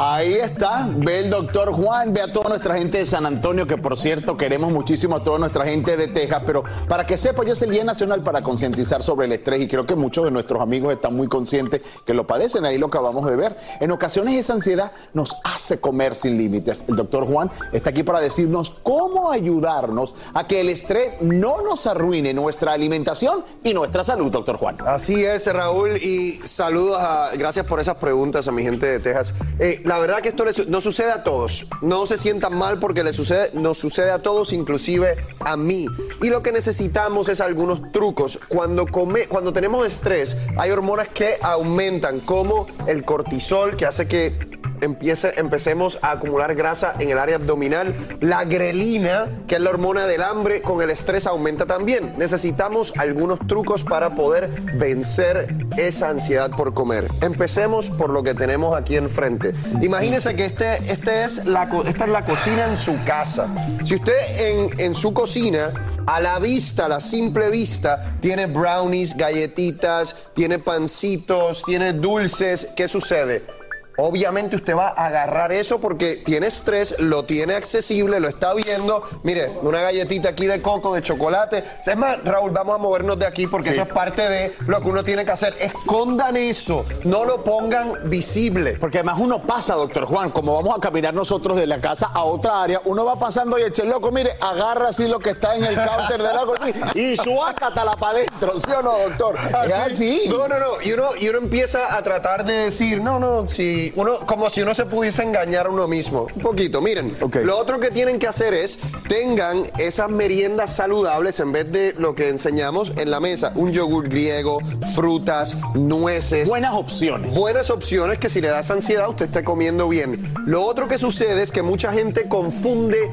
Ahí 0.00 0.34
está, 0.34 0.88
ve 0.88 1.18
el 1.18 1.30
doctor 1.30 1.72
Juan, 1.72 2.12
ve 2.12 2.22
a 2.22 2.32
toda 2.32 2.50
nuestra 2.50 2.78
gente 2.78 2.98
de 2.98 3.04
San 3.04 3.26
Antonio, 3.26 3.66
que 3.66 3.76
por 3.76 3.98
cierto 3.98 4.36
queremos 4.36 4.70
muchísimo 4.70 5.16
a 5.16 5.24
toda 5.24 5.40
nuestra 5.40 5.64
gente 5.64 5.96
de 5.96 6.06
Texas, 6.06 6.40
pero 6.46 6.62
para 6.86 7.04
que 7.04 7.16
sepa, 7.16 7.42
hoy 7.42 7.50
es 7.50 7.60
el 7.62 7.70
Día 7.70 7.82
Nacional 7.82 8.22
para 8.22 8.40
concientizar 8.40 9.02
sobre 9.02 9.26
el 9.26 9.32
estrés 9.32 9.60
y 9.60 9.66
creo 9.66 9.86
que 9.86 9.96
muchos 9.96 10.24
de 10.24 10.30
nuestros 10.30 10.62
amigos 10.62 10.92
están 10.92 11.16
muy 11.16 11.26
conscientes 11.26 11.80
que 12.06 12.14
lo 12.14 12.28
padecen, 12.28 12.64
ahí 12.64 12.78
lo 12.78 12.86
acabamos 12.86 13.26
de 13.26 13.34
ver. 13.34 13.56
En 13.80 13.90
ocasiones 13.90 14.34
esa 14.34 14.52
ansiedad 14.52 14.92
nos 15.14 15.36
hace 15.42 15.80
comer 15.80 16.14
sin 16.14 16.38
límites. 16.38 16.84
El 16.86 16.94
doctor 16.94 17.26
Juan 17.26 17.50
está 17.72 17.90
aquí 17.90 18.04
para 18.04 18.20
decirnos 18.20 18.70
cómo 18.84 19.32
ayudarnos 19.32 20.14
a 20.32 20.46
que 20.46 20.60
el 20.60 20.68
estrés 20.68 21.20
no 21.22 21.60
nos 21.62 21.88
arruine 21.88 22.32
nuestra 22.34 22.72
alimentación 22.72 23.44
y 23.64 23.74
nuestra 23.74 24.04
salud, 24.04 24.30
doctor 24.30 24.58
Juan. 24.58 24.76
Así 24.86 25.24
es, 25.24 25.52
Raúl, 25.52 25.96
y 25.96 26.38
saludos 26.44 26.98
a, 27.00 27.30
gracias 27.36 27.66
por 27.66 27.80
esas 27.80 27.96
preguntas 27.96 28.46
a 28.46 28.52
mi 28.52 28.62
gente 28.62 28.86
de 28.86 29.00
Texas. 29.00 29.34
Eh, 29.58 29.82
la 29.88 29.98
verdad 29.98 30.20
que 30.20 30.28
esto 30.28 30.44
le 30.44 30.52
nos 30.68 30.84
sucede 30.84 31.10
a 31.10 31.24
todos. 31.24 31.66
No 31.80 32.04
se 32.04 32.18
sientan 32.18 32.56
mal 32.56 32.78
porque 32.78 33.02
le 33.02 33.14
sucede, 33.14 33.50
nos 33.54 33.78
sucede 33.78 34.10
a 34.10 34.18
todos, 34.18 34.52
inclusive 34.52 35.16
a 35.40 35.56
mí. 35.56 35.86
Y 36.22 36.28
lo 36.28 36.42
que 36.42 36.52
necesitamos 36.52 37.28
es 37.30 37.40
algunos 37.40 37.90
trucos. 37.90 38.38
Cuando, 38.48 38.86
come, 38.86 39.26
cuando 39.28 39.52
tenemos 39.52 39.86
estrés, 39.86 40.36
hay 40.58 40.70
hormonas 40.70 41.08
que 41.08 41.38
aumentan, 41.40 42.20
como 42.20 42.66
el 42.86 43.04
cortisol, 43.04 43.76
que 43.76 43.86
hace 43.86 44.06
que 44.06 44.58
empiece, 44.80 45.32
empecemos 45.36 45.98
a 46.02 46.12
acumular 46.12 46.54
grasa 46.54 46.94
en 46.98 47.10
el 47.10 47.18
área 47.18 47.36
abdominal. 47.36 47.94
La 48.20 48.44
grelina, 48.44 49.28
que 49.46 49.56
es 49.56 49.60
la 49.60 49.70
hormona 49.70 50.06
del 50.06 50.22
hambre, 50.22 50.62
con 50.62 50.82
el 50.82 50.90
estrés 50.90 51.26
aumenta 51.26 51.66
también. 51.66 52.14
Necesitamos 52.18 52.92
algunos 52.96 53.38
trucos 53.46 53.84
para 53.84 54.14
poder 54.14 54.50
vencer 54.74 55.54
esa 55.76 56.10
ansiedad 56.10 56.50
por 56.50 56.74
comer. 56.74 57.08
Empecemos 57.20 57.90
por 57.90 58.10
lo 58.10 58.22
que 58.22 58.34
tenemos 58.34 58.76
aquí 58.76 58.96
enfrente. 58.96 59.52
Imagínense 59.82 60.34
que 60.34 60.44
este, 60.44 60.74
este 60.90 61.24
es 61.24 61.46
la, 61.46 61.68
esta 61.86 62.04
es 62.04 62.10
la 62.10 62.24
cocina 62.24 62.66
en 62.66 62.76
su 62.76 62.96
casa. 63.04 63.48
Si 63.84 63.94
usted 63.94 64.12
en, 64.38 64.80
en 64.80 64.94
su 64.94 65.12
cocina 65.12 65.72
a 66.06 66.20
la 66.20 66.38
vista, 66.38 66.86
a 66.86 66.88
la 66.88 67.00
simple 67.00 67.50
vista, 67.50 68.16
tiene 68.20 68.46
brownies, 68.46 69.16
galletitas, 69.16 70.16
tiene 70.34 70.58
pancitos, 70.58 71.62
tiene 71.64 71.92
dulces. 71.92 72.68
¿Qué 72.74 72.88
sucede? 72.88 73.57
Obviamente 74.00 74.54
usted 74.54 74.76
va 74.76 74.88
a 74.96 75.06
agarrar 75.06 75.50
eso 75.50 75.80
porque 75.80 76.16
tiene 76.16 76.46
estrés, 76.46 76.94
lo 77.00 77.24
tiene 77.24 77.54
accesible, 77.54 78.20
lo 78.20 78.28
está 78.28 78.54
viendo. 78.54 79.02
Mire, 79.24 79.50
una 79.62 79.80
galletita 79.82 80.28
aquí 80.28 80.46
de 80.46 80.62
coco, 80.62 80.94
de 80.94 81.02
chocolate. 81.02 81.64
Es 81.84 81.96
más, 81.96 82.22
Raúl, 82.24 82.52
vamos 82.52 82.76
a 82.76 82.78
movernos 82.78 83.18
de 83.18 83.26
aquí 83.26 83.48
porque 83.48 83.70
Sí. 83.70 83.74
eso 83.74 83.82
es 83.82 83.88
parte 83.88 84.28
de 84.28 84.54
lo 84.68 84.80
que 84.80 84.88
uno 84.88 85.02
tiene 85.04 85.24
que 85.24 85.32
hacer. 85.32 85.52
Escondan 85.58 86.36
eso, 86.36 86.84
no 87.02 87.24
lo 87.24 87.42
pongan 87.42 88.08
visible. 88.08 88.76
Porque 88.78 88.98
además 88.98 89.16
uno 89.18 89.42
pasa, 89.44 89.74
doctor 89.74 90.04
Juan, 90.04 90.30
como 90.30 90.54
vamos 90.54 90.78
a 90.78 90.80
caminar 90.80 91.12
nosotros 91.12 91.56
de 91.56 91.66
la 91.66 91.80
casa 91.80 92.06
a 92.14 92.22
otra 92.22 92.62
área, 92.62 92.80
uno 92.84 93.04
va 93.04 93.18
pasando 93.18 93.58
y 93.58 93.62
el 93.62 93.88
loco, 93.88 94.12
mire, 94.12 94.30
agarra 94.40 94.90
así 94.90 95.08
lo 95.08 95.18
que 95.18 95.30
está 95.30 95.56
en 95.56 95.64
el 95.64 95.74
counter 95.74 96.18
de 96.22 96.32
la 96.34 96.44
cocina 96.46 96.86
y 96.94 97.16
suácatala 97.16 97.92
para 97.92 98.18
adentro, 98.18 98.58
¿sí 98.58 98.70
o 98.76 98.82
no, 98.82 98.92
doctor? 98.96 99.36
Es 99.66 99.74
así. 99.74 100.22
No, 100.28 100.46
no, 100.46 100.58
no. 100.58 100.66
Y 100.84 100.92
uno, 100.92 101.08
y 101.20 101.28
uno 101.28 101.38
empieza 101.38 101.96
a 101.96 102.02
tratar 102.02 102.44
de 102.44 102.52
decir, 102.52 103.02
no, 103.02 103.18
no, 103.18 103.48
si 103.48 103.87
Sí, 103.88 103.92
uno, 103.96 104.26
como 104.26 104.50
si 104.50 104.60
uno 104.60 104.74
se 104.74 104.84
pudiese 104.84 105.22
engañar 105.22 105.66
a 105.66 105.70
uno 105.70 105.88
mismo. 105.88 106.26
Un 106.34 106.42
poquito, 106.42 106.82
miren. 106.82 107.16
Lo 107.42 107.58
otro 107.58 107.80
que 107.80 107.90
tienen 107.90 108.18
que 108.18 108.26
hacer 108.26 108.52
es 108.52 108.78
tengan 109.08 109.64
esas 109.78 110.10
meriendas 110.10 110.76
saludables 110.76 111.40
en 111.40 111.52
vez 111.52 111.72
de 111.72 111.94
lo 111.96 112.14
que 112.14 112.28
enseñamos 112.28 112.92
en 112.98 113.10
la 113.10 113.20
mesa. 113.20 113.52
Un 113.54 113.72
yogur 113.72 114.08
griego, 114.08 114.58
frutas, 114.94 115.56
nueces. 115.74 116.48
Buenas 116.48 116.74
opciones. 116.74 117.34
Buenas 117.34 117.70
opciones 117.70 118.18
que 118.18 118.28
si 118.28 118.40
le 118.40 118.48
das 118.48 118.70
ansiedad 118.70 119.08
usted 119.08 119.26
esté 119.26 119.42
comiendo 119.42 119.88
bien. 119.88 120.32
Lo 120.44 120.66
otro 120.66 120.86
que 120.86 120.98
sucede 120.98 121.42
es 121.42 121.50
que 121.50 121.62
mucha 121.62 121.92
gente 121.92 122.28
confunde 122.28 123.10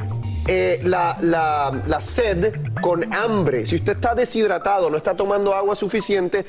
eh, 0.47 0.79
la, 0.83 1.17
la- 1.21 1.71
la 1.87 2.01
sed 2.01 2.53
con 2.81 3.13
hambre. 3.13 3.65
Si 3.65 3.75
usted 3.75 3.93
está 3.93 4.13
deshidratado, 4.15 4.89
no 4.89 4.97
está 4.97 5.15
tomando 5.15 5.55
agua 5.55 5.75
suficiente, 5.75 6.45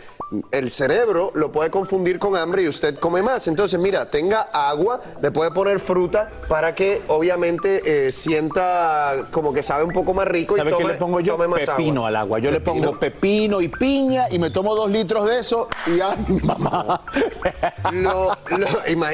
el 0.50 0.70
cerebro 0.70 1.30
lo 1.34 1.50
puede 1.52 1.70
confundir 1.70 2.18
con 2.18 2.36
hambre 2.36 2.62
y 2.62 2.68
usted 2.68 2.98
come 2.98 3.22
más. 3.22 3.46
Entonces, 3.48 3.78
mira, 3.78 4.10
tenga 4.10 4.42
agua, 4.52 5.00
le 5.22 5.30
puede 5.30 5.50
poner 5.50 5.78
fruta 5.80 6.28
para 6.48 6.74
que 6.74 7.02
obviamente 7.08 8.06
eh, 8.06 8.12
sienta 8.12 9.26
como 9.30 9.52
que 9.52 9.62
sabe 9.62 9.84
un 9.84 9.92
poco 9.92 10.12
más 10.14 10.26
rico 10.28 10.56
¿Sabe 10.56 10.70
y 10.70 10.72
qué 10.74 10.78
tome, 10.82 10.92
le 10.92 10.98
pongo 10.98 11.20
yo? 11.20 11.34
tome 11.34 11.48
más 11.48 11.60
Pepino 11.60 12.00
agua. 12.00 12.08
al 12.08 12.16
agua. 12.16 12.38
Yo 12.40 12.50
le 12.50 12.60
pongo 12.60 12.98
pepino 12.98 13.60
y 13.60 13.68
piña 13.68 14.26
y 14.30 14.38
me 14.38 14.50
tomo 14.50 14.74
dos 14.74 14.90
litros 14.90 15.26
de 15.28 15.38
eso 15.38 15.68
y 15.86 16.00
ay, 16.00 16.40
mamá. 16.42 17.00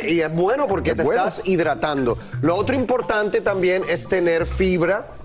Y 0.08 0.20
es 0.20 0.34
bueno 0.34 0.66
porque 0.66 0.94
te 0.94 1.02
estás 1.02 1.42
hidratando. 1.44 2.16
Lo 2.40 2.56
otro 2.56 2.74
importante 2.74 3.40
también 3.40 3.84
es 3.88 4.08
tener 4.08 4.46
fibra 4.46 4.71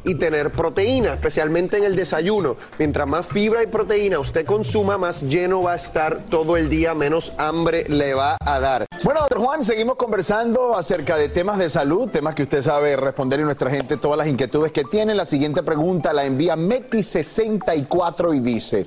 y 0.03 0.15
tener 0.15 0.51
proteína, 0.51 1.13
especialmente 1.13 1.77
en 1.77 1.83
el 1.83 1.95
desayuno. 1.95 2.55
Mientras 2.77 3.07
más 3.07 3.25
fibra 3.25 3.63
y 3.63 3.67
proteína 3.67 4.19
usted 4.19 4.45
consuma, 4.45 4.97
más 4.97 5.23
lleno 5.23 5.63
va 5.63 5.73
a 5.73 5.75
estar 5.75 6.23
todo 6.29 6.57
el 6.57 6.69
día, 6.69 6.93
menos 6.93 7.33
hambre 7.37 7.83
le 7.87 8.13
va 8.13 8.37
a 8.39 8.59
dar. 8.59 8.85
Bueno, 9.03 9.21
doctor 9.21 9.39
Juan, 9.39 9.63
seguimos 9.63 9.95
conversando 9.95 10.75
acerca 10.75 11.17
de 11.17 11.29
temas 11.29 11.57
de 11.57 11.69
salud, 11.69 12.09
temas 12.09 12.35
que 12.35 12.43
usted 12.43 12.61
sabe 12.61 12.95
responder 12.95 13.39
y 13.39 13.43
nuestra 13.43 13.69
gente 13.69 13.97
todas 13.97 14.17
las 14.17 14.27
inquietudes 14.27 14.71
que 14.71 14.83
tiene. 14.83 15.13
La 15.15 15.25
siguiente 15.25 15.63
pregunta 15.63 16.13
la 16.13 16.25
envía 16.25 16.55
Meti64 16.55 18.35
y 18.35 18.39
dice, 18.39 18.85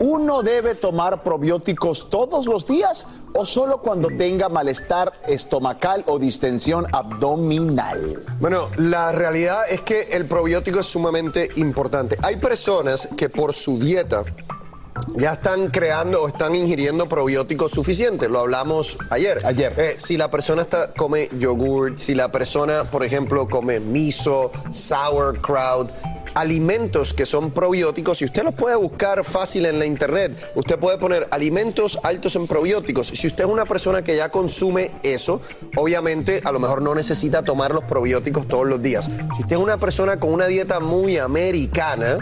¿uno 0.00 0.42
debe 0.42 0.74
tomar 0.74 1.22
probióticos 1.22 2.10
todos 2.10 2.46
los 2.46 2.66
días 2.66 3.06
o 3.34 3.44
solo 3.44 3.78
cuando 3.78 4.08
tenga 4.08 4.48
malestar 4.48 5.12
estomacal 5.26 6.04
o 6.06 6.18
distensión 6.18 6.86
abdominal? 6.92 8.22
Bueno, 8.40 8.68
la 8.76 9.12
realidad 9.12 9.62
es 9.68 9.82
que 9.82 10.02
el 10.12 10.26
probiótico 10.26 10.80
es 10.80 10.86
sumamente 10.86 11.50
importante. 11.56 12.16
Hay 12.22 12.36
personas 12.36 13.08
que 13.16 13.28
por 13.28 13.52
su 13.52 13.78
dieta 13.78 14.24
ya 15.16 15.32
están 15.32 15.68
creando 15.68 16.22
o 16.22 16.28
están 16.28 16.54
ingiriendo 16.54 17.06
probióticos 17.06 17.72
suficientes. 17.72 18.30
Lo 18.30 18.40
hablamos 18.40 18.96
ayer. 19.10 19.44
Ayer. 19.44 19.94
si 19.98 20.16
la 20.16 20.30
persona 20.30 20.62
está, 20.62 20.92
come 20.92 21.28
yogurt, 21.38 21.98
si 21.98 22.14
la 22.14 22.30
persona, 22.30 22.84
por 22.84 23.04
ejemplo, 23.04 23.48
come 23.48 23.80
miso, 23.80 24.50
sauerkraut, 24.70 25.90
alimentos 26.34 27.14
que 27.14 27.26
son 27.26 27.50
probióticos, 27.50 28.22
y 28.22 28.24
usted 28.24 28.42
los 28.44 28.54
puede 28.54 28.76
buscar 28.76 29.24
fácil 29.24 29.66
en 29.66 29.78
la 29.78 29.86
internet. 29.86 30.36
Usted 30.54 30.78
puede 30.78 30.98
poner 30.98 31.26
alimentos 31.30 31.98
altos 32.02 32.36
en 32.36 32.46
probióticos. 32.46 33.08
Si 33.08 33.26
usted 33.26 33.44
es 33.44 33.50
una 33.50 33.64
persona 33.64 34.02
que 34.02 34.16
ya 34.16 34.28
consume 34.28 34.92
eso, 35.02 35.40
obviamente 35.76 36.40
a 36.44 36.52
lo 36.52 36.60
mejor 36.60 36.82
no 36.82 36.94
necesita 36.94 37.42
tomar 37.42 37.72
los 37.72 37.84
probióticos 37.84 38.48
todos 38.48 38.66
los 38.66 38.82
días. 38.82 39.06
Si 39.36 39.42
usted 39.42 39.56
es 39.56 39.62
una 39.62 39.78
persona 39.78 40.18
con 40.18 40.32
una 40.32 40.46
dieta 40.46 40.80
muy 40.80 41.18
americana, 41.18 42.18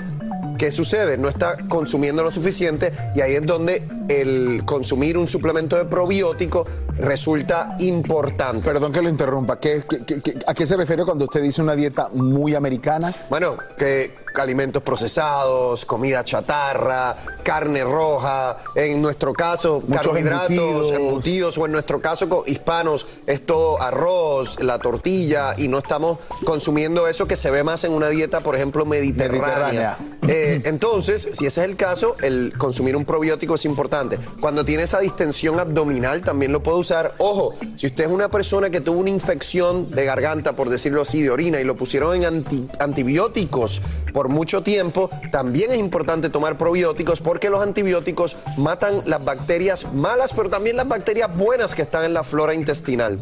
¿Qué 0.63 0.71
sucede? 0.71 1.19
No 1.19 1.29
está 1.29 1.57
consumiendo 1.69 2.23
lo 2.23 2.31
suficiente 2.31 2.93
y 3.17 3.21
ahí 3.21 3.35
es 3.35 3.45
donde 3.45 3.83
el 4.09 4.63
consumir 4.65 5.19
un 5.19 5.27
suplemento 5.27 5.77
de 5.77 5.87
probiótico 5.87 6.69
resulta 6.99 7.77
importante. 7.81 8.63
Perdón 8.65 8.93
que 8.93 9.03
lo 9.03 9.09
interrumpa. 9.09 9.59
¿Qué, 9.59 9.85
qué- 9.89 10.05
qué- 10.05 10.21
qué- 10.21 10.39
a 10.47 10.55
qué 10.55 10.67
se 10.67 10.77
refiere 10.77 11.05
cuando 11.05 11.25
usted 11.25 11.43
dice 11.43 11.63
una 11.63 11.75
dieta 11.75 12.09
muy 12.13 12.55
americana? 12.55 13.13
Bueno, 13.31 13.57
que 13.77 14.23
alimentos 14.41 14.83
procesados, 14.83 15.85
comida 15.85 16.25
chatarra, 16.25 17.15
carne 17.43 17.85
roja, 17.85 18.57
en 18.75 19.03
nuestro 19.03 19.35
caso 19.35 19.83
Muchos 19.87 20.07
carbohidratos, 20.07 20.51
embutidos. 20.51 20.91
embutidos, 20.93 21.59
o 21.59 21.67
en 21.67 21.73
nuestro 21.73 22.01
caso 22.01 22.43
hispanos 22.47 23.07
es 23.27 23.45
todo 23.45 23.81
arroz, 23.83 24.59
la 24.63 24.79
tortilla 24.79 25.55
y 25.59 25.69
no 25.69 25.79
estamos 25.79 26.19
consumiendo 26.47 27.09
eso 27.09 27.27
que 27.27 27.37
se 27.37 27.51
ve 27.51 27.63
más 27.63 27.85
en 27.85 27.93
una 27.93 28.09
dieta, 28.09 28.41
por 28.41 28.57
ejemplo, 28.57 28.87
mediterránea. 28.87 29.43
Mediterránea. 29.43 29.99
Eh, 30.29 30.63
entonces, 30.65 31.29
si 31.33 31.45
ese 31.45 31.61
es 31.61 31.67
el 31.69 31.77
caso, 31.77 32.17
el 32.23 32.55
consumir 32.57 32.97
un 32.97 33.05
probiótico 33.05 33.57
es 33.57 33.65
importante. 33.67 34.19
Cuando 34.41 34.65
tiene 34.65 34.85
esa 34.85 35.01
distensión 35.01 35.61
abdominal, 35.61 36.23
también 36.23 36.53
lo 36.53 36.63
puede 36.63 36.79
usar. 36.83 37.15
Ojo, 37.19 37.55
si 37.77 37.87
usted 37.87 38.05
es 38.05 38.11
una 38.11 38.31
persona 38.31 38.71
que 38.71 38.81
tuvo 38.81 38.99
una 39.01 39.11
infección 39.11 39.91
de 39.91 40.05
garganta, 40.05 40.55
por 40.55 40.69
decirlo 40.69 41.03
así, 41.03 41.23
de 41.23 41.31
orina, 41.31 41.61
y 41.61 41.65
lo 41.65 41.75
pusieron 41.75 42.15
en 42.15 42.25
anti- 42.27 42.69
antibióticos 42.79 43.81
por 44.13 44.29
mucho 44.29 44.63
tiempo, 44.63 45.09
también 45.31 45.73
es 45.73 45.79
importante 45.79 46.29
tomar 46.29 46.59
probióticos 46.59 47.21
porque 47.21 47.49
los 47.51 47.63
antibióticos 47.63 48.37
matan 48.59 49.03
las 49.07 49.25
bacterias 49.25 49.93
malas, 49.95 50.33
pero 50.33 50.51
también 50.51 50.77
las 50.77 50.87
bacterias 50.89 51.35
buenas 51.37 51.75
que 51.75 51.83
están 51.83 52.05
en 52.05 52.13
la 52.13 52.23
flora 52.23 52.55
intestinal. 52.55 53.19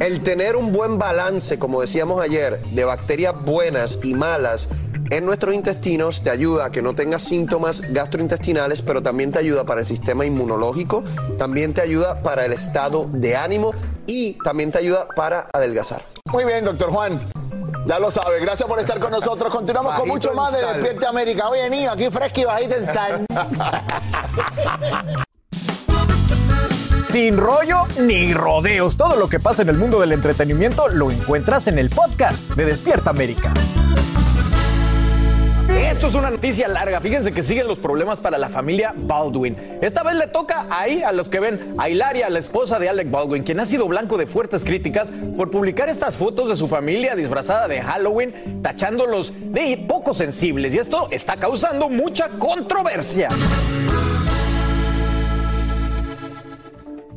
El 0.00 0.22
tener 0.22 0.56
un 0.56 0.72
buen 0.72 0.98
balance, 0.98 1.58
como 1.58 1.80
decíamos 1.80 2.20
ayer, 2.20 2.60
de 2.72 2.84
bacterias 2.84 3.34
buenas 3.44 3.98
y 4.02 4.14
malas 4.14 4.68
en 5.12 5.26
nuestros 5.26 5.54
intestinos 5.54 6.22
te 6.22 6.30
ayuda 6.30 6.64
a 6.64 6.70
que 6.70 6.80
no 6.80 6.94
tengas 6.94 7.22
síntomas 7.22 7.82
gastrointestinales, 7.82 8.80
pero 8.80 9.02
también 9.02 9.30
te 9.30 9.38
ayuda 9.38 9.64
para 9.64 9.80
el 9.80 9.86
sistema 9.86 10.24
inmunológico, 10.24 11.04
también 11.36 11.74
te 11.74 11.82
ayuda 11.82 12.22
para 12.22 12.46
el 12.46 12.52
estado 12.54 13.10
de 13.12 13.36
ánimo 13.36 13.72
y 14.06 14.38
también 14.42 14.72
te 14.72 14.78
ayuda 14.78 15.08
para 15.14 15.48
adelgazar. 15.52 16.02
Muy 16.32 16.46
bien, 16.46 16.64
doctor 16.64 16.88
Juan. 16.90 17.20
Ya 17.86 17.98
lo 17.98 18.10
sabe. 18.10 18.40
Gracias 18.40 18.66
por 18.66 18.80
estar 18.80 18.98
con 19.00 19.10
nosotros. 19.10 19.54
Continuamos 19.54 19.94
con 19.96 20.08
mucho 20.08 20.32
más 20.32 20.54
de 20.54 20.60
sal. 20.60 20.80
Despierta 20.80 21.10
América. 21.10 21.48
Oye, 21.50 21.68
niño, 21.68 21.90
aquí 21.90 22.08
fresco 22.08 22.40
y 22.40 22.44
bajito 22.44 22.76
en 22.76 22.86
sal. 22.86 23.26
Sin 27.02 27.36
rollo 27.36 27.82
ni 27.98 28.32
rodeos, 28.32 28.96
todo 28.96 29.16
lo 29.16 29.28
que 29.28 29.40
pasa 29.40 29.60
en 29.60 29.68
el 29.68 29.76
mundo 29.76 30.00
del 30.00 30.12
entretenimiento 30.12 30.88
lo 30.88 31.10
encuentras 31.10 31.66
en 31.66 31.78
el 31.78 31.90
podcast 31.90 32.48
de 32.50 32.64
Despierta 32.64 33.10
América. 33.10 33.52
Esto 35.76 36.06
es 36.06 36.14
una 36.14 36.30
noticia 36.30 36.68
larga. 36.68 37.00
Fíjense 37.00 37.32
que 37.32 37.42
siguen 37.42 37.66
los 37.66 37.78
problemas 37.78 38.20
para 38.20 38.38
la 38.38 38.48
familia 38.48 38.94
Baldwin. 38.96 39.56
Esta 39.80 40.02
vez 40.02 40.16
le 40.16 40.26
toca 40.26 40.66
ahí 40.70 41.02
a 41.02 41.12
los 41.12 41.28
que 41.28 41.40
ven 41.40 41.74
a 41.78 41.88
Hilaria, 41.88 42.28
la 42.28 42.38
esposa 42.38 42.78
de 42.78 42.88
Alec 42.88 43.10
Baldwin, 43.10 43.42
quien 43.42 43.60
ha 43.60 43.64
sido 43.64 43.88
blanco 43.88 44.16
de 44.18 44.26
fuertes 44.26 44.64
críticas 44.64 45.08
por 45.36 45.50
publicar 45.50 45.88
estas 45.88 46.14
fotos 46.16 46.48
de 46.48 46.56
su 46.56 46.68
familia 46.68 47.14
disfrazada 47.14 47.68
de 47.68 47.80
Halloween, 47.80 48.62
tachándolos 48.62 49.32
de 49.52 49.84
poco 49.88 50.14
sensibles. 50.14 50.74
Y 50.74 50.78
esto 50.78 51.08
está 51.10 51.36
causando 51.36 51.88
mucha 51.88 52.28
controversia. 52.38 53.28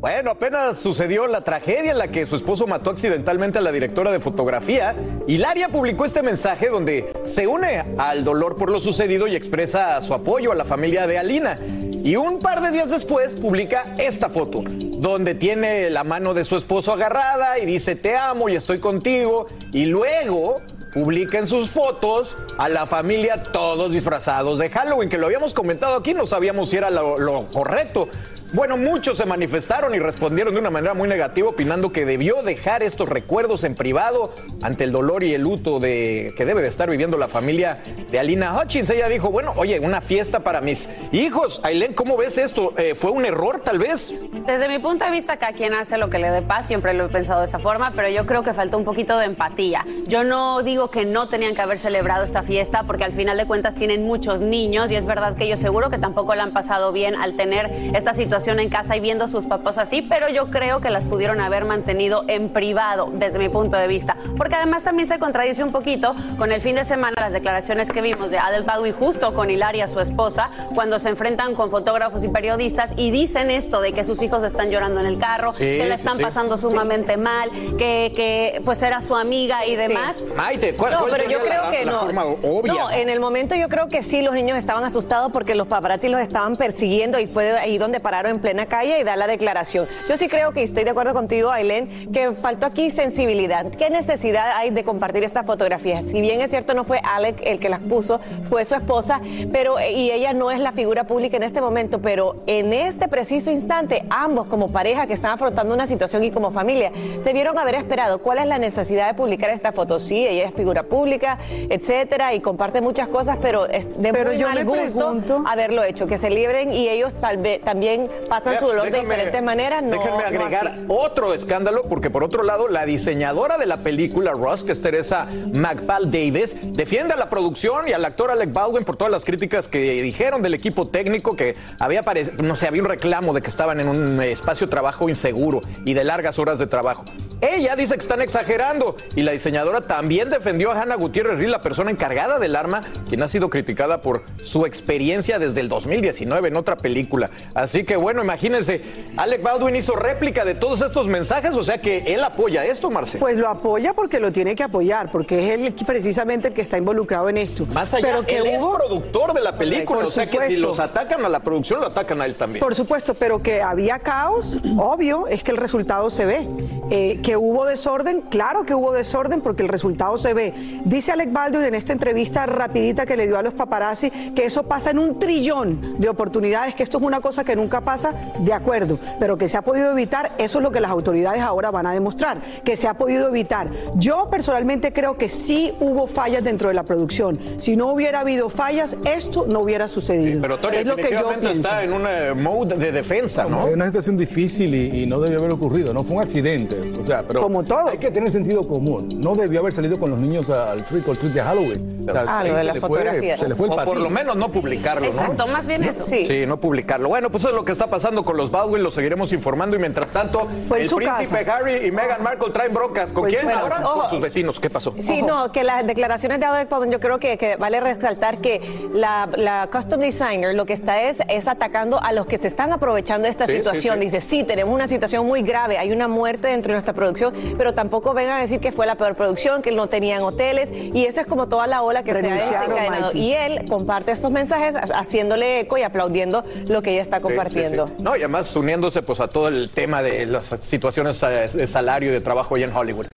Bueno, 0.05 0.29
apenas 0.29 0.77
sucedió 0.77 1.25
la 1.25 1.41
tragedia 1.41 1.89
en 1.89 1.97
la 1.97 2.09
que 2.09 2.27
su 2.27 2.35
esposo 2.35 2.67
mató 2.67 2.91
accidentalmente 2.91 3.57
a 3.57 3.61
la 3.63 3.71
directora 3.71 4.11
de 4.11 4.19
fotografía. 4.19 4.93
Hilaria 5.25 5.69
publicó 5.69 6.05
este 6.05 6.21
mensaje 6.21 6.69
donde 6.69 7.11
se 7.23 7.47
une 7.47 7.83
al 7.97 8.23
dolor 8.23 8.55
por 8.55 8.69
lo 8.69 8.79
sucedido 8.79 9.25
y 9.25 9.35
expresa 9.35 9.99
su 10.03 10.13
apoyo 10.13 10.51
a 10.51 10.55
la 10.55 10.63
familia 10.63 11.07
de 11.07 11.17
Alina. 11.17 11.57
Y 12.03 12.17
un 12.17 12.37
par 12.37 12.61
de 12.61 12.69
días 12.69 12.91
después 12.91 13.33
publica 13.33 13.95
esta 13.97 14.29
foto, 14.29 14.61
donde 14.67 15.33
tiene 15.33 15.89
la 15.89 16.03
mano 16.03 16.35
de 16.35 16.43
su 16.43 16.55
esposo 16.55 16.93
agarrada 16.93 17.57
y 17.57 17.65
dice 17.65 17.95
te 17.95 18.15
amo 18.15 18.47
y 18.47 18.55
estoy 18.55 18.77
contigo. 18.77 19.47
Y 19.73 19.85
luego 19.85 20.61
publica 20.93 21.39
en 21.39 21.47
sus 21.47 21.71
fotos 21.71 22.37
a 22.59 22.69
la 22.69 22.85
familia 22.85 23.45
todos 23.51 23.91
disfrazados 23.91 24.59
de 24.59 24.69
Halloween, 24.69 25.09
que 25.09 25.17
lo 25.17 25.25
habíamos 25.25 25.55
comentado 25.55 25.95
aquí, 25.95 26.13
no 26.13 26.27
sabíamos 26.27 26.69
si 26.69 26.77
era 26.77 26.91
lo, 26.91 27.17
lo 27.17 27.47
correcto. 27.47 28.07
Bueno, 28.53 28.77
muchos 28.77 29.17
se 29.17 29.25
manifestaron 29.25 29.95
y 29.95 29.99
respondieron 29.99 30.53
de 30.53 30.59
una 30.59 30.69
manera 30.69 30.93
muy 30.93 31.09
negativa, 31.09 31.49
opinando 31.49 31.91
que 31.91 32.05
debió 32.05 32.43
dejar 32.43 32.83
estos 32.83 33.09
recuerdos 33.09 33.63
en 33.63 33.75
privado 33.75 34.33
ante 34.61 34.83
el 34.83 34.91
dolor 34.91 35.23
y 35.23 35.33
el 35.33 35.41
luto 35.41 35.79
de, 35.79 36.33
que 36.37 36.45
debe 36.45 36.61
de 36.61 36.67
estar 36.67 36.89
viviendo 36.89 37.17
la 37.17 37.27
familia 37.27 37.79
de 38.11 38.19
Alina 38.19 38.57
Hutchins. 38.57 38.89
Ella 38.91 39.09
dijo, 39.09 39.31
bueno, 39.31 39.53
oye, 39.57 39.79
una 39.79 39.99
fiesta 39.99 40.41
para 40.41 40.61
mis 40.61 40.89
hijos. 41.11 41.59
Ailén, 41.63 41.93
¿cómo 41.93 42.17
ves 42.17 42.37
esto? 42.37 42.73
Eh, 42.77 42.93
¿Fue 42.93 43.11
un 43.11 43.25
error 43.25 43.61
tal 43.61 43.79
vez? 43.79 44.13
Desde 44.45 44.67
mi 44.67 44.79
punto 44.79 45.05
de 45.05 45.11
vista, 45.11 45.37
cada 45.37 45.53
quien 45.53 45.73
hace 45.73 45.97
lo 45.97 46.09
que 46.09 46.19
le 46.19 46.29
dé 46.29 46.41
paz, 46.43 46.67
siempre 46.67 46.93
lo 46.93 47.05
he 47.05 47.09
pensado 47.09 47.39
de 47.39 47.47
esa 47.47 47.59
forma, 47.59 47.93
pero 47.95 48.09
yo 48.09 48.25
creo 48.25 48.43
que 48.43 48.53
falta 48.53 48.77
un 48.77 48.85
poquito 48.85 49.17
de 49.17 49.25
empatía. 49.25 49.85
Yo 50.07 50.23
no 50.23 50.61
digo 50.61 50.91
que 50.91 51.03
no 51.03 51.27
tenían 51.27 51.55
que 51.55 51.61
haber 51.61 51.79
celebrado 51.79 52.23
esta 52.23 52.43
fiesta, 52.43 52.83
porque 52.83 53.03
al 53.03 53.11
final 53.11 53.37
de 53.37 53.47
cuentas 53.47 53.75
tienen 53.75 54.05
muchos 54.05 54.39
niños 54.39 54.91
y 54.91 54.95
es 54.95 55.05
verdad 55.05 55.35
que 55.35 55.45
ellos 55.45 55.59
seguro 55.59 55.89
que 55.89 55.97
tampoco 55.97 56.35
la 56.35 56.43
han 56.43 56.53
pasado 56.53 56.91
bien 56.91 57.15
al 57.15 57.35
tener 57.35 57.71
esta 57.93 58.13
situación 58.13 58.34
situación 58.35 58.59
en 58.59 58.67
casa 58.67 58.97
y 58.97 58.99
viendo 58.99 59.23
a 59.23 59.27
sus 59.29 59.45
papás 59.45 59.77
así, 59.77 60.01
pero 60.01 60.27
yo 60.27 60.47
creo 60.51 60.81
que 60.81 60.89
las 60.89 61.05
pudieron 61.05 61.39
haber 61.39 61.63
mantenido 61.63 62.25
en 62.27 62.49
privado 62.49 63.07
desde 63.13 63.39
mi 63.39 63.47
punto 63.47 63.77
de 63.77 63.87
vista, 63.87 64.17
porque 64.37 64.55
además 64.55 64.83
también 64.83 65.07
se 65.07 65.19
contradice 65.19 65.63
un 65.63 65.71
poquito 65.71 66.13
con 66.37 66.51
el 66.51 66.59
fin 66.59 66.75
de 66.75 66.83
semana 66.83 67.15
las 67.17 67.31
declaraciones 67.31 67.89
que 67.93 68.01
vimos 68.01 68.29
de 68.31 68.37
Adel 68.37 68.63
Baldwin 68.63 68.91
justo 68.91 69.33
con 69.33 69.49
Hilaria, 69.49 69.87
su 69.87 70.01
esposa, 70.01 70.49
cuando 70.73 70.99
se 70.99 71.07
enfrentan 71.07 71.55
con 71.55 71.71
fotógrafos 71.71 72.25
y 72.25 72.27
periodistas 72.27 72.91
y 72.97 73.09
dicen 73.09 73.51
esto 73.51 73.79
de 73.79 73.93
que 73.93 74.03
sus 74.03 74.21
hijos 74.21 74.43
están 74.43 74.69
llorando 74.69 74.99
en 74.99 75.05
el 75.05 75.17
carro, 75.17 75.53
Sí, 75.53 75.59
que 75.63 75.85
la 75.87 75.95
sí, 75.95 76.01
están 76.01 76.17
sí. 76.17 76.23
pasando 76.23 76.57
sumamente 76.57 77.15
mal, 77.15 77.49
que, 77.77 78.11
que 78.17 78.61
pues 78.65 78.83
era 78.83 79.01
su 79.01 79.15
amiga 79.15 79.65
y 79.65 79.77
demás. 79.77 80.17
Maite, 80.35 80.75
¿cuál, 80.75 80.91
No, 80.91 80.97
cuál 80.99 81.11
pero 81.11 81.23
sería 81.23 81.37
yo 81.37 81.45
creo 81.45 81.61
la, 81.63 81.71
que 81.71 81.85
la 81.85 81.91
no. 81.93 81.99
forma 81.99 82.25
obvia? 82.25 82.73
No, 82.73 82.91
en 82.91 83.07
el 83.07 83.21
momento 83.21 83.55
yo 83.55 83.69
creo 83.69 83.87
que 83.87 84.03
sí, 84.03 84.21
los 84.21 84.33
niños 84.33 84.57
estaban 84.57 84.83
asustados 84.83 85.31
porque 85.31 85.55
los 85.55 85.67
paparazzi 85.67 86.09
los 86.09 86.19
estaban 86.19 86.57
persiguiendo 86.57 87.17
y 87.17 87.27
fue 87.27 87.57
ahí 87.57 87.77
donde 87.77 88.01
pararon 88.01 88.24
en 88.29 88.39
plena 88.39 88.65
calle 88.65 88.99
y 88.99 89.03
da 89.03 89.15
la 89.15 89.27
declaración. 89.27 89.87
Yo 90.09 90.17
sí 90.17 90.27
creo 90.27 90.51
que 90.51 90.63
estoy 90.63 90.83
de 90.83 90.91
acuerdo 90.91 91.13
contigo, 91.13 91.51
Ailén, 91.51 92.11
que 92.11 92.31
faltó 92.33 92.65
aquí 92.65 92.89
sensibilidad. 92.91 93.65
¿Qué 93.71 93.89
necesidad 93.89 94.51
hay 94.55 94.69
de 94.71 94.83
compartir 94.83 95.23
estas 95.23 95.45
fotografías? 95.45 96.05
Si 96.05 96.21
bien 96.21 96.41
es 96.41 96.49
cierto, 96.51 96.73
no 96.73 96.83
fue 96.83 96.99
Alec 97.03 97.41
el 97.43 97.59
que 97.59 97.69
las 97.69 97.79
puso, 97.79 98.19
fue 98.49 98.65
su 98.65 98.75
esposa, 98.75 99.21
pero 99.51 99.75
y 99.79 100.11
ella 100.11 100.33
no 100.33 100.51
es 100.51 100.59
la 100.59 100.71
figura 100.71 101.05
pública 101.05 101.37
en 101.37 101.43
este 101.43 101.61
momento, 101.61 101.99
pero 102.01 102.37
en 102.47 102.73
este 102.73 103.07
preciso 103.07 103.51
instante, 103.51 104.03
ambos 104.09 104.47
como 104.47 104.71
pareja 104.71 105.07
que 105.07 105.13
están 105.13 105.31
afrontando 105.31 105.73
una 105.73 105.87
situación 105.87 106.23
y 106.23 106.31
como 106.31 106.51
familia, 106.51 106.91
debieron 107.23 107.57
haber 107.57 107.75
esperado 107.75 108.19
cuál 108.19 108.39
es 108.39 108.45
la 108.47 108.57
necesidad 108.57 109.07
de 109.07 109.13
publicar 109.13 109.49
esta 109.49 109.71
foto. 109.71 109.99
Sí, 109.99 110.25
ella 110.27 110.45
es 110.45 110.53
figura 110.53 110.83
pública, 110.83 111.37
etcétera, 111.69 112.33
y 112.33 112.39
comparte 112.39 112.81
muchas 112.81 113.07
cosas, 113.07 113.37
pero 113.41 113.65
es 113.67 113.85
de 114.01 114.11
Pero 114.11 114.31
muy 114.31 114.37
yo 114.39 114.47
mal 114.49 114.65
gusto 114.65 114.93
pregunto- 114.93 115.43
haberlo 115.47 115.83
hecho, 115.83 116.07
que 116.07 116.17
se 116.17 116.29
libren 116.29 116.73
y 116.73 116.87
ellos 116.89 117.13
tal 117.15 117.37
vez 117.37 117.61
también 117.61 118.07
pasan 118.29 118.59
su 118.59 118.67
dolor 118.67 118.91
de 118.91 118.99
diferentes 118.99 119.41
maneras. 119.43 119.83
No, 119.83 119.91
Déjenme 119.91 120.23
agregar 120.23 120.77
otro 120.87 121.33
escándalo, 121.33 121.83
porque 121.83 122.09
por 122.09 122.23
otro 122.23 122.43
lado, 122.43 122.67
la 122.67 122.85
diseñadora 122.85 123.57
de 123.57 123.65
la 123.65 123.77
película 123.77 124.31
Ross, 124.31 124.63
que 124.63 124.71
es 124.71 124.81
Teresa 124.81 125.27
McBall 125.51 126.11
Davis, 126.11 126.55
defiende 126.63 127.13
a 127.13 127.17
la 127.17 127.29
producción 127.29 127.87
y 127.87 127.93
al 127.93 128.03
actor 128.05 128.31
Alec 128.31 128.53
Baldwin 128.53 128.83
por 128.83 128.97
todas 128.97 129.11
las 129.11 129.25
críticas 129.25 129.67
que 129.67 130.01
dijeron 130.01 130.41
del 130.41 130.53
equipo 130.53 130.87
técnico, 130.87 131.35
que 131.35 131.55
había, 131.79 132.03
no 132.37 132.55
sé, 132.55 132.67
había 132.67 132.81
un 132.81 132.89
reclamo 132.89 133.33
de 133.33 133.41
que 133.41 133.47
estaban 133.47 133.79
en 133.79 133.87
un 133.87 134.21
espacio 134.21 134.67
de 134.67 134.71
trabajo 134.71 135.09
inseguro 135.09 135.61
y 135.85 135.93
de 135.93 136.03
largas 136.03 136.39
horas 136.39 136.59
de 136.59 136.67
trabajo. 136.67 137.05
Ella 137.41 137.75
dice 137.75 137.95
que 137.95 137.99
están 137.99 138.21
exagerando 138.21 138.97
y 139.15 139.23
la 139.23 139.31
diseñadora 139.31 139.81
también 139.81 140.29
defendió 140.29 140.71
a 140.71 140.81
Hannah 140.81 140.95
Gutiérrez 140.95 141.39
Rí, 141.39 141.47
la 141.47 141.61
persona 141.61 141.91
encargada 141.91 142.39
del 142.39 142.55
arma, 142.55 142.83
quien 143.07 143.21
ha 143.23 143.27
sido 143.27 143.49
criticada 143.49 144.01
por 144.01 144.23
su 144.41 144.65
experiencia 144.65 145.39
desde 145.39 145.61
el 145.61 145.69
2019 145.69 146.47
en 146.47 146.55
otra 146.55 146.77
película. 146.77 147.29
Así 147.53 147.83
que 147.83 147.97
bueno, 148.05 148.21
imagínense, 148.21 148.81
Alec 149.17 149.41
Baldwin 149.41 149.75
hizo 149.75 149.95
réplica 149.95 150.45
de 150.45 150.53
todos 150.53 150.83
estos 150.83 151.07
mensajes, 151.07 151.55
o 151.55 151.63
sea 151.63 151.79
que 151.79 152.03
él 152.13 152.23
apoya 152.23 152.63
esto, 152.63 152.91
Marcelo. 152.91 153.19
Pues 153.19 153.35
lo 153.35 153.49
apoya 153.49 153.95
porque 153.95 154.19
lo 154.19 154.31
tiene 154.31 154.53
que 154.53 154.61
apoyar, 154.61 155.09
porque 155.09 155.39
es 155.39 155.59
él 155.59 155.73
precisamente 155.87 156.49
el 156.49 156.53
que 156.53 156.61
está 156.61 156.77
involucrado 156.77 157.29
en 157.29 157.37
esto. 157.37 157.65
Más 157.65 157.95
allá, 157.95 158.05
pero 158.05 158.23
que 158.23 158.37
él 158.37 158.45
es 158.45 158.61
hubo, 158.61 158.75
productor 158.75 159.33
de 159.33 159.41
la 159.41 159.57
película, 159.57 160.01
Por 160.01 160.07
o 160.07 160.11
sea 160.11 160.29
que 160.29 160.39
si 160.43 160.57
los 160.57 160.79
atacan 160.79 161.25
a 161.25 161.29
la 161.29 161.39
producción, 161.39 161.79
lo 161.79 161.87
atacan 161.87 162.21
a 162.21 162.27
él 162.27 162.35
también. 162.35 162.63
Por 162.63 162.75
supuesto, 162.75 163.15
pero 163.15 163.41
que 163.41 163.59
había 163.63 163.97
caos, 163.97 164.59
obvio, 164.77 165.25
es 165.25 165.43
que 165.43 165.49
el 165.49 165.57
resultado 165.57 166.11
se 166.11 166.25
ve. 166.25 166.47
Eh, 166.91 167.21
que 167.23 167.37
hubo 167.37 167.65
desorden, 167.65 168.21
claro 168.21 168.67
que 168.67 168.75
hubo 168.75 168.91
desorden 168.91 169.41
porque 169.41 169.63
el 169.63 169.69
resultado 169.69 170.15
se 170.19 170.35
ve. 170.35 170.53
Dice 170.83 171.11
Alec 171.11 171.33
Baldwin 171.33 171.65
en 171.65 171.73
esta 171.73 171.91
entrevista 171.91 172.45
rapidita 172.45 173.07
que 173.07 173.17
le 173.17 173.25
dio 173.25 173.39
a 173.39 173.41
los 173.41 173.55
paparazzi 173.55 174.11
que 174.11 174.45
eso 174.45 174.63
pasa 174.63 174.91
en 174.91 174.99
un 174.99 175.17
trillón 175.17 175.99
de 175.99 176.07
oportunidades, 176.07 176.75
que 176.75 176.83
esto 176.83 176.99
es 176.99 177.03
una 177.03 177.21
cosa 177.21 177.43
que 177.43 177.55
nunca 177.55 177.81
pasa, 177.81 177.94
de 178.39 178.53
acuerdo, 178.53 178.99
pero 179.19 179.37
que 179.37 179.47
se 179.47 179.57
ha 179.57 179.61
podido 179.61 179.91
evitar, 179.91 180.33
eso 180.37 180.59
es 180.59 180.63
lo 180.63 180.71
que 180.71 180.79
las 180.81 180.91
autoridades 180.91 181.41
ahora 181.41 181.71
van 181.71 181.85
a 181.87 181.93
demostrar, 181.93 182.39
que 182.63 182.75
se 182.75 182.87
ha 182.87 182.93
podido 182.95 183.27
evitar. 183.29 183.69
Yo 183.95 184.27
personalmente 184.29 184.91
creo 184.93 185.17
que 185.17 185.29
sí 185.29 185.73
hubo 185.79 186.07
fallas 186.07 186.43
dentro 186.43 186.67
de 186.69 186.73
la 186.73 186.83
producción. 186.83 187.39
Si 187.57 187.75
no 187.75 187.91
hubiera 187.91 188.21
habido 188.21 188.49
fallas, 188.49 188.97
esto 189.05 189.45
no 189.47 189.59
hubiera 189.61 189.87
sucedido. 189.87 190.41
Pero 190.41 190.57
Tony, 190.57 190.77
es 190.77 190.85
lo 190.85 190.95
que 190.95 191.11
yo 191.11 191.29
pienso. 191.39 191.49
está 191.51 191.83
en 191.83 191.93
un 191.93 192.03
eh, 192.07 192.33
mode 192.33 192.75
de 192.75 192.91
defensa, 192.91 193.45
¿no? 193.45 193.67
Es 193.67 193.73
una 193.73 193.85
situación 193.87 194.17
difícil 194.17 194.73
y, 194.73 195.03
y 195.03 195.05
no 195.05 195.19
debió 195.19 195.39
haber 195.39 195.51
ocurrido, 195.51 195.93
no 195.93 196.03
fue 196.03 196.17
un 196.17 196.23
accidente. 196.23 196.79
O 196.99 197.03
sea, 197.03 197.23
pero 197.27 197.41
Como 197.41 197.63
todo. 197.63 197.87
Hay 197.89 197.97
que 197.97 198.11
tener 198.11 198.31
sentido 198.31 198.67
común. 198.67 199.19
No 199.21 199.35
debió 199.35 199.59
haber 199.61 199.73
salido 199.73 199.99
con 199.99 200.09
los 200.09 200.19
niños 200.19 200.49
al 200.49 200.83
trick 200.85 201.07
or 201.07 201.17
treat 201.17 201.33
de 201.33 201.41
Halloween. 201.41 202.05
O 202.07 202.11
sea, 202.11 202.25
Ah, 202.27 202.43
lo 202.43 202.53
de 202.53 202.59
se 202.59 202.63
la 202.65 202.73
le 202.73 202.79
fue- 202.79 202.89
fotografía. 202.89 203.37
se 203.37 203.47
le 203.49 203.55
fue 203.55 203.67
el 203.67 203.73
o 203.73 203.83
por 203.83 203.99
lo 203.99 204.09
menos 204.09 204.35
no 204.35 204.49
publicarlo, 204.49 205.07
¿no? 205.13 205.21
Exacto, 205.21 205.47
más 205.47 205.65
bien 205.65 205.83
eso. 205.83 206.05
Sí. 206.05 206.45
no 206.45 206.59
publicarlo. 206.59 207.09
Bueno, 207.09 207.29
pues 207.29 207.41
eso 207.43 207.49
es 207.49 207.55
lo 207.55 207.65
que 207.65 207.71
está 207.71 207.84
pasando 207.87 208.23
con 208.23 208.37
los 208.37 208.51
Baldwin, 208.51 208.83
lo 208.83 208.91
seguiremos 208.91 209.31
informando 209.33 209.75
y 209.75 209.79
mientras 209.79 210.09
tanto, 210.09 210.47
el 210.75 210.87
su 210.87 210.95
príncipe 210.97 211.43
casa. 211.45 211.57
Harry 211.57 211.87
y 211.87 211.91
Meghan 211.91 212.21
Markle 212.23 212.51
traen 212.51 212.73
broncas. 212.73 213.11
¿Con 213.11 213.25
quién 213.29 213.49
ahora? 213.51 213.77
Con 213.81 214.09
sus 214.09 214.19
vecinos. 214.21 214.59
¿Qué 214.59 214.69
pasó? 214.69 214.93
Sí, 214.99 215.21
no, 215.21 215.51
que 215.51 215.63
las 215.63 215.85
declaraciones 215.85 216.39
de 216.39 216.45
Alec 216.45 216.69
Baldwin, 216.69 216.91
yo 216.91 216.99
creo 216.99 217.19
que, 217.19 217.37
que 217.37 217.55
vale 217.55 217.79
resaltar 217.79 218.39
que 218.39 218.61
la, 218.93 219.29
la 219.35 219.69
custom 219.71 219.99
designer 219.99 220.55
lo 220.55 220.65
que 220.65 220.73
está 220.73 221.01
es, 221.03 221.17
es 221.27 221.47
atacando 221.47 221.99
a 222.01 222.11
los 222.13 222.25
que 222.25 222.37
se 222.37 222.47
están 222.47 222.71
aprovechando 222.73 223.23
de 223.25 223.29
esta 223.29 223.45
Sí, 223.45 223.53
situación. 223.53 223.95
sí. 223.95 224.01
Dice, 224.05 224.21
sí, 224.21 224.43
tenemos 224.43 224.73
una 224.73 224.87
situación 224.87 225.25
muy 225.25 225.41
grave, 225.41 225.77
hay 225.77 225.91
una 225.91 226.07
muerte 226.07 226.47
dentro 226.47 226.69
de 226.69 226.75
nuestra 226.75 226.93
producción, 226.93 227.33
pero 227.57 227.73
tampoco 227.73 228.13
vengan 228.13 228.37
a 228.37 228.41
decir 228.41 228.59
que 228.59 228.71
fue 228.71 228.85
la 228.85 228.95
peor 228.95 229.15
producción, 229.15 229.61
que 229.61 229.71
no 229.71 229.87
tenían 229.87 230.21
hoteles, 230.23 230.71
y 230.71 231.05
eso 231.05 231.21
es 231.21 231.27
como 231.27 231.47
toda 231.47 231.67
la 231.67 231.81
ola 231.81 232.03
que 232.03 232.13
se 232.13 232.31
ha 232.31 232.33
desencadenado. 232.35 233.11
Y 233.13 233.33
él 233.33 233.65
comparte 233.69 234.11
estos 234.11 234.31
mensajes 234.31 234.75
haciéndole 234.93 235.61
eco 235.61 235.77
y 235.77 235.83
aplaudiendo 235.83 236.43
lo 236.67 236.81
que 236.81 236.91
ella 236.91 237.01
está 237.01 237.19
compartiendo. 237.19 237.74
Sí. 237.75 237.93
No, 237.99 238.15
y 238.15 238.19
además 238.19 238.55
uniéndose 238.55 239.01
pues 239.01 239.19
a 239.19 239.27
todo 239.27 239.47
el 239.47 239.69
tema 239.69 240.01
de 240.01 240.25
las 240.25 240.47
situaciones 240.47 241.21
eh, 241.23 241.49
de 241.53 241.67
salario 241.67 242.09
y 242.09 242.13
de 242.13 242.21
trabajo 242.21 242.55
allá 242.55 242.65
en 242.65 242.75
Hollywood. 242.75 243.07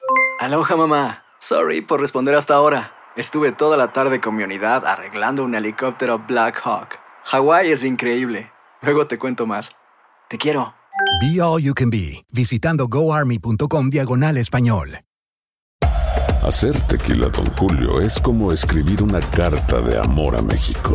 Aloha 0.41 0.77
mamá. 0.77 1.25
Sorry 1.41 1.81
por 1.81 2.01
responder 2.01 2.35
hasta 2.35 2.55
ahora. 2.55 2.93
Estuve 3.17 3.53
toda 3.53 3.77
la 3.77 3.93
tarde 3.93 4.21
con 4.21 4.37
mi 4.37 4.43
unidad 4.43 4.87
arreglando 4.87 5.45
un 5.45 5.55
helicóptero 5.55 6.19
Black 6.27 6.61
Hawk. 6.65 6.99
Hawái 7.25 7.73
es 7.73 7.85
increíble. 7.85 8.51
Luego 8.83 9.07
te 9.07 9.19
cuento 9.19 9.47
más. 9.47 9.73
Te 10.29 10.39
quiero. 10.39 10.75
Be 11.21 11.41
All 11.41 11.63
You 11.63 11.75
Can 11.75 11.91
Be, 11.91 12.25
visitando 12.33 12.87
goarmy.com 12.89 13.91
diagonal 13.91 14.37
español. 14.37 15.01
Hacer 16.43 16.81
tequila, 16.83 17.29
Don 17.29 17.47
Julio, 17.57 18.01
es 18.01 18.19
como 18.21 18.53
escribir 18.53 19.03
una 19.03 19.21
carta 19.21 19.81
de 19.81 19.99
amor 19.99 20.37
a 20.37 20.43
México. 20.43 20.95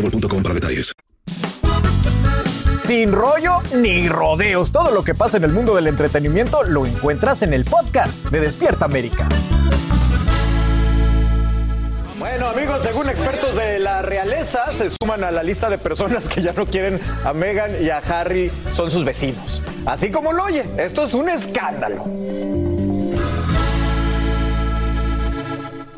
boostmobile.com 0.00 0.42
para 0.42 0.54
detalles. 0.54 0.92
Sin 2.76 3.12
rollo 3.12 3.58
ni 3.74 4.08
rodeos. 4.08 4.72
Todo 4.72 4.90
lo 4.90 5.04
que 5.04 5.14
pasa 5.14 5.36
en 5.36 5.44
el 5.44 5.52
mundo 5.52 5.74
del 5.76 5.86
entretenimiento 5.86 6.64
lo 6.64 6.86
encuentras 6.86 7.42
en 7.42 7.52
el 7.52 7.64
podcast 7.64 8.24
de 8.30 8.40
Despierta 8.40 8.86
América. 8.86 9.28
Bueno, 12.18 12.48
amigos, 12.48 12.82
según 12.82 13.08
expertos 13.08 13.54
de 13.56 13.78
la 13.78 14.02
realeza, 14.02 14.72
se 14.72 14.90
suman 14.90 15.24
a 15.24 15.30
la 15.30 15.42
lista 15.42 15.68
de 15.68 15.78
personas 15.78 16.28
que 16.28 16.42
ya 16.42 16.52
no 16.52 16.66
quieren 16.66 17.00
a 17.24 17.32
Meghan 17.32 17.82
y 17.82 17.90
a 17.90 17.98
Harry, 17.98 18.50
son 18.72 18.90
sus 18.90 19.04
vecinos. 19.04 19.62
Así 19.86 20.10
como 20.10 20.32
lo 20.32 20.44
oye, 20.44 20.64
esto 20.78 21.04
es 21.04 21.14
un 21.14 21.28
escándalo. 21.28 22.04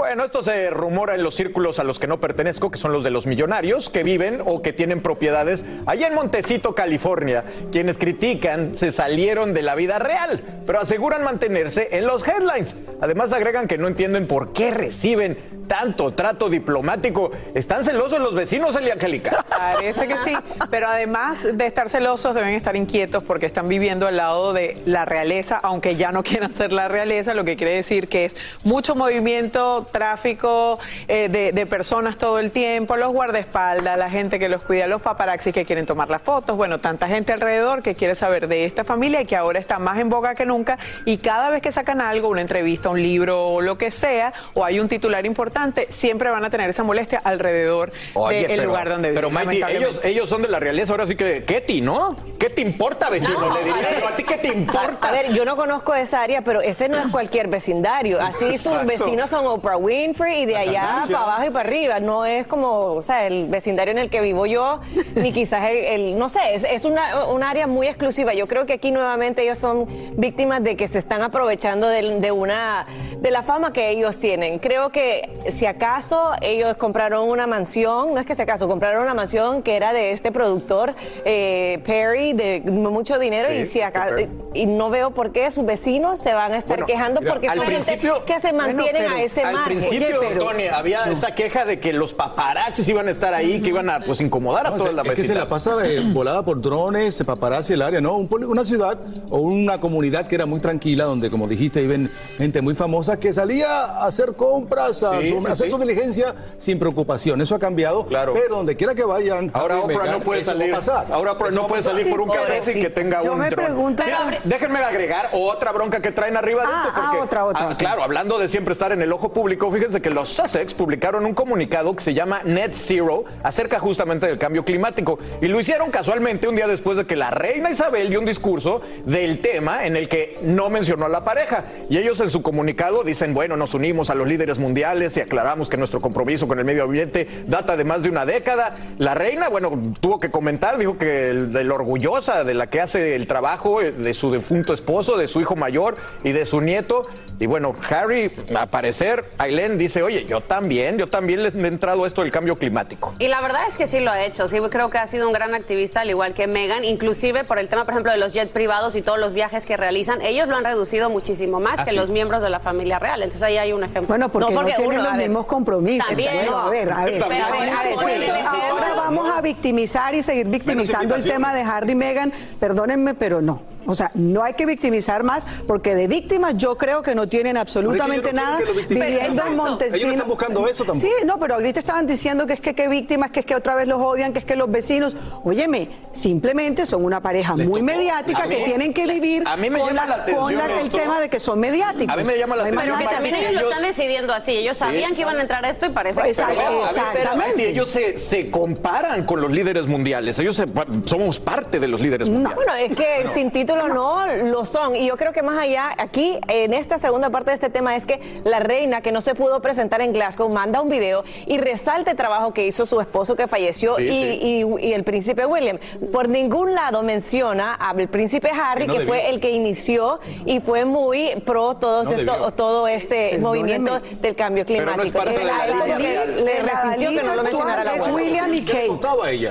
Bueno, 0.03 0.24
esto 0.24 0.42
se 0.42 0.68
rumora 0.68 1.14
en 1.14 1.22
los 1.22 1.36
círculos 1.36 1.78
a 1.78 1.84
los 1.84 2.00
que 2.00 2.09
no 2.09 2.18
pertenezco, 2.18 2.72
que 2.72 2.76
son 2.76 2.92
los 2.92 3.05
de 3.05 3.11
los 3.11 3.24
millonarios 3.24 3.88
que 3.88 4.03
viven 4.03 4.40
o 4.44 4.61
que 4.61 4.72
tienen 4.72 5.00
propiedades 5.00 5.64
allá 5.86 6.09
en 6.09 6.14
Montecito, 6.14 6.74
California. 6.74 7.44
Quienes 7.70 7.98
critican 7.98 8.76
se 8.76 8.90
salieron 8.90 9.55
de 9.55 9.62
la 9.62 9.76
vida 9.76 10.00
real, 10.00 10.40
pero 10.66 10.80
aseguran 10.80 11.22
mantenerse 11.22 11.90
en 11.92 12.09
los 12.09 12.26
headlines. 12.26 12.74
Además 13.00 13.32
agregan 13.32 13.68
que 13.68 13.78
no 13.78 13.86
entienden 13.86 14.26
por 14.26 14.53
qué 14.53 14.72
reciben 14.72 15.38
tanto 15.68 16.12
trato 16.12 16.50
diplomático. 16.50 17.30
¿Están 17.55 17.82
celosos 17.82 18.20
los 18.20 18.34
vecinos, 18.34 18.76
Elia 18.76 18.94
Angélica? 18.94 19.44
Parece 19.57 20.07
que 20.07 20.16
sí, 20.24 20.36
pero 20.70 20.88
además 20.88 21.57
de 21.57 21.66
estar 21.66 21.88
celosos 21.88 22.34
deben 22.34 22.55
estar 22.55 22.76
inquietos 22.76 23.24
porque 23.24 23.46
están 23.46 23.68
viviendo 23.68 24.07
al 24.07 24.16
lado 24.16 24.53
de 24.53 24.76
la 24.84 25.05
realeza, 25.05 25.59
aunque 25.62 25.96
ya 25.96 26.12
no 26.12 26.22
quieran 26.22 26.50
ser 26.50 26.72
la 26.72 26.88
realeza, 26.88 27.32
lo 27.32 27.44
que 27.44 27.57
quiere 27.57 27.74
decir 27.74 28.09
que 28.09 28.26
es 28.26 28.36
mucho 28.64 28.94
movimiento, 28.94 29.86
tráfico 29.93 30.78
eh, 31.09 31.28
de, 31.28 31.53
de 31.53 31.66
personas 31.66 32.16
todo 32.18 32.38
el 32.38 32.51
tiempo, 32.51 32.97
los 32.97 33.12
guardaespaldas, 33.12 33.99
la 33.99 34.11
gente 34.11 34.38
que 34.38 34.49
los 34.49 34.62
cuida, 34.62 34.86
los 34.86 35.03
paparazzis 35.03 35.53
que 35.53 35.64
quieren 35.64 35.86
tomar 35.86 36.09
las 36.09 36.22
fotos, 36.22 36.57
bueno, 36.57 36.78
tanta 36.78 37.09
gente 37.09 37.32
alrededor 37.32 37.82
que 37.82 37.95
quiere 37.95 38.14
saber 38.14 38.49
de 38.49 38.64
esta 38.64 38.84
familia 38.84 39.20
y 39.20 39.26
que 39.26 39.36
ahora 39.36 39.59
está 39.59 39.78
más 39.78 39.99
en 39.99 40.09
boga 40.09 40.34
que 40.34 40.47
nunca 40.47 40.78
y 41.05 41.18
cada 41.18 41.51
vez 41.51 41.62
que 41.62 41.72
sacan 41.72 42.01
algo, 42.01 42.28
una 42.28 42.40
entrevista, 42.40 42.88
un 42.88 43.03
libro 43.03 43.49
o 43.49 43.61
lo 43.61 43.78
que 43.78 43.90
sea, 43.90 44.32
o 44.55 44.64
hay 44.64 44.80
un 44.80 44.88
titular 44.88 45.24
importante, 45.26 45.86
siempre 45.90 46.30
van 46.30 46.45
a 46.45 46.51
tener 46.51 46.70
esa 46.70 46.82
molestia 46.82 47.20
alrededor 47.22 47.93
del 48.28 48.64
lugar 48.64 48.88
donde 48.88 49.11
viven. 49.11 49.22
Pero 49.22 49.30
Mighty, 49.30 49.62
ellos, 49.76 50.01
ellos 50.03 50.28
son 50.28 50.43
de 50.43 50.49
la 50.49 50.59
realeza, 50.59 50.93
ahora 50.93 51.07
sí 51.07 51.16
que, 51.16 51.45
¿qué 51.45 51.62
no? 51.80 52.16
¿Qué 52.38 52.51
te 52.51 52.61
importa, 52.61 53.09
vecino? 53.09 53.38
No, 53.38 53.55
Le 53.55 53.64
diría 53.64 53.88
a 53.88 53.90
ver. 53.93 54.05
¿a 54.05 54.16
ti 54.16 54.24
qué 54.24 54.36
te 54.36 54.49
importa? 54.49 55.09
A 55.09 55.12
ver, 55.12 55.32
yo 55.32 55.45
no 55.45 55.57
conozco 55.57 55.95
esa 55.95 56.22
área, 56.22 56.43
pero 56.43 56.61
ese 56.61 56.88
no 56.88 56.99
es 56.99 57.07
cualquier 57.07 57.49
vecindario. 57.49 58.20
Así 58.20 58.59
sus 58.59 58.84
vecinos 58.84 59.30
son 59.30 59.47
Oprah 59.47 59.76
Winfrey 59.83 60.43
y 60.43 60.47
de 60.47 60.57
allá 60.57 61.03
para 61.07 61.22
abajo 61.24 61.45
y 61.47 61.51
para 61.51 61.68
arriba. 61.68 62.01
No 62.01 62.24
es 62.24 62.47
como, 62.47 62.95
o 62.95 63.03
sea, 63.03 63.26
el 63.26 63.47
vecindario 63.47 63.93
en 63.93 63.99
el 63.99 64.11
que 64.11 64.20
vivo 64.20 64.47
yo, 64.47 64.80
ni 65.16 65.33
quizás 65.33 65.68
el, 65.70 65.76
el- 65.76 66.18
no 66.18 66.28
sé, 66.28 66.41
es, 66.55 66.64
es 66.64 66.85
una, 66.85 67.26
un 67.26 67.43
área 67.43 67.66
muy 67.66 67.87
exclusiva. 67.87 68.33
Yo 68.35 68.47
creo 68.47 68.66
que 68.66 68.74
aquí 68.74 68.91
nuevamente 68.91 69.43
ellos 69.43 69.59
son 69.59 69.87
víctimas 70.16 70.62
de 70.62 70.76
que 70.76 70.89
se 70.89 70.99
están 70.99 71.22
aprovechando 71.22 71.89
de, 71.89 72.20
de 72.20 72.33
una, 72.33 72.87
de 73.18 73.30
la 73.30 73.43
fama 73.43 73.72
que 73.72 73.91
ellos 73.91 74.18
tienen. 74.18 74.59
Creo 74.59 74.91
que 74.91 75.30
si 75.53 75.66
acaso 75.66 76.33
ellos 76.41 76.76
compraron 76.76 77.28
una 77.28 77.47
mansión, 77.47 78.14
no 78.14 78.20
es 78.20 78.26
que 78.26 78.35
si 78.35 78.43
acaso, 78.43 78.68
compraron 78.68 79.03
una 79.03 79.14
mansión 79.14 79.62
que 79.62 79.76
era 79.76 79.93
de 79.93 80.12
este 80.12 80.33
productor 80.33 80.95
eh, 81.24 81.80
Perry 81.85 82.33
de 82.33 82.61
mucho 82.61 83.18
dinero 83.18 83.49
Sí, 83.51 83.57
y 83.57 83.64
si 83.64 83.80
Perry. 83.80 84.28
y 84.55 84.66
no 84.66 84.91
veo 84.91 85.11
por 85.12 85.33
qué 85.33 85.51
sus 85.51 85.64
vecinos 85.64 86.18
se 86.20 86.33
van 86.35 86.53
a 86.53 86.59
estar 86.59 86.76
Bueno, 86.78 86.87
quejando 86.87 87.20
mira, 87.20 87.33
porque 87.33 87.49
al 87.49 87.57
son 87.59 87.66
gente 87.66 87.99
que 88.26 88.41
se 88.41 88.53
mantienen 88.53 89.03
Bueno, 89.05 89.16
a 89.16 89.22
ese 89.22 89.43
margen. 89.45 89.71
Principio, 89.76 90.20
Oye, 90.20 90.28
pero- 90.30 90.44
Tony, 90.44 90.66
había 90.66 90.98
esta 91.10 91.34
queja 91.34 91.64
de 91.64 91.80
que 91.80 91.92
los 91.92 92.12
paparazzis 92.14 92.88
iban 92.88 93.08
a 93.08 93.10
estar 93.10 93.34
ahí, 93.34 93.60
que 93.60 93.68
iban 93.68 93.88
a 93.90 94.00
pues 94.00 94.20
incomodar 94.20 94.66
a 94.66 94.70
No, 94.70 94.76
toda 94.76 94.92
la 94.92 95.02
es 95.02 95.08
que 95.10 95.16
se 95.16 95.22
vecindad. 95.22 95.42
la 95.44 95.48
pasa 95.48 95.76
eh, 95.86 96.00
volada 96.12 96.44
por 96.44 96.60
drones, 96.60 97.14
se 97.14 97.24
paparazzi 97.24 97.74
el 97.74 97.82
área, 97.82 98.00
¿no? 98.00 98.16
Un 98.16 98.28
una 98.44 98.64
ciudad 98.64 98.98
o 99.30 99.38
una 99.38 99.78
comunidad 99.80 100.26
que 100.26 100.34
era 100.34 100.46
muy 100.46 100.60
tranquila, 100.60 101.04
donde, 101.04 101.30
como 101.30 101.46
dijiste, 101.46 101.80
viven 101.80 102.10
gente 102.38 102.60
muy 102.62 102.74
famosa 102.74 103.18
que 103.20 103.32
salía 103.32 103.68
a 103.84 104.06
hacer 104.06 104.34
compras, 104.34 105.02
a, 105.02 105.20
Sí, 105.20 105.26
su- 105.28 105.40
sí, 105.40 105.46
a 105.46 105.52
hacer 105.52 105.66
sí. 105.66 105.70
su 105.70 105.78
diligencia 105.78 106.34
sin 106.56 106.78
preocupación. 106.78 107.40
Eso 107.40 107.54
ha 107.54 107.58
cambiado. 107.58 108.06
Claro. 108.06 108.32
Pero 108.34 108.56
donde 108.56 108.76
quiera 108.76 108.94
que 108.94 109.04
vayan. 109.04 109.50
Ahora 109.54 109.78
Oprah 109.80 109.98
Meghan, 109.98 110.10
no 110.12 110.20
puede 110.20 110.42
salir. 110.44 110.70
pasar. 110.72 111.06
Ahora 111.12 111.32
Oprah 111.32 111.50
no 111.50 111.66
puede 111.66 111.82
pasar. 111.82 111.96
salir 111.98 112.10
por 112.10 112.20
un 112.20 112.30
café 112.30 112.62
sin 112.62 112.80
que 112.80 112.90
tenga 112.90 113.22
Yo 113.22 113.32
un 113.32 113.38
me 113.38 113.50
dron. 113.50 113.64
pregunto- 113.66 114.02
Mira, 114.04 114.40
déjenme 114.44 114.78
agregar 114.80 115.28
otra 115.32 115.72
bronca 115.72 116.00
que 116.00 116.10
traen 116.12 116.36
arriba 116.36 116.62
de 116.62 116.68
Ah, 116.72 116.84
esto. 116.88 117.00
ah, 117.02 117.10
otra, 117.22 117.44
otra, 117.44 117.64
otra. 117.66 117.76
claro, 117.76 118.02
hablando 118.02 118.38
de 118.38 118.48
siempre 118.48 118.72
estar 118.72 118.92
en 118.92 119.02
el 119.02 119.12
ojo 119.12 119.32
público, 119.32 119.61
fíjense 119.70 120.00
que 120.00 120.10
los 120.10 120.28
Sussex 120.28 120.74
publicaron 120.74 121.24
un 121.26 121.34
comunicado 121.34 121.94
que 121.94 122.02
se 122.02 122.14
llama 122.14 122.42
Net 122.44 122.72
Zero 122.74 123.24
acerca 123.42 123.78
justamente 123.78 124.26
del 124.26 124.38
cambio 124.38 124.64
climático. 124.64 125.18
Y 125.40 125.48
lo 125.48 125.60
hicieron 125.60 125.90
casualmente 125.90 126.48
un 126.48 126.56
día 126.56 126.66
después 126.66 126.96
de 126.96 127.04
que 127.06 127.16
la 127.16 127.30
reina 127.30 127.70
Isabel 127.70 128.08
dio 128.10 128.18
un 128.20 128.26
discurso 128.26 128.80
del 129.04 129.40
tema 129.40 129.86
en 129.86 129.96
el 129.96 130.08
que 130.08 130.38
no 130.42 130.70
mencionó 130.70 131.06
a 131.06 131.08
la 131.08 131.24
pareja. 131.24 131.64
Y 131.88 131.98
ellos 131.98 132.20
en 132.20 132.30
su 132.30 132.42
comunicado 132.42 133.04
dicen, 133.04 133.34
bueno, 133.34 133.56
nos 133.56 133.74
unimos 133.74 134.10
a 134.10 134.14
los 134.14 134.26
líderes 134.26 134.58
mundiales 134.58 135.16
y 135.16 135.20
aclaramos 135.20 135.68
que 135.68 135.76
nuestro 135.76 136.00
compromiso 136.00 136.48
con 136.48 136.58
el 136.58 136.64
medio 136.64 136.84
ambiente 136.84 137.28
data 137.46 137.76
de 137.76 137.84
más 137.84 138.02
de 138.02 138.08
una 138.10 138.26
década. 138.26 138.76
La 138.98 139.14
reina, 139.14 139.48
bueno, 139.48 139.94
tuvo 140.00 140.18
que 140.20 140.30
comentar, 140.30 140.78
dijo 140.78 140.98
que 140.98 141.30
el- 141.30 141.52
de 141.52 141.64
lo 141.64 141.74
orgullosa 141.74 142.44
de 142.44 142.54
la 142.54 142.68
que 142.68 142.80
hace 142.80 143.14
el 143.14 143.26
trabajo 143.26 143.80
eh, 143.82 143.92
de 143.92 144.14
su 144.14 144.30
defunto 144.30 144.72
esposo, 144.72 145.16
de 145.16 145.28
su 145.28 145.40
hijo 145.40 145.56
mayor 145.56 145.96
y 146.24 146.32
de 146.32 146.44
su 146.44 146.60
nieto. 146.60 147.06
Y 147.38 147.46
bueno, 147.46 147.74
Harry, 147.90 148.30
a 148.54 148.66
parecer, 148.66 149.24
Aileen 149.53 149.78
dice, 149.78 150.03
oye, 150.03 150.24
yo 150.26 150.40
también, 150.40 150.98
yo 150.98 151.09
también 151.09 151.42
le 151.42 151.48
he 151.50 151.66
entrado 151.68 152.05
a 152.05 152.07
esto 152.07 152.22
del 152.22 152.30
cambio 152.32 152.57
climático. 152.57 153.14
Y 153.18 153.28
la 153.28 153.40
verdad 153.40 153.62
es 153.66 153.76
que 153.76 153.86
sí 153.86 154.00
lo 154.00 154.11
ha 154.11 154.24
hecho, 154.24 154.48
sí 154.48 154.59
creo 154.70 154.90
que 154.90 154.98
ha 154.98 155.07
sido 155.07 155.26
un 155.26 155.32
gran 155.32 155.55
activista, 155.55 156.00
al 156.00 156.11
igual 156.11 156.34
que 156.34 156.46
Megan, 156.46 156.84
inclusive 156.84 157.44
por 157.44 157.59
el 157.59 157.68
tema, 157.68 157.84
por 157.84 157.92
ejemplo, 157.94 158.12
de 158.12 158.18
los 158.18 158.32
jets 158.32 158.50
privados 158.50 158.96
y 158.96 159.03
todos 159.03 159.18
los 159.18 159.34
viajes 159.34 159.66
que 159.66 159.76
realizan, 159.76 160.22
ellos 160.22 160.48
lo 160.48 160.57
han 160.57 160.64
reducido 160.64 161.11
muchísimo 161.11 161.61
más 161.61 161.80
Ah, 161.80 161.84
que 161.84 161.90
sí. 161.90 161.96
los 161.96 162.11
miembros 162.11 162.42
de 162.42 162.50
la 162.50 162.61
familia 162.61 162.98
real. 162.98 163.22
Entonces 163.22 163.42
ahí 163.42 163.59
hay 163.59 163.72
un 163.72 163.82
ejemplo. 163.82 164.09
Bueno, 164.09 164.28
porque 164.30 164.53
no, 164.55 164.64
tienen 164.64 164.86
uno, 164.86 165.03
los 165.03 165.12
a 165.12 165.16
ver, 165.16 165.28
mismos 165.28 165.46
compromisos. 165.46 166.07
También, 166.07 166.34
bueno, 166.34 166.59
a 166.59 166.70
ver, 166.70 166.92
a 166.92 167.05
ver. 167.05 167.12
Pero 167.14 167.44
a 167.44 167.50
ver, 167.50 168.22
este 168.22 168.30
ahora 168.40 168.94
vamos 168.96 169.30
a 169.36 169.40
victimizar 169.40 170.14
y 170.14 170.22
seguir 170.22 170.46
victimizando 170.48 171.14
el 171.14 171.24
tema 171.24 171.55
de 171.55 171.62
Harry 171.62 171.92
y 171.92 171.94
Meghan. 171.94 172.32
Perdónenme, 172.59 173.14
pero 173.14 173.40
no. 173.42 173.71
O 173.87 173.95
sea, 173.95 174.11
no 174.14 174.43
hay 174.45 174.55
que 174.55 174.66
victimizar 174.66 175.22
más 175.22 175.47
porque 175.66 175.95
de 175.95 176.07
víctimas 176.09 176.55
yo 176.57 176.76
creo 176.76 177.03
que 177.03 177.14
no 177.14 177.28
tienen 177.28 177.57
absolutamente 177.57 178.30
Pero 178.30 178.43
es 178.43 178.87
que 178.87 178.95
yo 178.95 178.95
no 178.99 179.01
nada 179.01 179.09
viviendo 179.09 179.47
en. 179.47 179.57
Montesino. 179.57 179.97
Ellos 179.97 180.07
no 180.09 180.12
están 180.14 180.28
buscando 180.28 180.66
eso 180.68 180.85
tampoco. 180.85 181.07
Sí, 181.07 181.24
no, 181.26 181.39
pero 181.39 181.55
ahorita 181.55 181.78
estaban 181.78 182.07
diciendo 182.07 182.47
que 182.47 182.55
es 182.55 182.61
que 182.61 182.74
qué 182.74 182.89
víctimas, 182.89 183.30
que 183.30 183.41
es 183.41 183.47
que 183.47 183.55
otra 183.55 183.74
vez 183.74 183.87
los 183.89 184.01
odian, 184.01 184.33
que 184.33 184.39
es 184.41 184.45
que 184.45 184.57
los 184.57 184.70
vecinos. 184.70 185.14
Óyeme, 185.45 185.89
simplemente 186.12 186.87
son 186.87 187.05
una 187.05 187.20
pareja 187.20 187.57
muy 187.57 187.83
mediática 187.83 188.45
A 188.45 188.49
que 188.49 188.59
mí- 188.59 188.64
tienen 188.64 188.93
que 188.95 189.07
vivir 189.07 189.43
a 189.47 189.57
mí 189.57 189.68
me 189.70 189.78
con, 189.78 189.89
llama 189.89 190.07
la 190.07 190.14
atención 190.14 190.43
con 190.45 190.57
la- 190.57 190.66
el 190.66 190.87
esto. 190.87 190.97
tema 190.99 191.20
de 191.20 191.28
que 191.28 191.41
son 191.41 191.59
mediáticos. 191.61 192.12
A 192.12 192.16
mí 192.16 192.24
me 192.24 192.39
llama 192.39 192.57
la 192.57 192.62
No 192.70 192.80
atención, 192.80 192.97
Porque 192.99 193.09
que 193.09 193.14
también 193.14 193.35
ellos 193.35 193.62
lo 193.62 193.70
están 193.70 193.83
decidiendo 193.83 194.33
así. 194.33 194.53
Ellos 194.53 194.74
Sí. 194.74 194.80
sabían 194.80 195.14
que 195.14 195.20
iban 195.22 195.37
a 195.39 195.41
entrar 195.43 195.64
a 195.64 195.70
esto 195.70 195.87
y 195.87 195.89
parece 195.91 196.20
Exacto, 196.20 196.53
que... 196.55 196.59
Pero, 196.61 196.70
pero, 196.70 196.85
Exactamente. 196.85 197.57
Betty, 197.57 197.64
ellos 197.70 197.89
se, 197.91 198.18
se 198.18 198.51
comparan 198.51 199.24
con 199.24 199.41
los 199.41 199.51
líderes 199.51 199.87
mundiales. 199.87 200.39
Ellos 200.39 200.57
se- 200.57 200.66
somos 201.07 201.41
parte 201.41 201.78
de 201.80 201.89
los 201.89 202.01
líderes 202.01 202.28
mundiales. 202.28 202.57
Bueno, 202.57 202.74
es 202.74 202.95
que 202.97 203.26
sin 203.35 203.51
título 203.74 203.94
no 203.94 204.26
lo 204.26 204.64
son. 204.64 204.96
Y 204.96 205.06
yo 205.06 205.16
creo 205.16 205.32
que 205.32 205.42
más 205.42 205.58
allá, 205.62 205.94
aquí, 205.98 206.38
en 206.48 206.72
esta 206.74 206.98
segunda 206.98 207.30
parte 207.30 207.50
de 207.50 207.54
este 207.54 207.70
tema, 207.70 207.96
es 207.96 208.06
que 208.06 208.20
la 208.44 208.58
reina 208.60 209.00
que 209.00 209.12
no 209.12 209.20
se 209.20 209.34
pudo 209.34 209.60
presentar 209.60 210.00
en 210.00 210.12
Glasgow 210.12 210.48
manda 210.48 210.80
un 210.80 210.88
video 210.88 211.24
y 211.46 211.58
resalta 211.58 212.10
el 212.12 212.16
trabajo 212.16 212.52
que 212.52 212.66
hizo 212.66 212.86
su 212.86 213.00
esposo 213.00 213.36
que 213.36 213.46
falleció 213.48 213.94
Sí, 213.94 214.02
y, 214.04 214.12
sí. 214.14 214.38
y- 214.80 214.86
y 214.88 214.92
el 214.92 215.04
príncipe 215.04 215.46
William. 215.46 215.78
Por 216.12 216.28
ningún 216.28 216.74
lado 216.74 217.02
menciona 217.02 217.74
al 217.74 218.08
príncipe 218.08 218.50
Harry, 218.50 218.82
Que 218.82 218.86
no 218.88 218.92
que 218.94 218.98
debió. 219.00 219.12
fue 219.14 219.30
el 219.30 219.40
que 219.40 219.50
inició 219.50 220.20
y 220.44 220.60
fue 220.60 220.84
muy 220.84 221.40
pro 221.46 221.74
todos 221.76 222.04
No 222.10 222.12
esto- 222.16 222.50
todo 222.52 222.88
este 222.88 223.30
Perdóneme. 223.32 223.38
movimiento 223.40 224.00
del 224.20 224.34
cambio 224.34 224.64
Pero 224.66 224.84
climático. 224.92 225.24
no 225.24 225.30
es 225.30 225.44
la 225.44 225.56
a 225.56 225.66
él 225.66 225.72
como 225.72 225.84
línea 225.84 225.98
que 225.98 226.02
real. 226.26 226.44
le 226.44 226.62
La 226.62 226.72
resintió 226.72 227.10
que 227.10 227.22
no 227.22 227.34
lo 227.34 227.42
mencionara 227.42 227.84
la 227.84 227.90
abuela. 227.92 228.12
William 228.14 228.54
y 228.54 228.60
Kate. 228.64 228.88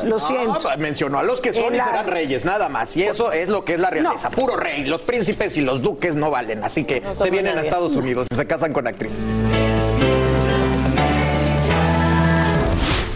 Lo 0.05 0.19
siento. 0.19 0.69
Ah, 0.69 0.77
mencionó 0.77 1.19
a 1.19 1.23
los 1.23 1.41
que 1.41 1.53
son 1.53 1.73
y 1.73 1.77
la- 1.77 1.85
serán 1.85 2.07
reyes, 2.07 2.45
nada 2.45 2.69
más. 2.69 2.95
Y 2.97 3.03
eso 3.03 3.31
es 3.31 3.49
lo 3.49 3.63
que 3.65 3.73
es 3.73 3.79
la 3.79 3.89
realeza. 4.11 4.29
Puro 4.29 4.55
rey. 4.55 4.85
Los 4.85 5.01
príncipes 5.01 5.57
y 5.57 5.61
los 5.61 5.81
duques 5.81 6.15
no 6.15 6.31
valen. 6.31 6.63
Así 6.63 6.83
que 6.83 7.01
se 7.13 7.29
vienen 7.29 7.57
a. 7.57 7.61
Estados 7.61 7.95
Unidos 7.95 8.27
y 8.29 8.35
se 8.35 8.45
casan 8.45 8.73
con 8.73 8.87
actrices. 8.87 9.27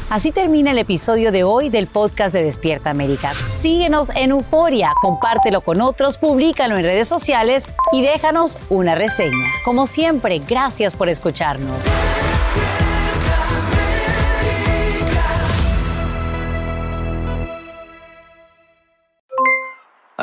Así 0.10 0.32
termina 0.32 0.72
el 0.72 0.78
episodio 0.78 1.32
de 1.32 1.44
hoy 1.44 1.70
del 1.70 1.88
podcast 1.88 2.34
de 2.34 2.44
Despierta 2.44 2.90
América. 2.90 3.34
Síguenos 3.60 4.12
en 4.12 4.32
Euforia, 4.32 4.94
compártelo 5.02 5.62
con 5.62 5.82
otros, 5.82 6.18
públicalo 6.18 6.78
en 6.78 6.84
redes 6.84 7.08
sociales 7.08 7.68
y 7.92 8.02
déjanos 8.02 8.58
una 8.70 8.96
reseña. 8.96 9.48
Como 9.66 9.88
siempre, 9.88 10.40
gracias 10.48 10.94
por 10.94 11.10
escucharnos. 11.10 11.76